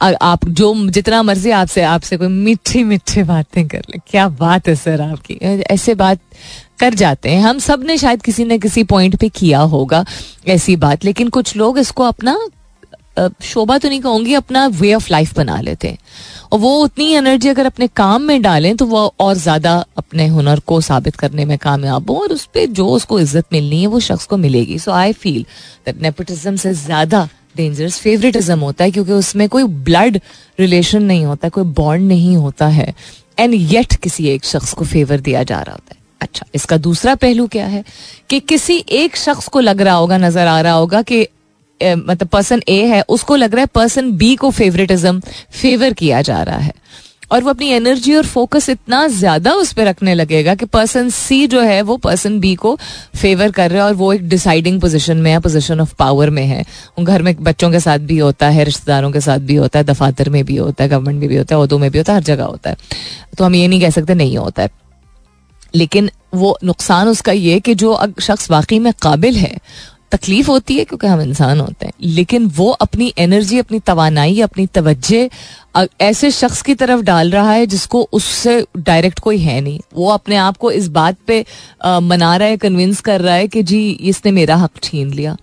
आप 0.00 0.48
जो 0.50 0.74
जितना 0.88 1.22
मर्ज़ी 1.22 1.50
आपसे 1.52 1.82
आपसे 1.84 2.16
कोई 2.16 2.28
मीठी 2.28 2.82
मीठी 2.84 3.22
बातें 3.24 3.66
कर 3.68 3.82
ले। 3.90 3.98
क्या 4.06 4.28
बात 4.30 4.68
है 4.68 4.74
सर 4.76 5.00
आपकी। 5.02 5.34
ऐसे 5.70 5.94
बात 5.96 6.20
कर 6.80 6.94
जाते 6.94 7.30
हैं। 7.30 7.42
हम 7.42 7.58
सबने 7.60 7.96
शायद 7.98 8.22
किसी 8.22 8.44
न 8.44 8.58
किसी 8.58 8.84
पॉइंट 8.86 9.16
पे 9.16 9.28
किया 9.30 9.60
होगा 9.60 10.04
ऐसी 10.48 10.76
बात, 10.78 11.04
लेकिन 11.04 11.28
कुछ 11.28 11.56
लोग 11.56 11.78
इसको 11.78 12.04
अपना 12.04 12.38
शोभा 13.42 13.76
तो 13.78 13.88
नहीं 13.88 14.00
कहूँगी, 14.00 14.34
अपना 14.34 14.66
वे 14.68 14.92
ऑफ़ 14.94 15.06
लाइफ 15.10 15.34
बना 15.36 15.60
लेते 15.60 15.88
हैं। 15.88 15.98
और 16.52 16.58
वो 16.58 16.74
उतनी 16.82 17.10
एनर्जी 17.12 17.48
अगर 17.48 17.66
अपने 17.66 17.86
काम 17.88 18.22
में 18.22 18.40
डालें 18.42 18.76
तो 18.76 18.86
वो 18.86 19.00
और 19.20 19.34
ज़्यादा 19.36 19.72
अपने 19.98 20.26
हुनर 20.28 20.60
को 20.60 20.80
साबित 20.80 21.16
करने 21.16 21.44
में 21.44 21.56
कामयाब 21.58 22.10
हो, 22.10 22.16
और 22.16 22.32
उस 22.32 22.44
पर 22.46 22.66
जो 22.68 22.86
उसको 22.88 23.18
इज़्ज़त 23.20 23.44
मिलनी 23.52 23.80
है, 23.80 23.86
वो 23.86 24.00
शख्स 24.00 24.26
को 24.26 24.36
मिलेगी। 24.36 24.78
So 24.78 24.92
I 24.92 25.12
feel 25.14 25.42
that 25.86 26.00
nepotism 26.02 26.56
से 26.56 26.72
ज़्यादा 26.74 27.28
डेंजरस 27.58 27.98
फेवरेटिज्म 27.98 28.58
होता 28.60 28.84
है 28.84 28.90
क्योंकि 28.90 29.12
उसमें 29.12 29.48
कोई 29.48 29.64
ब्लड 29.64 30.20
रिलेशन 30.60 31.02
नहीं 31.02 31.24
होता, 31.24 31.48
कोई 31.48 31.64
बॉन्ड 31.64 32.08
नहीं 32.08 32.36
होता 32.36 32.66
है। 32.68 32.92
एंड 33.38 33.54
येट 33.54 33.94
किसी 33.94 34.28
एक 34.28 34.44
शख्स 34.44 34.72
को 34.72 34.84
फेवर 34.84 35.20
दिया 35.20 35.42
जा 35.42 35.60
रहा 35.60 35.72
होता 35.72 35.94
है। 35.94 36.00
अच्छा 36.20 36.46
इसका 36.54 36.76
दूसरा 36.76 37.14
पहलू 37.14 37.46
क्या 37.46 37.66
है? 37.66 37.84
कि 38.30 38.40
किसी 38.40 38.84
एक 38.90 39.16
शख्स 39.16 39.48
को 39.48 39.60
लग 39.60 39.80
रहा 39.80 39.94
होगा, 39.94 40.18
नज़र 40.18 40.46
आ 40.46 40.60
रहा 40.60 40.72
होगा 40.72 41.02
कि 41.02 41.26
मतलब 41.80 42.28
पर्सन 42.28 42.62
ए 42.68 42.84
है, 42.86 43.02
उसको 43.08 43.36
लग 43.36 43.54
रहा 43.54 43.60
है 43.60 43.66
पर्सन 43.74 44.10
बी 44.12 44.34
को 44.36 44.50
फेवरेटिज्म 44.50 45.20
फेवर 45.52 45.92
किया 45.92 46.22
जा 46.22 46.42
रहा 46.42 46.58
है। 46.58 46.72
और 47.30 47.42
वो 47.44 47.50
अपनी 47.50 47.68
एनर्जी 47.68 48.14
और 48.14 48.26
फोकस 48.26 48.68
इतना 48.68 49.06
ज़्यादा 49.08 49.52
उस 49.52 49.72
पर 49.72 49.84
रखने 49.84 50.14
लगेगा 50.14 50.54
कि 50.54 50.66
पर्सन 50.66 51.08
सी 51.10 51.46
जो 51.46 51.60
है, 51.60 51.80
वो 51.82 51.96
पर्सन 51.96 52.38
बी 52.40 52.54
को 52.54 52.76
फेवर 53.16 53.50
कर 53.50 53.70
रहा 53.70 53.82
है 53.82 53.88
और 53.88 53.94
वो 53.94 54.12
एक 54.12 54.28
डिसाइडिंग 54.28 54.80
पोजिशन 54.80 55.16
में 55.16 55.30
है 55.30 55.38
पोजिशन 55.38 55.80
ऑफ़ 55.80 55.94
पावर 55.98 56.30
में 56.30 56.44
है। 56.44 56.64
घर 57.00 57.22
में 57.22 57.34
बच्चों 57.42 57.70
के 57.70 57.80
साथ 57.80 57.98
भी 57.98 58.18
होता 58.18 58.48
है, 58.48 58.64
रिश्तेदारों 58.64 59.10
के 59.12 59.20
साथ 59.20 59.38
भी 59.38 59.54
होता 59.54 59.78
है, 59.78 59.84
दफातर 59.84 60.28
में 60.28 60.44
भी 60.44 60.56
होता 60.56 60.84
है 60.84 60.90
गवर्नमेंट 60.90 61.20
में 61.20 61.28
भी 61.28 61.36
होता 61.36 61.54
है, 61.54 61.60
उर्दू 61.60 61.78
में 61.78 61.90
भी 61.90 61.98
होता 61.98 62.12
है, 62.12 62.18
हर 62.18 62.24
जगह 62.24 62.44
होता 62.44 62.70
है। 62.70 62.76
तो 63.38 63.44
हम 63.44 63.54
ये 63.54 63.68
नहीं 63.68 63.80
कह 63.80 63.90
सकते 63.90 64.14
नहीं 64.14 64.36
होता 64.38 64.62
है। 64.62 64.70
लेकिन 65.74 66.10
वो 66.34 66.58
नुकसान 66.64 67.08
उसका 67.08 67.32
ये 67.32 67.60
कि 67.60 67.74
जो 67.74 67.98
शख्स 68.20 68.50
वाकई 68.50 68.78
में 68.78 68.92
काबिल 69.02 69.36
है 69.36 69.58
तकलीफ़ 70.12 70.50
होती 70.50 70.76
है 70.76 70.84
क्योंकि 70.84 71.06
हम 71.06 71.20
इंसान 71.20 71.60
होते 71.60 71.86
हैं। 71.86 71.92
लेकिन 72.02 72.46
वो 72.56 72.70
अपनी 72.80 73.12
एनर्जी 73.18 73.58
अपनी 73.58 73.78
तोानाई 73.80 74.40
अपनी 74.40 74.66
तवज्जे 74.66 75.28
ऐसे 76.00 76.30
शख्स 76.30 76.62
की 76.62 76.74
तरफ़ 76.74 77.02
डाल 77.02 77.30
रहा 77.30 77.52
है 77.52 77.66
जिसको 77.66 78.02
उससे 78.12 78.64
डायरेक्ट 78.78 79.18
कोई 79.20 79.38
है 79.38 79.60
नहीं। 79.60 79.80
वो 79.94 80.08
अपने 80.10 80.36
आप 80.36 80.56
को 80.56 80.70
इस 80.70 80.88
बात 80.90 81.16
पे 81.26 81.44
आ, 81.82 82.00
मना 82.00 82.36
रहा 82.36 82.48
है 82.48 82.56
कन्विंस 82.56 83.00
कर 83.00 83.20
रहा 83.20 83.34
है 83.34 83.48
कि 83.48 83.62
जी 83.64 83.90
इसने 83.90 84.32
मेरा 84.32 84.56
हक 84.56 84.70
छीन 84.82 85.12
लिया। 85.12 85.36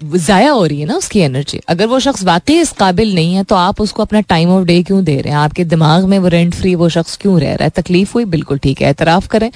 ज़ाया 0.00 0.50
हो 0.50 0.64
रही 0.64 0.80
है 0.80 0.86
ना 0.86 0.94
उसकी 0.96 1.20
एनर्जी 1.20 1.60
अगर 1.68 1.86
वो 1.86 1.98
शख्स 2.00 2.22
वाकई 2.24 2.58
इस 2.60 2.70
काबिल 2.72 3.14
नहीं 3.14 3.34
है 3.34 3.42
तो 3.44 3.54
आप 3.54 3.80
उसको 3.80 4.02
अपना 4.02 4.20
टाइम 4.22 4.50
ऑफ़ 4.50 4.64
डे 4.66 4.82
क्यों 4.82 5.02
दे 5.04 5.20
रहे 5.20 5.32
हैं? 5.32 5.38
आपके 5.38 5.64
दिमाग 5.66 6.04
में 6.04 6.18
वो 6.18 6.28
रेंट 6.28 6.54
फ्री 6.54 6.74
वो 6.74 6.88
शख्स 6.88 7.16
क्यों 7.16 7.40
रह 7.40 7.54
रहा 7.54 7.64
है? 7.64 7.70
तकलीफ़ 7.72 8.12
हुई? 8.14 8.24
बिल्कुल 8.26 8.58
ठीक 8.58 8.80
है 8.82 8.90
एतराफ़ 8.90 9.28
करें। 9.28 9.50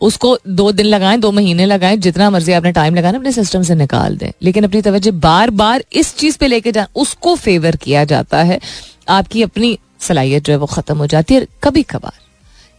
उसको 0.00 0.38
दो 0.48 0.70
दिन 0.72 0.86
लगाएँ, 0.86 1.18
दो 1.18 1.32
महीने 1.32 1.66
लगाएँ, 1.66 1.96
जितना 1.96 2.30
मर्ज़ी 2.30 2.52
आपने 2.52 2.72
टाइम 2.72 2.94
लगाना, 2.94 3.18
अपने 3.18 3.32
सिस्टम 3.32 3.62
से 3.62 3.74
निकाल 3.74 4.16
दें। 4.16 4.30
लेकिन 4.42 4.64
अपनी 4.64 4.82
तवज्जो 4.82 5.12
बार 5.12 5.50
बार 5.50 5.84
इस 5.92 6.16
चीज़ 6.16 6.38
पे 6.38 6.46
लेके 6.46 6.72
जा 6.72 6.86
उसको 6.94 7.34
फेवर 7.36 7.76
किया 7.76 8.04
जाता 8.04 8.42
है। 8.42 8.60
आपकी 9.08 9.42
अपनी 9.42 9.78
सलाहियत 10.00 10.44
जो 10.44 10.52
है 10.52 10.58
वो 10.58 10.66
खत्म 10.66 10.98
हो 10.98 11.06
जाती 11.06 11.34
है 11.34 11.46
कभी 11.64 11.82
कभार 11.82 12.12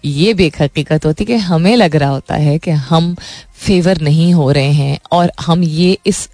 ये 0.05 0.33
भी 0.33 0.45
एक 0.45 0.61
हकीकत 0.61 1.05
होती 1.05 1.23
है 1.23 1.25
कि 1.25 1.35
हमें 1.35 1.75
लग 1.75 1.95
रहा 1.95 2.09
होता 2.09 2.35
है 2.35 2.57
कि 2.59 2.71
हम 2.71 3.15
फेवर 3.55 4.01
नहीं 4.01 4.33
हो 4.33 4.51
रहे 4.51 4.71
हैं 4.71 4.99
और 5.11 5.31
हम 5.41 5.63
ये 5.63 5.97
इस 6.05 6.29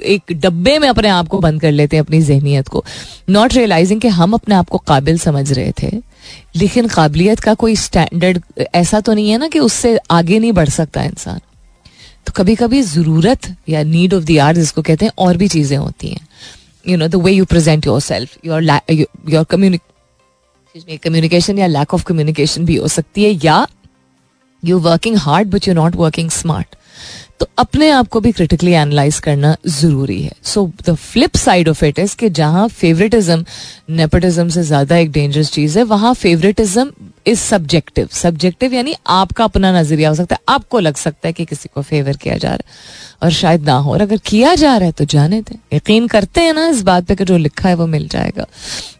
एक 0.00 0.32
डब्बे 0.32 0.78
में 0.78 0.88
अपने 0.88 1.08
आप 1.08 1.28
को 1.28 1.38
बंद 1.40 1.60
कर 1.60 1.72
लेते 1.72 1.96
हैं 1.96 2.04
अपनी 2.04 2.20
जहनीत 2.22 2.68
को। 2.68 2.84
नॉट 3.28 3.54
रियलाइजिंग 3.54 4.00
कि 4.00 4.08
हम 4.10 4.32
अपने 4.32 4.54
आप 4.54 4.68
को 4.68 4.78
काबिल 4.78 5.18
समझ 5.18 5.52
रहे 5.52 5.72
थे। 5.72 5.90
लेकिन 6.56 6.88
काबिलियत 6.88 7.40
का 7.40 7.54
कोई 7.54 7.76
स्टैंडर्ड 7.76 8.42
ऐसा 8.74 9.00
तो 9.00 9.12
नहीं 9.14 9.30
है 9.30 9.38
ना 9.38 9.48
कि 9.48 9.58
उससे 9.60 9.96
आगे 10.10 10.38
नहीं 10.38 10.52
बढ़ 10.52 10.68
सकता 10.70 11.02
इंसान। 11.04 11.40
तो 12.26 12.32
कभी 12.36 12.54
कभी 12.54 12.82
ज़रूरत 12.82 13.54
या 13.68 13.82
नीड 13.84 14.14
ऑफ़ 14.14 14.24
द 14.24 14.38
आर्ट 14.38 14.56
जिसको 14.56 14.82
कहते 14.82 15.04
हैं, 15.04 15.12
और 15.18 15.36
भी 15.36 15.48
चीज़ें 15.48 15.76
होती 15.78 16.08
हैं। 16.08 16.26
You 16.88 16.96
know 16.96 17.08
the 17.08 17.14
way 17.16 17.32
you 17.32 17.44
present 17.44 17.86
yourself 18.00 18.36
your 18.46 18.62
your 19.30 19.44
communication 21.00 21.58
या 21.58 21.66
लैक 21.66 21.94
ऑफ़ 21.94 22.04
कम्युनिकेशन 22.04 22.64
भी 22.64 22.76
हो 22.76 22.88
सकती 22.88 23.24
है, 23.24 23.30
या 23.44 23.66
you 24.62 24.78
working 24.80 25.16
hard 25.18 25.48
but 25.48 25.68
you 25.68 25.74
not 25.74 25.96
working 25.96 26.30
smart 26.30 26.75
तो 27.40 27.46
अपने 27.58 27.88
आप 27.90 28.08
को 28.08 28.20
भी 28.20 28.30
क्रिटिकली 28.32 28.72
एनालाइज 28.72 29.18
करना 29.20 29.56
ज़रूरी 29.68 30.20
है। 30.22 30.32
So 30.42 30.70
the 30.86 30.94
flip 30.94 31.36
side 31.36 31.68
of 31.68 31.84
it 31.84 31.98
is 31.98 32.16
कि 32.16 32.28
जहाँ 32.30 32.66
फेवरेटिज्म 32.70 33.44
नेपोटिज्म 33.96 34.48
से 34.48 34.62
ज़्यादा 34.62 34.96
एक 34.96 35.10
डेंजरस 35.12 35.52
चीज़ 35.52 35.78
है, 35.78 35.84
वहाँ 35.84 36.14
फेवरेटिज्म 36.14 36.90
इज़ 37.26 37.38
सब्जेक्टिव 37.38 38.08
सब्जेक्टिव 38.12 38.74
यानी 38.74 38.94
आपका 39.08 39.44
अपना 39.44 39.72
नज़रिया 39.80 40.08
हो 40.08 40.14
सकता 40.14 40.34
है, 40.34 40.40
आपको 40.48 40.80
लग 40.80 40.96
सकता 40.96 41.28
है 41.28 41.32
कि 41.32 41.44
किसी 41.44 41.68
को 41.74 41.82
फेवर 41.82 42.16
किया 42.16 42.36
जा 42.36 42.48
रहा 42.48 42.54
है 42.56 43.04
और 43.22 43.30
शायद 43.32 43.64
ना 43.66 43.76
हो। 43.76 43.92
और 43.92 44.02
अगर 44.02 44.16
किया 44.26 44.54
जा 44.54 44.76
रहा 44.76 44.86
है 44.86 44.92
तो 44.92 45.04
जाने 45.06 45.40
दें। 45.40 45.56
यकीन 45.76 46.06
करते 46.08 46.40
हैं 46.40 46.52
ना 46.54 46.66
इस 46.68 46.82
बात 46.82 47.04
पे 47.06 47.14
कि 47.16 47.24
जो 47.24 47.36
लिखा 47.36 47.68
है 47.68 47.74
वो 47.74 47.86
मिल 47.86 48.06
जाएगा। 48.08 48.46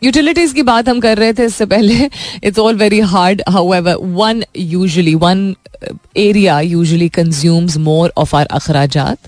यूटिलिटीज 0.02 0.52
की 0.52 0.62
बात 0.62 0.88
हम 0.88 1.00
कर 1.00 1.18
रहे 1.18 1.32
थे 1.32 1.44
इससे 1.44 1.66
पहले। 1.66 2.08
It's 2.44 2.58
all 2.58 2.76
very 2.76 3.00
hard 3.12 3.42
however 3.74 3.96
one 4.16 4.42
usually 4.56 5.14
one 5.16 5.54
area 6.16 6.58
usually 6.60 7.08
consumes 7.08 7.76
more 7.78 8.12
of 8.18 8.34
our 8.36 8.46
अखराजात 8.46 9.18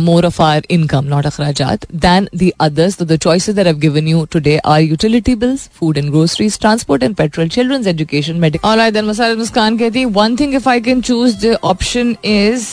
more 0.00 0.26
of 0.26 0.40
our 0.42 0.62
income 0.70 1.04
not 1.04 1.26
अखराजात 1.26 1.86
than 1.94 2.28
the 2.36 2.50
others 2.60 2.96
तो 2.96 3.04
the 3.04 3.16
choices 3.18 3.54
that 3.54 3.66
have 3.66 3.78
given 3.78 4.08
you 4.08 4.24
today 4.32 4.56
are 4.58 4.80
utility 4.80 5.34
bills 5.36 5.68
food 5.78 5.98
and 5.98 6.10
groceries 6.10 6.58
transport 6.60 7.02
and 7.02 7.14
petrol 7.16 7.48
children's 7.48 7.86
education 7.86 8.12
medical 8.22 8.68
alright 8.68 8.94
then 8.94 9.04
Masala 9.04 9.34
Muskaan 9.34 9.78
कहती 9.78 10.04
one 10.04 10.36
thing 10.36 10.54
if 10.54 10.68
I 10.68 10.80
can 10.80 11.00
choose 11.00 11.36
the 11.46 11.58
option 11.64 12.16
is 12.24 12.66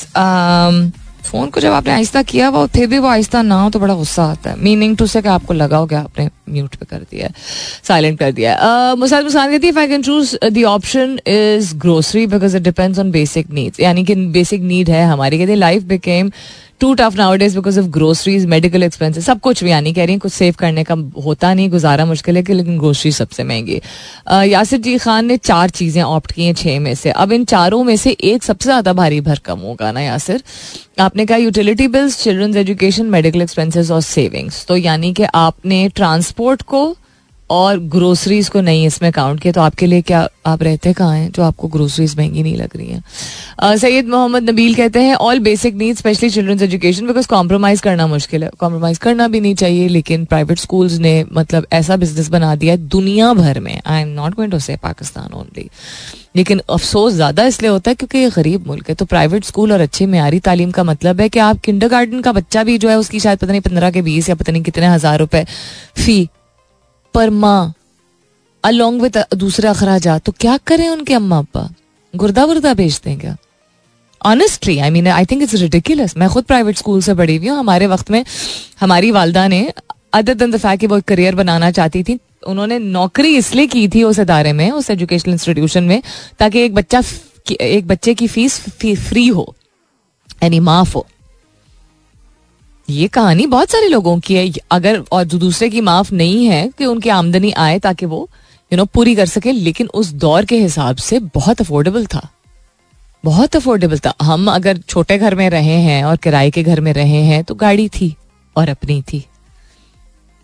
phone 1.24 1.50
को 1.50 1.60
जब 1.62 1.72
आपने 1.72 1.92
आहिस्ता 1.94 2.22
किया 2.24 2.50
वो 2.50 2.66
फिर 2.68 2.88
भी 2.88 2.98
वो 3.00 3.08
आहिस्ता 3.08 3.42
ना 3.42 3.62
हो 3.62 3.70
तो 3.70 3.80
बड़ा 3.80 3.94
गुस्सा 3.96 4.24
आता 4.24 4.50
है। 4.50 4.60
मीनिंग 4.60 4.96
टू 4.98 5.06
से 5.08 5.22
कि 5.22 5.30
आपको 5.30 5.54
लगा 5.54 5.78
हो 5.78 5.86
कि 5.88 5.96
आपने 5.96 6.30
म्यूट 6.50 6.76
पे 6.76 6.86
कर 6.86 7.06
दिया 7.12 7.30
साइलेंट 7.88 8.18
कर 8.20 8.32
दिया 8.32 8.96
मुसाद 9.00 9.24
मुसान 9.24 9.52
कहती 9.52 9.68
है 9.68 9.74
if 9.74 9.80
I 9.80 9.88
can 9.88 10.02
choose 10.02 10.36
the 10.46 10.64
option 10.68 11.20
is 11.28 11.76
grocery 11.76 12.26
because 12.28 12.58
it 12.58 12.64
depends 12.64 13.00
on 13.00 13.12
basic 13.12 13.52
needs 13.54 13.80
यानी 13.80 14.04
कि 14.06 14.16
बेसिक 14.16 14.62
नीड 14.62 14.90
है 14.90 15.06
हमारी। 15.06 15.38
कहती 15.38 15.56
life 15.56 15.84
became 15.84 16.32
too 16.82 16.94
tough 16.94 17.16
nowadays 17.36 17.56
because 17.56 17.80
of 17.80 17.86
groceries 17.90 18.46
medical 18.46 18.84
expenses 18.84 19.26
सब 19.26 19.40
कुछ 19.40 19.64
भी, 19.64 19.70
यानी 19.72 19.94
कह 19.94 20.06
रही 20.06 20.18
कुछ 20.18 20.32
सेव 20.34 20.56
करने 20.60 20.84
का 20.84 20.96
होता 21.24 21.54
नहीं, 21.54 21.70
गुजारा 21.70 22.06
मुश्किल 22.06 22.38
है 22.38 22.44
कि 22.44 22.54
लेकिन 22.54 22.78
ग्रोसरी 22.80 23.12
सबसे 23.12 23.44
महँगी। 23.44 23.82
यासिर 24.52 24.80
जी 24.82 24.98
खान 24.98 25.26
ने 25.26 25.38
चार 25.40 25.70
चीज़ें 25.72 26.02
ऑप्ट 26.04 26.32
की 26.32 26.46
हैं 26.46 26.54
छः 26.54 26.80
में 26.80 26.94
से। 26.96 27.12
अब 27.12 27.32
इन 27.32 27.46
चारों 27.46 27.84
में 27.84 27.96
से 27.98 28.12
एक 28.24 28.44
सबसे 28.44 28.66
ज़्यादा 28.66 28.94
भारी 28.94 29.22
भरकम 29.22 29.60
होगा 29.60 29.92
ना 29.92 30.02
यासिर? 30.02 30.44
आपने 31.00 31.26
कहा 31.26 31.38
utility 31.38 31.88
bills 31.90 32.24
children's 32.24 32.56
education 32.56 33.06
medical 33.08 33.42
expenses 33.42 33.92
और 33.92 34.02
सेविंग्स 34.04 34.66
तो 34.68 34.76
यानी 34.78 35.14
कि 35.14 35.24
आपने 35.36 35.88
ट्रांसपोर्ट 35.96 36.62
को 36.64 36.84
और 37.52 37.80
ग्रोसरीज 37.90 38.50
को 38.50 38.62
नहीं 38.62 38.86
इसमें 38.86 39.12
काउंट 39.12 39.40
किया 39.42 39.52
तो 39.54 39.62
आपके 39.62 39.86
लिए 39.86 40.02
क्या, 40.02 40.28
आप 40.46 40.64
रहते 40.64 40.94
कहाँ 40.94 41.16
हैं 41.16 41.32
जो 41.32 41.44
आपको 41.44 41.68
ग्रोसरीज 41.68 42.16
महँगी 42.18 42.44
नहीं 42.44 42.56
लग 42.58 42.76
रही 42.76 42.88
हैं? 42.88 43.78
सैयद 43.78 44.08
मोहम्मद 44.10 44.50
नबील 44.50 44.76
कहते 44.76 45.02
हैं 45.02 45.16
all 45.16 45.40
basic 45.42 45.76
need 45.76 45.96
specially 45.98 46.30
children's 46.30 46.62
education 46.62 47.08
because 47.08 47.28
compromise 47.28 47.82
करना 47.82 48.08
मुश्किल 48.08 48.44
है। 48.44 48.50
कॉम्प्रोमाइज 48.60 48.98
करना 48.98 49.28
भी 49.28 49.40
नहीं 49.42 49.56
चाहिए, 49.56 49.88
लेकिन 49.90 50.26
प्राइवेट 50.26 50.60
स्कूल्स 50.60 50.98
ने 51.00 51.14
मतलब 51.34 51.68
ऐसा 51.74 51.98
बिज़नेस 51.98 52.30
बना 52.30 52.56
दिया 52.56 52.74
है 52.74 52.88
दुनिया 52.88 53.34
भर 53.34 53.60
में। 53.60 53.80
I 53.86 54.02
am 54.02 54.10
not 54.10 54.36
going 54.36 54.52
to 54.52 54.60
say 54.60 54.78
Pakistan 54.84 55.34
only 55.34 55.70
लेकिन 56.36 56.62
अफसोस 56.70 57.14
ज़्यादा 57.14 57.46
इसलिए 57.46 57.72
होता 57.72 57.92
है 57.92 57.96
क्योंकि 57.96 58.18
ये 58.18 58.30
गरीब 58.32 58.68
मुल्क 58.68 58.90
है 58.90 58.96
तो 58.96 59.06
प्राइवेट 59.06 59.44
स्कूल 59.44 59.72
और 59.72 59.82
अच्छी 59.82 60.06
म्यारी 60.08 60.40
तालीम 60.42 60.72
का 60.72 60.84
मतलब 60.86 61.22
है 61.22 61.30
कि 61.30 61.40
आप 61.42 61.60
किंडर 61.62 62.22
का 62.22 62.32
बच्चा 62.32 62.64
भी 62.64 62.78
जो 62.78 62.90
है, 62.90 62.98
उसकी 62.98 63.20
शायद 63.20 63.40
पता 63.40 63.52
नहीं 63.52 63.62
पंद्रह 63.62 63.92
के 63.92 64.02
बीस 64.02 64.30
या 64.30 64.36
पता 64.36 64.52
नहीं 64.52 64.64
कितने 64.64 64.88
हज़ार 64.88 65.20
रुपए 65.20 65.44
फ़ी 65.98 66.30
पर 67.14 67.30
माँ 67.30 67.74
अलोंग 68.64 69.02
विद 69.02 69.18
दूसरे 69.36 69.68
अखराज 69.68 70.08
तो 70.26 70.32
क्या 70.32 70.58
करें 70.68 70.88
उनके 70.90 71.14
अम्मा 71.14 71.38
अब्बा 71.38 71.70
गुर्दा 72.14 72.44
वुर्दा 72.46 72.74
भेज 72.74 73.02
हैं 73.06 73.18
क्या 73.20 73.36
honestly 74.22 74.78
I 74.80 74.90
mean 74.90 75.08
I 75.08 75.26
think 75.26 75.42
it's 75.44 75.54
ridiculous 75.56 76.18
मैं 76.18 76.30
खुद 76.30 76.44
प्राइवेट 76.44 76.78
स्कूल 76.78 77.02
से 77.02 77.14
पढ़ी 77.16 77.36
हुई 77.38 77.48
हूँ, 77.48 77.58
हमारे 77.60 77.88
वक्त 77.88 78.12
में 78.12 78.24
हमारी 78.80 79.12
वालदा 79.12 79.48
ने 79.48 79.62
अदर 80.14 80.34
दिन 80.34 80.52
दफ़ा 80.52 80.76
कि 80.76 80.88
वो 80.88 81.00
करियर 81.08 81.36
बनाना 81.36 81.72
चाहती 81.72 82.04
थी, 82.04 82.18
उन्होंने 82.48 82.78
नौकरी 82.80 83.36
इसलिए 83.38 83.68
की 83.68 83.88
थी 83.88 84.04
उस 84.04 84.20
इदारे 84.20 84.54
में, 84.54 84.70
उस 84.72 84.90
एजुकेशनल 84.90 85.34
इंस्टीट्यूशन 85.34 85.84
में, 85.84 86.02
ताकि 86.40 86.60
एक 86.60 86.74
बच्चा, 86.76 87.02
एक 87.52 87.88
बच्चे 87.88 88.14
की 88.14 88.28
फ़ीस 88.28 88.60
फ्री 88.80 89.28
हो, 89.28 89.56
यानी 90.44 90.60
माफ़ 90.62 90.96
हो। 90.96 91.06
ये 92.92 93.08
कहानी 93.08 93.46
बहुत 93.46 93.72
सारे 93.72 93.88
लोगों 93.88 94.20
की 94.20 94.36
है। 94.36 94.52
अगर, 94.72 95.04
और 95.12 95.26
दूसरे 95.26 95.70
की 95.70 95.82
माफ़ 95.82 96.14
नहीं 96.14 96.46
है 96.46 96.70
कि 96.78 96.86
उनकी 96.86 97.10
आमदनी 97.10 97.52
आए 97.52 97.80
ताकि 97.80 98.06
वो 98.06 98.30
यू 98.74 98.78
नो 98.78 98.86
पूरी 98.86 99.16
कर 99.16 99.26
सके, 99.26 99.52
लेकिन 99.52 99.88
उस 99.94 100.12
दौर 100.14 100.46
के 100.46 100.58
हिसाब 100.58 100.96
से 100.96 101.20
बहुत 101.20 101.62
अफोर्डेबल 101.62 102.06
था। 102.06 102.30
बहुत 103.24 103.56
अफोर्डेबल 103.56 104.00
था। 104.00 104.14
हम 104.22 104.52
अगर 104.52 104.78
छोटे 104.78 105.18
घर 105.18 105.36
में 105.36 105.50
रहे 105.50 105.80
हैं 105.80 106.04
और 106.04 106.18
किराए 106.18 106.50
के 106.52 106.64
घर 106.64 106.82
में 106.82 106.94
रहे 106.94 107.22
हैं 107.24 107.44
तो 107.44 107.56
गाड़ी 107.56 107.88
थी 107.90 108.16
और 108.56 108.70
अपनी 108.70 109.02
थी। 109.02 109.26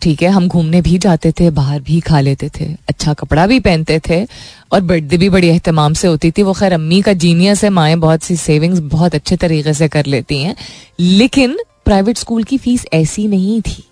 ठीक 0.02 0.22
है, 0.22 0.28
हम 0.28 0.48
घूमने 0.48 0.80
भी 0.82 0.98
जाते 0.98 1.32
थे, 1.32 1.50
बाहर 1.50 1.80
भी 1.80 2.00
खा 2.00 2.20
लेते 2.20 2.50
थे 2.60 2.64
अच्छा 2.88 3.14
कपड़ा 3.14 3.46
भी 3.46 3.60
पहनते 3.60 4.00
थे, 4.08 4.26
और 4.72 4.80
बर्थडे 4.80 5.16
भी 5.16 5.28
बड़ी 5.28 5.48
अहतमाम 5.50 5.94
से 5.94 6.08
होती 6.08 6.30
थी। 6.30 6.42
वो 6.42 6.52
खैर 6.52 6.72
अम्मी 6.72 7.02
का 7.02 7.12
जीनियस 7.12 7.64
है, 7.64 7.70
माएँ 7.70 7.96
बहुत 7.96 8.22
सी 8.22 8.36
सेविंग्स 8.36 8.78
बहुत 8.78 9.14
अच्छे 9.14 9.36
तरीके 9.36 9.74
से 9.74 9.88
कर 9.88 10.06
लेती 10.06 10.38
हैं। 10.38 10.56
लेकिन 11.00 11.58
प्राइवेट 11.88 12.18
स्कूल 12.18 12.44
की 12.44 12.58
फ़ीस 12.58 12.86
ऐसी 12.94 13.26
नहीं 13.26 13.60
थी। 13.60 13.82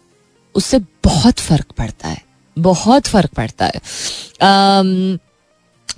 उससे 0.55 0.79
बहुत 1.05 1.39
फ़र्क 1.41 1.73
पड़ता 1.79 2.09
है। 2.09 2.23
बहुत 2.57 3.07
फ़र्क 3.07 3.31
पड़ता 3.37 3.67
है। 3.67 3.81
um, 4.43 5.19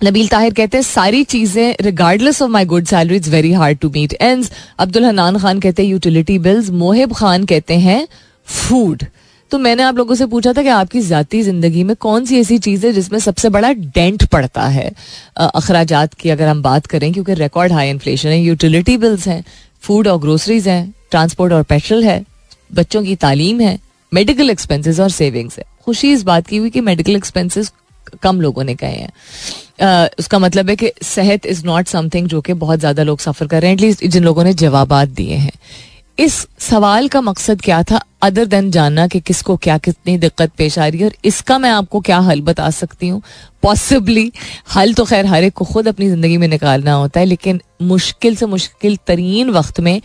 नबील 0.05 0.29
ताहिर 0.29 0.55
कहते 0.55 0.77
हैं 0.77 0.83
सारी 0.85 1.23
चीज़ें 1.25 1.77
regardless 1.81 2.41
of 2.43 2.51
my 2.51 2.65
good 2.65 2.85
salary 2.87 3.17
it's 3.17 3.29
very 3.29 3.53
hard 3.53 3.79
to 3.79 3.89
meet 3.91 4.13
and 4.21 4.45
Abdul 4.79 5.05
Hanan 5.05 5.39
Khan 5.39 5.61
कहते 5.61 5.83
हैं 5.83 5.91
यूटिलिटी 5.91 6.39
बिल्स 6.39 6.71
मोहिब 6.71 7.13
खान 7.15 7.45
कहते 7.45 7.79
हैं 7.79 8.07
फ़ूड 8.47 9.05
तो 9.51 9.59
मैंने 9.59 9.83
आप 9.83 9.97
लोगों 9.97 10.15
से 10.15 10.27
पूछा 10.27 10.53
था 10.53 10.63
कि 10.63 10.69
आपकी 10.69 11.01
जाती 11.01 11.43
ज़िंदगी 11.43 11.83
में 11.85 11.95
कौन 11.97 12.25
सी 12.25 12.39
ऐसी 12.41 12.59
चीज़ 12.59 12.87
है 12.87 12.93
जिसमें 12.93 13.19
सबसे 13.19 13.49
बड़ा 13.49 13.73
डेंट 13.73 14.25
पड़ता 14.25 14.67
है? 14.67 14.91
अखराज 15.37 15.93
की 16.21 16.31
अगर 16.31 16.49
हम 16.49 16.63
बात 16.63 16.87
करें 16.87 17.13
क्योंकि 17.13 17.35
रिकॉर्ड 17.35 17.73
हाई 17.73 17.91
इन्फ्लेशन 17.91 18.29
है 18.29 18.41
यूटिलिटी 18.41 18.97
बिल्स 18.97 19.27
हैं 19.29 19.45
फ़ूड 19.81 20.09
और 20.09 20.21
ग्रोसरीज 20.21 20.69
हैं 20.69 20.95
ट्रांसपोर्ट 21.11 21.53
और 21.53 21.63
पेट्रोल 21.65 22.05
है, 22.05 22.25
बच्चों 22.75 23.03
की 23.03 23.17
तालीम 23.17 23.61
है 23.61 23.79
मेडिकल 24.13 24.51
एक्सपेंसेस 24.51 25.01
और 25.01 25.11
सेविंग्स 25.11 25.59
है। 25.59 25.65
खुशी 25.85 26.13
इस 26.13 26.23
बात 26.23 26.47
की 26.47 26.57
हुई 26.57 26.71
कि 26.71 26.81
मेडिकल 26.83 27.17
एक्सपेंसेस 27.17 27.73
कम 28.23 28.41
लोगों 28.41 28.65
ने 28.65 28.75
कहे 28.75 28.97
हैं। 28.97 30.09
उसका 30.19 30.39
मतलब 30.39 30.69
है 30.71 30.77
कि 30.77 30.91
सेहत 31.05 31.47
इज़ 31.47 31.65
नॉट 31.67 31.87
समथिंग 31.87 32.29
जो 32.29 32.41
कि 32.41 32.53
बहुत 32.55 32.79
ज़्यादा 32.79 33.03
लोग 33.03 33.19
सफ़र 33.21 33.47
कर 33.47 33.61
रहे 33.63 33.71
हैं 33.71 33.77
एटलीस्ट 33.77 34.05
जिन 34.07 34.25
लोगों 34.25 34.45
ने 34.45 34.53
जवाब 34.55 34.95
दिए 35.07 35.35
हैं। 35.35 35.53
इस 36.19 36.47
सवाल 36.59 37.09
का 37.09 37.21
मकसद 37.21 37.61
क्या 37.63 37.83
था? 37.83 38.01
अदर 38.23 38.45
देन 38.45 38.71
जानना 38.71 39.07
कि 39.07 39.19
किसको 39.21 39.57
क्या 39.57 39.77
कितनी 39.79 40.17
दिक्कत 40.19 40.53
पेश 40.59 40.79
आ 40.79 40.87
रही 40.87 41.01
है 41.01 41.07
और 41.07 41.15
इसका 41.25 41.59
मैं 41.59 41.71
आपको 41.71 42.01
क्या 42.01 42.19
हल 42.19 42.41
बता 42.41 42.71
सकती 42.71 43.09
हूँ। 43.09 43.23
पॉसिबली 43.63 44.33
हल 44.75 44.95
तो 44.95 45.05
खैर 45.05 45.27
हर 45.27 45.45
एक 45.45 45.55
को 45.55 45.65
खुद 45.65 45.89
अपनी 45.89 46.09
ज़िंदगी 46.09 46.37
में 46.37 46.47
निकालना 46.49 46.93
होता 46.93 47.21
है, 47.21 47.27
लेकिन 47.27 47.61
मुश्किल 47.83 48.37
से 48.37 48.47
मुश्किल 48.47 48.97
तरीन 49.07 49.51
वक्त 49.51 49.81
में 49.81 50.01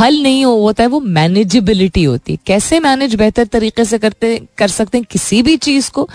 हल 0.00 0.22
नहीं 0.22 0.44
हो 0.44 0.56
होता 0.56 0.82
है, 0.82 0.88
वो 0.88 1.00
मैनेजेबिलिटी 1.00 2.04
होती 2.04 2.32
है। 2.32 2.38
कैसे 2.46 2.80
मैनेज 2.80 3.14
बेहतर 3.14 3.46
तरीके 3.46 3.84
से 3.84 3.98
करते 3.98 4.36
कर 4.58 4.68
सकते 4.68 4.98
हैं 4.98 5.06
किसी 5.10 5.42
भी 5.42 5.56
चीज़ 5.58 5.90
को? 5.90 6.08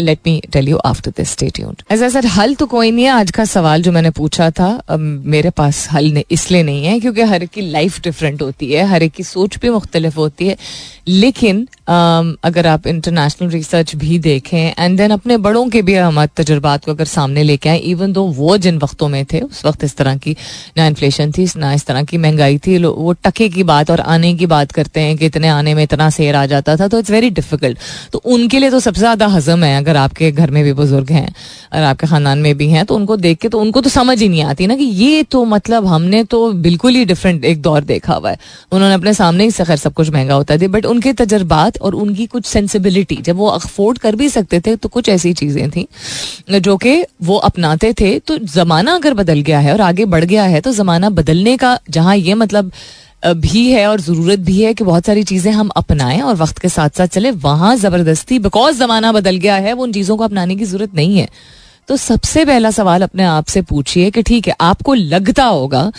Let 0.00 0.18
me 0.26 0.40
tell 0.52 0.68
you 0.68 0.76
after 0.84 1.10
this 1.16 1.30
stay 1.30 1.48
tuned 1.56 1.82
ऐसा 1.90 2.08
सर 2.08 2.26
हल 2.28 2.54
तो 2.54 2.66
कोई 2.66 2.90
नहीं 2.90 3.04
है। 3.04 3.10
आज 3.10 3.30
का 3.30 3.44
सवाल 3.46 3.82
जो 3.82 3.92
मैंने 3.92 4.10
पूछा 4.12 4.50
था, 4.50 4.68
अब 4.88 5.00
मेरे 5.26 5.50
पास 5.52 5.86
हल 5.92 6.22
इसलिए 6.30 6.62
नहीं 6.62 6.84
है, 6.84 6.98
क्योंकि 7.00 7.22
हर 7.24 7.42
एक 7.42 7.50
की 7.50 7.60
लाइफ 7.70 8.00
डिफरेंट 8.02 8.42
होती 8.42 8.72
है, 8.72 8.86
हर 8.88 9.02
एक 9.02 9.12
की 9.12 9.22
सोच 9.24 9.58
भी 9.58 9.70
मुख्तलिफ़ 9.70 10.16
होती 10.16 10.48
है। 10.48 10.56
लेकिन 11.08 11.66
अगर 11.88 12.66
आप 12.66 12.86
इंटरनेशनल 12.86 13.48
रिसर्च 13.50 13.94
भी 13.96 14.18
देखें 14.18 14.72
एंड 14.78 14.96
देन 14.98 15.10
अपने 15.10 15.36
बड़ों 15.38 15.68
के 15.70 15.82
भी 15.82 15.94
हमारे 15.94 16.30
तजुर्बात 16.36 16.84
को 16.84 16.92
अगर 16.92 17.04
सामने 17.06 17.42
लेके 17.42 17.68
आए 17.68 17.78
इवन 17.90 18.12
दो 18.12 18.22
वो 18.36 18.56
जिन 18.58 18.78
वक्तों 18.78 19.08
में 19.08 19.24
थे, 19.24 19.40
उस 19.40 19.64
वक्त 19.64 19.84
इस 19.84 19.96
तरह 19.96 20.16
की, 20.16 20.36
ना 20.76 20.86
इन्फ्लेशन 20.86 21.32
थी, 21.32 21.46
ना 21.56 21.72
इस 21.72 21.86
तरह 21.86 22.02
की 22.04 22.18
महँगाई 22.18 22.58
थी 22.58 22.78
वो 22.78 23.12
टके 23.24 23.48
की 23.48 23.62
बात 23.64 23.90
और 23.90 24.00
आने 24.00 24.34
की 24.34 24.46
बात 24.46 24.72
करते 24.72 25.00
हैं 25.00 25.16
कि 25.16 25.26
इतने 25.26 25.48
आने 25.48 25.74
में 25.74 25.82
इतना 25.82 26.08
शेर 26.10 26.36
आ 26.36 26.44
जाता 26.46 26.76
था 26.76 26.88
तो 26.88 26.98
इट्स 26.98 27.10
वेरी 27.10 27.30
डिफ़िकल्ट 27.30 27.78
तो 28.12 28.18
उनके 28.26 28.58
लिए 28.58 28.70
तो 28.70 28.80
सबसे 28.80 29.00
ज़्यादा 29.00 29.26
हजम 29.28 29.64
है 29.64 29.76
अगर 29.86 29.96
आपके 29.96 30.30
घर 30.32 30.50
में 30.50 30.62
भी 30.64 30.72
बुज़ुर्ग 30.72 31.10
हैं 31.10 31.28
और 31.72 31.82
आपके 31.82 32.06
ख़ानदान 32.06 32.38
में 32.38 32.56
भी 32.56 32.68
हैं 32.68 32.84
तो 32.86 32.94
उनको 32.94 33.16
देख 33.18 33.38
के 33.38 33.48
तो 33.48 33.58
उनको 33.60 33.80
तो 33.80 33.90
समझ 33.90 34.18
ही 34.22 34.28
नहीं 34.28 34.42
आती 34.44 34.66
ना 34.66 34.76
कि 34.76 34.84
ये 34.84 35.22
तो 35.22 35.44
मतलब 35.46 35.86
हमने 35.86 36.22
तो 36.26 36.40
बिल्कुल 36.64 36.94
ही 36.94 37.04
डिफरेंट 37.04 37.44
एक 37.44 37.60
दौर 37.62 37.84
देखा 37.84 38.14
हुआ 38.14 38.30
है। 38.30 38.38
उन्होंने 38.72 38.94
अपने 38.94 39.12
सामने 39.14 39.44
ही 39.44 39.50
से 39.50 39.64
खैर 39.64 39.76
सब 39.76 39.92
कुछ 39.94 40.10
महँगा 40.10 40.34
होता 40.34 40.56
थी 40.58 40.68
बट 40.68 40.86
उनके 40.86 41.12
तजर्बात 41.12 41.78
और 41.78 41.94
उनकी 41.96 42.26
कुछ 42.26 42.46
सेंसिबिलिटी 42.46 43.16
जब 43.22 43.36
वो 43.36 43.48
अफोर्ड 43.48 43.98
कर 43.98 44.16
भी 44.16 44.28
सकते 44.28 44.60
थे 44.60 44.76
तो 44.76 44.88
कुछ 44.88 45.08
ऐसी 45.08 45.32
चीज़ें 45.34 45.70
थी, 45.70 45.86
जो 46.50 46.76
कि 46.76 47.02
वो 47.22 47.36
अपनाते 47.44 47.92
थे। 47.92 48.18
तो 48.20 48.38
ज़माना 48.38 48.94
अगर 48.94 49.14
बदल 49.14 49.40
गया 49.42 49.58
है 49.58 49.72
और 49.72 49.80
आगे 49.82 50.04
बढ़ 50.06 50.24
गया 50.26 50.44
है 50.46 50.60
तो 50.60 50.72
ज़माना 50.74 51.10
बदलने 51.12 51.56
का 51.56 51.78
जहाँ 51.90 52.16
ये 52.16 52.34
मतलब 52.36 52.70
भी 53.26 53.70
है 53.72 53.86
और 53.86 54.00
ज़रूरत 54.00 54.38
भी 54.38 54.60
है 54.62 54.72
कि 54.74 54.84
बहुत 54.84 55.06
सारी 55.06 55.22
चीज़ें 55.22 55.52
हम 55.52 55.68
अपनाएँ 55.68 56.20
और 56.20 56.34
वक्त 56.34 56.58
के 56.58 56.68
साथ 56.68 56.90
साथ 56.90 57.06
चले। 57.06 57.30
वहाँ 57.30 57.74
ज़बरदस्ती 57.76 58.38
बिकॉज़ 58.38 58.76
ज़माना 58.76 59.12
बदल 59.12 59.36
गया 59.36 59.56
है, 59.56 59.72
वो 59.72 59.82
उन 59.82 59.92
चीज़ों 59.92 60.16
को 60.16 60.24
अपनाने 60.24 60.56
की 60.56 60.64
ज़रूरत 60.64 60.94
नहीं 60.94 61.18
है। 61.18 61.28
तो 61.88 61.96
सबसे 61.96 62.44
पहला 62.44 62.70
सवाल 62.70 63.02
अपने 63.02 63.24
आप 63.24 63.46
से 63.46 63.62
पूछिए 63.62 64.10
कि 64.10 64.22
ठीक 64.22 64.48
है, 64.48 64.54
आपको 64.60 64.94
लगता 64.94 65.44
होगा 65.44 65.90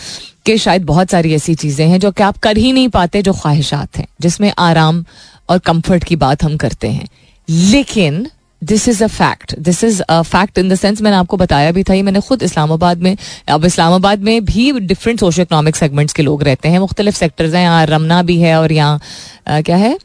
कि 0.46 0.56
शायद 0.58 0.84
बहुत 0.84 1.10
सारी 1.10 1.34
ऐसी 1.34 1.54
चीज़ें 1.54 1.86
हैं 1.88 2.00
जो 2.00 2.10
कि 2.10 2.22
आप 2.22 2.38
कर 2.38 2.56
ही 2.56 2.72
नहीं 2.72 2.88
पाते, 2.88 3.22
जो 3.22 3.32
ख्वाहिशात 3.32 3.96
हैं, 3.96 4.06
जिसमें 4.20 4.52
आराम 4.58 5.04
और 5.48 5.58
कंफर्ट 5.58 6.04
की 6.04 6.16
बात 6.16 6.42
हम 6.44 6.56
करते 6.56 6.88
हैं। 6.88 7.08
लेकिन 7.48 8.26
this 8.62 8.88
is 8.88 9.02
a 9.04 9.06
fact 9.06 9.54
this 9.58 9.82
is 9.84 10.00
a 10.02 10.20
fact 10.22 10.58
in 10.58 10.68
the 10.68 10.74
sense 10.74 11.02
मैंने 11.02 11.16
आपको 11.16 11.36
बताया 11.36 11.72
भी 11.72 11.82
था, 11.82 11.94
ये 11.94 12.02
मैंने 12.02 12.20
खुद 12.20 12.42
इस्लामाबाद 12.42 13.02
में 13.02 13.16
अब 13.48 13.64
इस्लामाबाद 13.64 14.22
में 14.22 14.44
भी 14.44 14.72
डिफरेंट 14.80 15.20
सोशो 15.20 15.42
इकनॉमिक 15.42 15.76
सेगमेंट्स 15.76 16.12
के 16.12 16.22
लोग 16.22 16.42
रहते 16.42 16.68
हैं। 16.68 16.78
मुख्तलिफ़ 16.78 17.16
सेक्टर्स 17.16 17.54
हैं, 17.54 17.62
यहाँ 17.62 17.86
रमना 17.86 18.22
भी 18.22 18.38
है 18.40 18.56
और 18.60 18.72
यहाँ 18.72 19.00
क्या 19.48 19.76
है? 19.76 19.96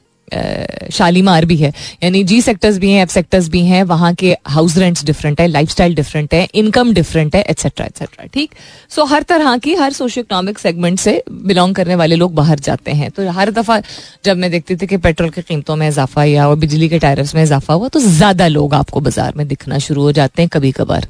शालीमार 0.92 1.46
भी 1.46 1.56
है। 1.58 1.72
यानी 2.04 2.24
जी 2.24 2.42
सेक्टर्स 2.42 2.78
भी 2.78 2.92
हैं 2.92 3.02
एफ़ 3.04 3.12
सेक्टर्स 3.12 3.48
भी 3.50 3.60
हैं 3.66 3.82
वहाँ 3.86 4.14
के 4.16 4.36
हाउस 4.48 4.78
रेंट्स 4.78 5.04
डिफरेंट 5.06 5.42
है 5.42 5.48
लाइफ 5.48 5.70
स्टाइल 5.70 5.96
डिफरेंट 5.96 6.34
है 6.34 6.48
इनकम 6.56 6.94
डिफरेंट 6.94 7.36
है 7.36 7.42
एट्सेट्रा 7.44 7.86
एट्सेट्रा 7.86 8.26
ठीक? 8.26 8.52
सो 8.90 9.02
so, 9.02 9.10
हर 9.12 9.24
तरह 9.24 9.58
की 9.58 9.74
हर 9.76 9.92
सोशो 9.94 10.22
इकोनॉमिक 10.22 10.60
सेगमेंट 10.60 11.00
से 11.00 11.24
बिलोंग 11.32 11.76
करने 11.76 11.96
वाले 11.96 12.16
लोग 12.16 12.34
बाहर 12.36 12.60
जाते 12.62 12.92
हैं। 12.92 13.10
तो 13.12 13.30
हर 13.32 13.52
दफ़ा 13.52 13.82
जब 14.26 14.38
मैं 14.38 14.52
देखती 14.52 14.76
थी 14.76 14.88
कि 14.88 14.98
पेट्रोल 15.00 15.30
की 15.30 15.42
कीमतों 15.44 15.76
में 15.76 15.88
इजाफा 15.88 16.24
या 16.24 16.48
और 16.50 16.56
बिजली 16.58 16.90
के 16.90 17.00
टायर्स 17.00 17.36
में 17.36 17.44
इजाफा 17.44 17.74
हुआ 17.74 17.88
तो 17.88 18.00
ज़्यादा 18.00 18.48
लोग 18.50 18.74
आपको 18.74 19.00
बाज़ार 19.02 19.34
में 19.38 19.48
दिखना 19.48 19.78
शुरू 19.80 20.02
हो 20.02 20.12
जाते 20.12 20.42
हैं 20.42 20.50
कभी 20.50 20.72
कभार 20.72 21.08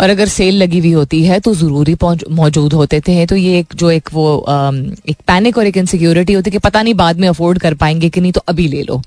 और 0.00 0.10
अगर 0.10 0.28
सेल 0.28 0.56
लगी 0.56 0.78
हुई 0.78 0.92
होती 0.92 1.22
है 1.24 1.38
तो 1.40 1.54
ज़रूरी 1.54 1.96
मौजूद 2.32 2.72
होते 2.72 3.00
थे। 3.00 3.24
तो 3.26 3.36
ये 3.36 3.58
एक, 3.58 3.74
जो 3.74 3.90
एक 3.90 4.08
वो 4.12 4.44
एक 5.08 5.16
पैनिक 5.26 5.58
और 5.58 5.66
एक 5.66 5.76
इनसिक्योरिटी 5.76 6.32
होती 6.32 6.50
कि 6.50 6.58
पता 6.60 6.82
नहीं 6.82 6.94
बाद 6.96 7.18
में 7.20 7.28
अफोर्ड 7.28 7.58
कर 7.58 7.74
पाएँगे 7.76 8.08
कि 8.08 8.20
नहीं 8.20 8.32
तो 8.32 8.42
अभी 8.48 8.68
ले 8.68 8.82
लो। 8.82 9.00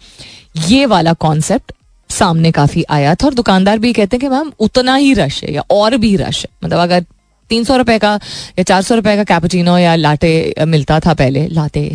ये 0.68 0.86
वाला 0.86 1.14
कॉन्सेप्ट 1.16 1.72
सामने 2.10 2.52
काफ़ी 2.52 2.84
आया 2.90 3.16
था 3.16 3.26
और 3.26 3.34
दुकानदार 3.34 3.80
भी 3.80 3.94
कहते 3.94 4.16
हैं 4.16 4.22
कि 4.22 4.28
मैम, 4.30 4.52
उतना 4.60 4.96
ही 4.96 5.14
रश 5.14 5.44
है 5.44 5.54
या 5.54 5.64
और 5.72 5.98
भी 5.98 6.16
रश 6.18 6.42
है। 6.42 6.50
मतलब 6.64 6.80
अगर 6.80 7.06
तीन 7.50 7.64
सौ 7.64 7.76
रुपए 7.78 7.98
का 8.00 8.14
या 8.58 8.64
चार 8.64 8.82
सौ 8.82 8.96
रुपए 8.96 9.16
का 9.16 9.24
कैपुचिनो 9.26 9.78
या 9.78 9.96
लाटे 9.96 10.54
मिलता 10.68 11.00
था 11.00 11.14
पहले 11.14 11.48
लाते 11.48 11.90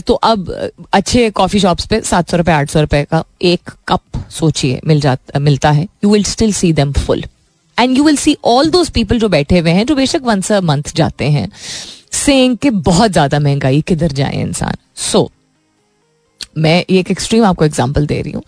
तो 0.00 0.14
अब 0.14 0.70
अच्छे 0.92 1.28
कॉफ़ी 1.32 1.60
शॉप्स 1.60 1.86
पे 1.86 2.00
सात 2.02 2.30
सौ 2.30 2.36
रुपए, 2.36 2.52
आठ 2.52 2.70
सौ 2.70 2.80
रुपए 2.80 3.02
का 3.04 3.24
एक 3.42 3.70
कप 3.88 4.24
सोचिए, 4.30 4.80
मिल 4.86 5.00
जाता, 5.00 5.38
मिलता 5.38 5.70
है। 5.70 5.86
You 6.04 6.10
will 6.10 6.24
still 6.26 6.52
see 6.52 6.72
them 6.72 6.92
full 6.94 7.24
and 7.80 7.96
you 7.98 8.04
will 8.04 8.16
see 8.16 8.36
all 8.46 8.70
those 8.70 8.90
people 8.90 9.18
जो 9.18 9.28
बैठे 9.28 9.58
हुए 9.58 9.70
हैं 9.70 9.86
जो 9.86 9.94
बेशक 9.94 10.22
वंस 10.24 10.52
अ 10.52 10.60
मंथ 10.62 10.94
जाते 10.96 11.30
हैं 11.30 11.48
सेंग 12.14 12.56
के 12.56 12.70
बहुत 12.70 13.10
ज़्यादा 13.12 13.38
महँगाई 13.40 13.80
किधर 13.80 14.12
जाए 14.12 14.40
इंसान? 14.40 14.76
सो 14.96 15.18
so, 15.18 15.28
मैं 16.58 16.84
एक 16.90 17.10
एक्सट्रीम 17.10 17.44
आपको 17.44 17.64
एग्जांपल 17.64 18.06
दे 18.06 18.20
रही 18.22 18.32
हूँ। 18.32 18.42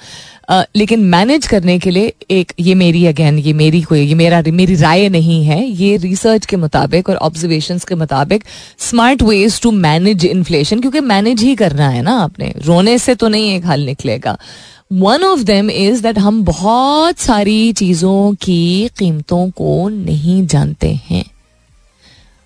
लेकिन 0.76 1.04
मैनेज 1.04 1.46
करने 1.46 1.78
के 1.78 1.90
लिए 1.90 2.12
एक 2.30 2.52
ये 2.60 2.74
मेरी 2.74 3.04
अगेन 3.06 3.38
ये 3.38 3.52
मेरी 3.52 3.80
कोई 3.82 4.00
ये 4.00 4.14
मेरा 4.14 4.42
मेरी 4.48 4.74
राय 4.74 5.08
नहीं 5.08 5.42
है। 5.44 5.62
ये 5.64 5.96
रिसर्च 5.96 6.46
के 6.46 6.56
मुताबिक 6.56 7.08
और 7.08 7.16
ऑब्जर्वेशन 7.18 7.78
के 7.88 7.94
मुताबिक 7.94 8.44
smart 8.80 9.22
ways 9.22 9.60
to 9.62 9.70
manage 9.70 10.24
inflation 10.26 10.80
क्योंकि 10.80 11.00
मैनेज 11.02 11.42
ही 11.42 11.54
करना 11.54 11.88
है 11.88 12.02
ना 12.02 12.16
आपने। 12.20 12.52
रोने 12.58 12.98
से 12.98 13.14
तो 13.14 13.28
नहीं 13.28 13.54
एक 13.54 13.66
हल 13.66 13.84
निकलेगा। 13.84 14.36
One 14.92 15.22
of 15.24 15.40
them 15.40 15.70
is 15.70 16.02
that 16.02 16.18
हम 16.18 16.44
बहुत 16.44 17.18
सारी 17.18 17.72
चीज़ों 17.72 18.34
की 18.34 18.90
कीमतों 18.98 19.50
को 19.50 19.88
नहीं 19.88 20.46
जानते 20.46 21.00
हैं। 21.10 21.24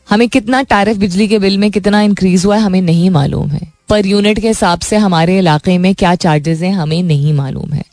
हमें 0.08 0.28
कितना 0.28 0.62
टैरिफ 0.62 0.96
बिजली 0.96 1.28
के 1.28 1.38
बिल 1.38 1.58
में 1.58 1.70
कितना 1.70 2.00
इंक्रीज 2.00 2.44
हुआ 2.44 2.56
है, 2.56 2.62
हमें 2.62 2.80
नहीं 2.82 3.10
मालूम 3.10 3.48
है। 3.48 3.72
पर 3.88 4.06
यूनिट 4.06 4.38
के 4.38 4.48
हिसाब 4.48 4.80
से 4.80 4.96
हमारे 4.96 5.38
इलाके 5.38 5.78
में 5.78 5.94
क्या 5.94 6.14
चार्जेस 6.14 6.62
हैं, 6.62 6.72
हमें 6.72 7.02
नहीं 7.02 7.32
मालूम 7.32 7.72
है। 7.72 7.84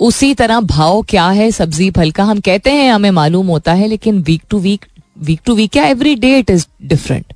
उसी 0.00 0.34
तरह 0.34 0.60
भाव 0.60 1.02
क्या 1.02 1.28
है, 1.28 1.50
सब्ज़ी, 1.50 1.90
फल 1.90 2.10
का, 2.10 2.24
हम 2.24 2.40
कहते 2.40 2.70
हैं 2.70 2.92
हमें 2.92 3.10
मालूम 3.10 3.46
होता 3.46 3.72
है, 3.72 3.88
लेकिन 3.88 4.18
week 4.18 4.42
to 4.50 4.58
week 4.58 4.84
week 5.22 5.40
to 5.44 5.54
week 5.54 5.70
क्या 5.70 5.84
every 5.84 6.14
day 6.14 6.38
it 6.38 6.50
is 6.50 6.66
different 6.82 7.32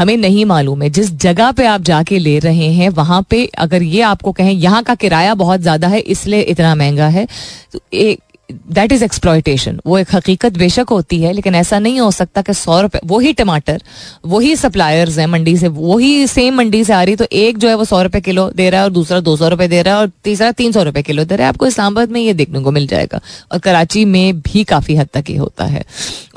हमें 0.00 0.16
नहीं 0.16 0.44
मालूम 0.44 0.82
है। 0.82 0.88
जिस 0.90 1.12
जगह 1.16 1.50
पे 1.52 1.66
आप 1.66 1.80
जाके 1.82 2.18
ले 2.18 2.38
रहे 2.38 2.72
हैं, 2.72 2.88
वहाँ 2.90 3.22
पे 3.30 3.44
अगर 3.58 3.82
ये 3.82 4.00
आपको 4.02 4.32
कहें, 4.32 4.52
यहाँ 4.52 4.82
का 4.82 4.94
किराया 4.94 5.34
बहुत 5.34 5.60
ज़्यादा 5.60 5.88
है, 5.88 6.00
इसलिए 6.00 6.40
इतना 6.42 6.74
महँगा 6.74 7.08
है। 7.08 7.26
तो 7.72 7.80
एक 7.92 8.20
दैट 8.50 8.92
इज़ 8.92 9.04
एक्सप्लॉयटेशन 9.04 9.80
वो 9.86 9.98
एक 9.98 10.14
हकीकत 10.14 10.56
बेशक 10.58 10.90
होती 10.90 11.20
है, 11.22 11.32
लेकिन 11.32 11.54
ऐसा 11.54 11.78
नहीं 11.78 12.00
हो 12.00 12.10
सकता 12.12 12.42
कि 12.42 12.54
सौ 12.54 12.80
रुपए 12.80 13.00
वही 13.06 13.32
टमाटर 13.32 13.82
वही 14.26 14.54
सप्लायर्स 14.56 15.18
हैं 15.18 15.26
मंडी 15.28 15.56
से 15.56 15.68
वही 15.70 16.26
सेम 16.28 16.56
मंडी 16.56 16.82
से 16.84 16.92
आ 16.92 17.02
रही 17.02 17.16
तो 17.16 17.26
एक 17.32 17.58
जो 17.58 17.68
है 17.68 17.74
वो 17.74 17.84
सौ 17.84 18.02
रुपए 18.02 18.20
किलो 18.20 18.50
दे 18.52 18.68
रहा 18.70 18.80
है 18.80 18.86
और 18.86 18.92
दूसरा 18.92 19.20
दो 19.20 19.36
सौ 19.36 19.48
रुपए 19.48 19.68
दे 19.68 19.82
रहा 19.82 19.94
है 19.94 20.00
और 20.00 20.10
तीसरा 20.24 20.50
तीन 20.52 20.72
सौ 20.72 20.82
रुपए 20.82 21.02
किलो 21.02 21.24
दे 21.24 21.36
रहा 21.36 21.46
है। 21.46 21.48
आपको 21.48 21.66
इस्लामाबाद 21.66 22.10
में 22.10 22.20
ये 22.20 22.34
देखने 22.34 22.60
को 22.60 22.70
मिल 22.70 22.86
जाएगा। 22.86 23.20
और 23.52 23.58
कराची 23.58 24.04
में 24.04 24.40
भी 24.40 24.64
काफ़ी 24.64 24.96
हद 24.96 25.08
तक 25.14 25.30
ये 25.30 25.36
होता 25.36 25.64
है। 25.64 25.84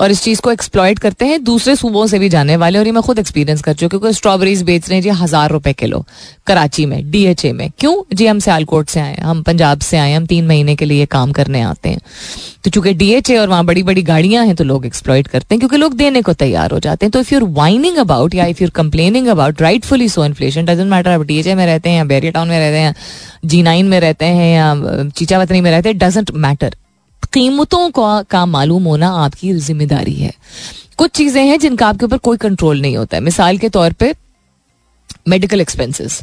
और 0.00 0.10
इस 0.10 0.22
चीज़ 0.22 0.40
को 0.40 0.50
एक्सप्लॉयट 0.52 0.98
करते 0.98 1.24
हैं। 1.24 1.42
दूसरे 1.44 1.74
सूबों 1.76 2.06
से 2.06 2.18
भी 2.18 2.28
जाने 2.28 2.56
वाले, 2.56 2.78
और 2.78 2.86
ये 2.86 2.92
मैं 2.92 3.02
खुद 3.02 3.18
एक्सपीरियंस 3.18 3.62
कर 3.62 3.72
चुकी 3.72 3.84
हूँ 3.86 3.90
क्योंकि 3.90 4.12
स्ट्रॉबेरीज 4.14 4.62
बेच 4.62 4.88
रहे 4.88 4.96
हैं 4.96 5.02
जी 5.02 5.10
हज़ार 5.22 5.50
रुपए 5.50 5.72
किलो 5.74 6.04
कराची 6.46 6.86
में 6.86 7.10
डीएचए 7.10 7.52
में। 7.52 7.70
क्यों? 7.78 7.94
जी, 8.14 8.26
हम 8.26 8.38
सियालकोट 8.38 8.88
से 8.88 9.00
आए 9.00 9.16
हम 9.16 9.42
पंजाब 9.42 9.80
से 9.80 9.98
आए 9.98 10.12
हम 10.12 10.26
तीन 10.26 10.46
महीने 10.46 10.76
के 10.76 10.84
लिए 10.84 11.06
काम 11.08 11.32
करने 11.32 11.60
आते 11.62 11.88
हैं। 11.88 12.00
तो 12.64 12.70
चूँकि 12.70 12.92
डीएचए 12.94 13.36
और 13.36 13.48
वहाँ 13.48 13.64
बड़ी 13.64 13.82
बड़ी 13.82 14.02
गाड़ियाँ 14.02 14.44
हैं 14.46 14.54
तो 14.56 14.64
लोग 14.64 14.86
एक्सप्लॉइट 14.86 15.26
करते 15.26 15.54
हैं 15.54 15.58
क्योंकि 15.60 15.76
लोग 15.76 15.94
देने 15.94 16.22
को 16.22 16.32
तैयार 16.34 16.70
हो 16.70 16.78
जाते 16.78 17.06
हैं। 17.06 17.10
तो 17.10 17.20
इफ़ 17.20 17.32
यूर 17.34 17.44
वाइनिंग 17.52 17.96
अबाउट 17.98 18.34
या 18.34 18.46
if 18.46 18.62
you're 18.62 18.70
complaining 18.74 19.26
about 19.28 19.62
rightfully 19.62 20.08
so 20.08 20.24
inflation 20.24 20.64
doesn't 20.64 20.90
matter 20.90 21.10
आप 21.10 21.22
डीएचए 21.22 21.54
में 21.54 21.64
रहते 21.66 21.90
हैं 21.90 21.96
या 21.96 22.04
बैरिया 22.04 22.32
टाउन 22.32 22.48
में 22.48 22.58
रहते 22.58 22.78
हैं 22.78 22.94
जी 23.44 23.62
नाइन 23.62 23.88
में 23.88 23.98
रहते 24.00 24.24
हैं 24.26 24.54
या 24.54 25.08
चीचावतनी 25.10 25.60
में 25.60 25.70
रहते 25.70 25.88
हैं 25.88 25.98
डजेंट 25.98 26.30
मैटर 26.32 26.76
कीमतों 27.32 27.88
का, 27.90 28.22
का 28.22 28.46
मालूम 28.46 28.84
होना 28.84 29.08
आपकी 29.18 29.52
ज़िम्मेदारी 29.54 30.14
है। 30.14 30.32
कुछ 30.96 31.10
चीज़ें 31.10 31.44
हैं 31.44 31.58
जिनका 31.58 31.86
आपके 31.86 32.04
ऊपर 32.04 32.18
कोई 32.18 32.36
कंट्रोल 32.38 32.80
नहीं 32.80 32.96
होता 32.96 33.16
है। 33.16 33.22
मिसाल 33.22 33.58
के 33.58 33.68
तौर 33.68 33.92
पर 33.92 34.14
मेडिकल 35.28 35.60
एक्सपेंसिस 35.60 36.20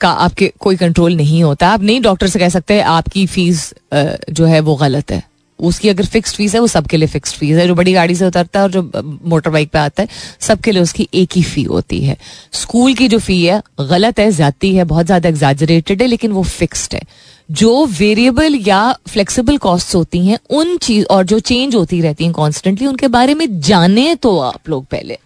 का 0.00 0.08
आपके 0.08 0.52
कोई 0.60 0.76
कंट्रोल 0.76 1.14
नहीं 1.16 1.42
होता। 1.42 1.68
आप 1.68 1.82
नहीं 1.82 2.00
डॉक्टर 2.02 2.26
से 2.26 2.38
कह 2.38 2.48
सकते, 2.48 2.80
आपकी 2.80 3.26
फ़ीस 3.26 3.72
जो 3.94 4.44
है 4.46 4.60
वो 4.60 4.74
गलत 4.76 5.10
है। 5.12 5.22
उसकी 5.58 5.88
अगर 5.88 6.06
फिक्स्ड 6.06 6.36
फ़ीस 6.36 6.54
है, 6.54 6.60
वो 6.60 6.66
सबके 6.66 6.96
लिए 6.96 7.08
फिक्स्ड 7.08 7.36
फ़ीस 7.36 7.56
है। 7.56 7.66
जो 7.66 7.74
बड़ी 7.74 7.92
गाड़ी 7.92 8.14
से 8.14 8.26
उतरता 8.26 8.58
है 8.58 8.64
और 8.64 8.70
जो 8.70 8.90
मोटर 9.24 9.50
बाइक 9.50 9.70
पे 9.70 9.78
आता 9.78 10.02
है, 10.02 10.08
सबके 10.40 10.72
लिए 10.72 10.82
उसकी 10.82 11.08
एक 11.14 11.36
ही 11.36 11.42
फ़ी 11.42 11.62
होती 11.62 12.00
है। 12.00 12.16
स्कूल 12.52 12.94
की 12.94 13.08
जो 13.08 13.18
फ़ी 13.18 13.42
है, 13.44 13.60
गलत 13.80 14.18
है, 14.18 14.30
ज़्यादा 14.30 14.66
है, 14.68 14.84
बहुत 14.84 15.06
ज़्यादा 15.06 15.28
एग्जाजरेटेड 15.28 16.02
है, 16.02 16.08
लेकिन 16.08 16.32
वो 16.32 16.42
फिक्स्ड 16.42 16.94
है। 16.94 17.02
जो 17.48 17.84
वेरिएबल 17.88 18.54
या 18.66 18.80
फ्लेक्सिबल 19.08 19.56
कॉस्ट 19.58 19.94
होती 19.94 20.26
हैं, 20.26 20.38
उन 20.50 20.76
चीज़, 20.78 21.04
और 21.06 21.24
जो 21.24 21.38
चेंज 21.40 21.74
होती 21.74 22.00
रहती 22.00 22.24
हैं 22.24 22.32
कॉन्स्टेंटली 22.32 22.86
उनके 22.86 23.08
बारे 23.08 23.34
में 23.34 23.46
जाने 23.60 24.14
तो 24.14 24.38
आप 24.40 24.68
लोग 24.68 24.84
पहले। 24.86 25.18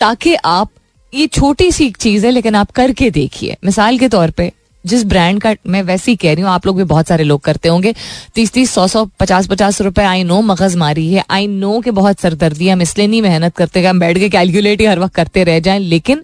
ताकि 0.00 0.34
आप 0.34 0.70
ये 1.14 1.26
छोटी 1.28 1.70
सी 1.72 1.88
चीज़ 1.92 2.26
है, 2.26 2.30
लेकिन 2.32 2.54
आप 2.54 2.70
करके 2.72 3.10
देखिए। 3.10 3.56
मिसाल 3.64 3.98
के 3.98 4.08
तौर 4.08 4.30
पे, 4.30 4.50
जिस 4.84 5.04
ब्रांड 5.04 5.40
का 5.40 5.54
मैं 5.66 5.82
वैसे 5.82 6.10
ही 6.10 6.16
कह 6.16 6.32
रही 6.34 6.42
हूँ, 6.42 6.50
आप 6.50 6.66
लोग 6.66 6.76
भी 6.76 6.84
बहुत 6.84 7.08
सारे 7.08 7.24
लोग 7.24 7.40
करते 7.40 7.68
होंगे। 7.68 7.94
तीस 8.34 8.52
तीस 8.52 8.70
सौ 8.70 8.86
सौ 8.88 9.04
पचास 9.20 9.46
पचास 9.46 9.80
रुपए 9.80 10.02
आई 10.04 10.24
नो 10.24 10.40
मगज 10.42 10.76
मारी 10.76 11.12
है। 11.12 11.24
आई 11.30 11.46
नो 11.46 11.78
के 11.80 11.90
बहुत 11.92 12.20
सरदर्दी 12.20 12.68
हम 12.68 12.82
इसलिए 12.82 13.06
नहीं 13.06 13.22
मेहनत 13.22 13.56
करते 13.56 13.84
हम 13.84 14.00
बैठ 14.00 14.18
के 14.18 14.28
कैलकुलेट 14.28 14.80
ही 14.80 14.86
हर 14.86 14.98
वक्त 14.98 15.14
करते 15.14 15.44
रह 15.44 15.60
जाएँ, 15.60 15.78
लेकिन 15.80 16.22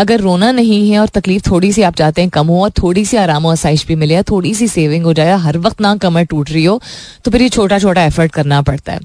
अगर 0.00 0.20
रोना 0.20 0.50
नहीं 0.52 0.90
है 0.90 0.98
और 0.98 1.08
तकलीफ़ 1.08 1.50
थोड़ी 1.50 1.72
सी 1.72 1.82
आप 1.82 1.94
चाहते 1.94 2.20
हैं 2.20 2.30
कम 2.30 2.46
हो 2.46 2.62
और 2.62 2.70
थोड़ी 2.78 3.04
सी 3.04 3.16
आराम 3.16 3.46
और 3.46 3.52
आसाइश 3.52 3.86
भी 3.86 3.94
मिले 3.94 4.14
या 4.14 4.22
थोड़ी 4.22 4.54
सी 4.54 4.68
सेविंग 4.68 5.04
हो 5.04 5.12
जाए 5.12 5.36
हर 5.38 5.58
वक्त 5.58 5.80
ना 5.80 5.94
कमर 5.96 6.24
टूट 6.24 6.50
रही 6.50 6.64
हो 6.64 6.80
तो 7.24 7.30
फिर 7.30 7.42
ये 7.42 7.48
छोटा 7.48 7.78
छोटा 7.78 8.04
एफर्ट 8.04 8.32
करना 8.32 8.60
पड़ता 8.62 8.92
है। 8.92 9.00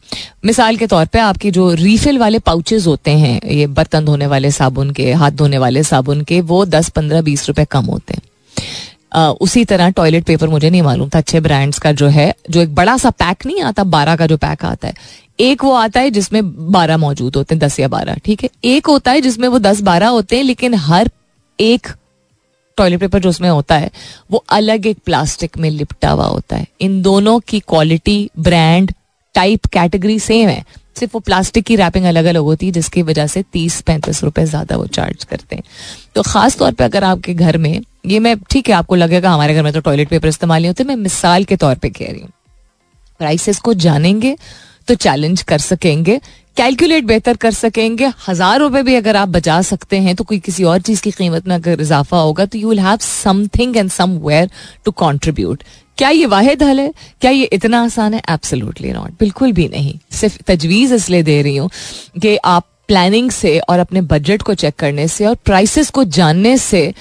मिसाल 0.45 0.77
के 0.77 0.87
तौर 0.87 1.05
पर 1.05 1.19
आपके 1.19 1.51
जो 1.51 1.73
रीफिल 1.73 2.17
वाले 2.17 2.39
पाउचेज 2.39 2.87
होते 2.87 3.11
हैं, 3.11 3.39
ये 3.47 3.67
बर्तन 3.67 4.05
धोने 4.05 4.27
वाले 4.27 4.51
साबुन 4.51 4.91
के, 4.91 5.11
हाथ 5.13 5.31
धोने 5.31 5.57
वाले 5.57 5.83
साबुन 5.83 6.21
के, 6.21 6.41
वो 6.41 6.65
दस, 6.65 6.89
पंद्रह, 6.89 7.21
बीस 7.21 7.47
रुपए 7.47 7.65
कम 7.65 7.85
होते 7.85 8.13
हैं। 8.13 8.21
उसी 9.15 9.65
तरह 9.65 9.89
टॉयलेट 9.89 10.23
पेपर 10.23 10.47
मुझे 10.47 10.69
नहीं 10.69 10.81
मालूम 10.81 11.09
था 11.09 11.17
अच्छे 11.17 11.39
ब्रांड्स 11.39 11.79
का 11.79 11.91
जो 11.91 12.07
है, 12.07 12.33
जो 12.49 12.61
एक 12.61 12.75
बड़ा 12.75 12.97
सा 12.97 13.09
पैक 13.09 13.45
नहीं 13.45 13.61
आता, 13.61 13.83
बारह 13.83 14.15
का 14.15 14.27
जो 14.27 14.37
पैक 14.37 14.65
आता 14.65 14.87
है। 14.87 14.93
एक 15.39 15.63
वो 15.63 15.73
आता 15.73 15.99
है 15.99 16.11
जिसमें 16.11 16.71
बारह 16.71 16.97
मौजूद 16.97 17.35
होते 17.35 17.55
हैं, 17.55 17.59
दस 17.59 17.79
या 17.79 17.87
बारह, 17.87 18.15
ठीक 18.15 18.43
है? 18.43 18.49
एक 18.63 18.87
होता 18.87 19.11
है 19.11 19.21
जिसमें 19.21 19.47
वो 19.47 19.59
दस 19.59 19.81
बारह 19.81 20.07
होते 20.07 20.37
हैं, 20.37 20.43
लेकिन 20.43 20.73
हर 20.73 21.09
एक 21.59 21.87
टॉयलेट 22.77 22.99
पेपर 22.99 23.19
जो 23.19 23.29
उसमें 23.29 23.49
होता 23.49 23.75
है, 23.77 23.91
वो 24.31 24.43
अलग 24.49 24.87
एक 24.87 24.97
प्लास्टिक 25.05 25.57
में 25.57 25.69
लिपटा 25.69 26.09
हुआ 26.09 26.25
होता 26.25 26.55
है। 26.55 26.67
इन 26.81 27.01
दोनों 27.01 27.39
की 27.39 27.59
quality 27.59 28.29
brand 28.39 28.91
type 29.35 29.65
category 29.65 30.19
same 30.19 30.49
है। 30.49 30.63
सिर्फ़ 30.99 31.13
वो 31.13 31.19
प्लास्टिक 31.19 31.65
की 31.65 31.75
रैपिंग 31.75 32.05
अलग 32.05 32.25
अलग 32.25 32.41
होती 32.41 32.65
है, 32.65 32.71
जिसकी 32.71 33.01
वजह 33.01 33.27
से 33.27 33.43
तीस 33.53 33.81
पैंतीस 33.81 34.23
रुपए 34.23 34.45
ज़्यादा 34.45 34.77
वो 34.77 34.85
चार्ज 34.87 35.23
करते 35.23 35.55
हैं। 35.55 35.63
तो 36.15 36.21
खास 36.21 36.57
तौर 36.57 36.71
पे 36.71 36.83
अगर 36.83 37.03
आपके 37.03 37.33
घर 37.33 37.57
में 37.57 37.81
ये 38.05 38.19
मैं, 38.19 38.35
ठीक 38.41 38.69
है, 38.69 38.75
आपको 38.75 38.95
लगेगा 38.95 39.31
हमारे 39.31 39.53
घर 39.53 39.63
में 39.63 39.71
तो 39.73 39.79
टॉयलेट 39.81 40.09
पेपर 40.09 40.27
इस्तेमाल 40.27 40.61
नहीं 40.61 40.69
होते, 40.69 40.83
मैं 40.83 40.95
मिसाल 40.97 41.43
के 41.43 41.55
तौर 41.57 41.75
पे 41.75 41.89
कह 41.89 42.11
रही 42.11 42.21
हूँ। 42.21 42.29
प्राइसेस 43.19 43.59
को 43.59 43.73
जानेंगे 43.75 44.35
तो 44.87 44.95
चैलेंज 44.95 45.41
कर 45.43 45.59
सकेंगे 45.59 46.19
कैलकुलेट 46.57 47.05
बेहतर 47.05 47.35
कर 47.35 47.51
सकेंगे। 47.53 48.11
हज़ार 48.27 48.59
रुपए 48.59 48.81
भी 48.83 48.95
अगर 48.95 49.15
आप 49.15 49.29
बचा 49.29 49.61
सकते 49.63 49.97
हैं 49.99 50.15
तो 50.15 50.23
कोई 50.23 50.37
किसी 50.39 50.63
और 50.63 50.81
चीज़ 50.81 51.01
की 51.01 51.11
कीमत 51.11 51.47
में 51.47 51.55
अगर 51.55 51.81
इजाफा 51.81 52.17
होगा 52.17 52.45
तो 52.45 52.57
you 52.57 52.69
will 52.69 52.79
have 52.79 52.97
something 53.01 53.77
and 53.77 53.89
somewhere 53.91 54.49
to 54.85 54.91
contribute 54.93 55.63
क्या 55.97 56.09
ये 56.09 56.25
वाहिद 56.25 56.63
हल 56.63 56.79
है? 56.79 56.93
क्या 57.21 57.31
ये 57.31 57.43
इतना 57.53 57.83
आसान 57.83 58.13
है? 58.13 58.21
एब्सोल्युटली 58.29 58.91
नॉट 58.93 59.11
बिल्कुल 59.19 59.51
भी 59.53 59.67
नहीं। 59.69 59.97
सिर्फ़ 60.11 60.37
तजवीज 60.47 60.93
इसलिए 60.93 61.23
दे 61.23 61.41
रही 61.41 61.55
हूँ 61.57 61.69
कि 62.21 62.35
आप 62.37 62.67
प्लानिंग 62.87 63.29
से 63.31 63.57
और 63.59 63.79
अपने 63.79 64.01
बजट 64.03 64.41
को 64.41 64.53
चेक 64.55 64.75
करने 64.75 65.07
से 65.07 65.25
और 65.25 65.35
प्राइसेस 65.45 65.89
को 65.89 66.03
जानने 66.05 66.57
से 66.57 66.93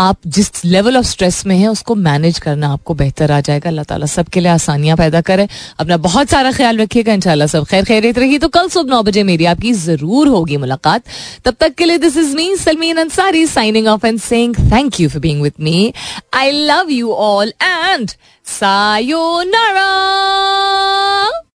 आप 0.00 0.16
जिस 0.26 0.64
लेवल 0.64 0.96
ऑफ़ 0.96 1.06
स्ट्रेस 1.06 1.44
में 1.46 1.56
है, 1.56 1.68
उसको 1.68 1.94
मैनेज 1.94 2.38
करना 2.38 2.68
आपको 2.72 2.94
बेहतर 2.94 3.32
आ 3.32 3.40
जाएगा। 3.40 3.68
अल्लाह 3.68 3.84
ताला 3.84 4.06
सबके 4.06 4.40
लिए 4.40 4.50
आसानियाँ 4.50 4.96
पैदा 4.96 5.20
करे। 5.20 5.46
अपना 5.80 5.96
बहुत 6.06 6.28
सारा 6.30 6.52
ख्याल 6.52 6.78
रखिएगा, 6.78 7.12
इंशाल्लाह 7.12 7.48
सब 7.48 7.64
खैर 7.70 7.84
खैरियत 7.84 8.18
रही। 8.18 8.38
तो 8.38 8.48
कल 8.48 8.68
सुबह 8.68 8.94
नौ 8.94 9.02
बजे 9.02 9.22
मेरी 9.22 9.44
आपकी 9.52 9.72
ज़रूर 9.72 10.28
होगी 10.28 10.56
मुलाकात। 10.56 11.02
तब 11.44 11.56
तक 11.60 11.74
के 11.74 11.84
लिए 11.84 11.98
this 11.98 12.16
is 12.16 12.34
me 12.36 12.56
Salmeen 12.56 12.96
Ansari 12.96 13.46
signing 13.46 13.86
off 13.88 14.06
and 14.06 14.20
saying 14.20 14.54
thank 14.72 15.00
you 15.00 15.08
for 15.08 15.20
being 15.20 15.42
with 15.42 15.52
me 15.60 15.92
I 16.34 16.50
love 16.50 16.90
you 16.90 17.12
all 17.12 17.52
and 17.62 18.10
sayonara 18.58 19.88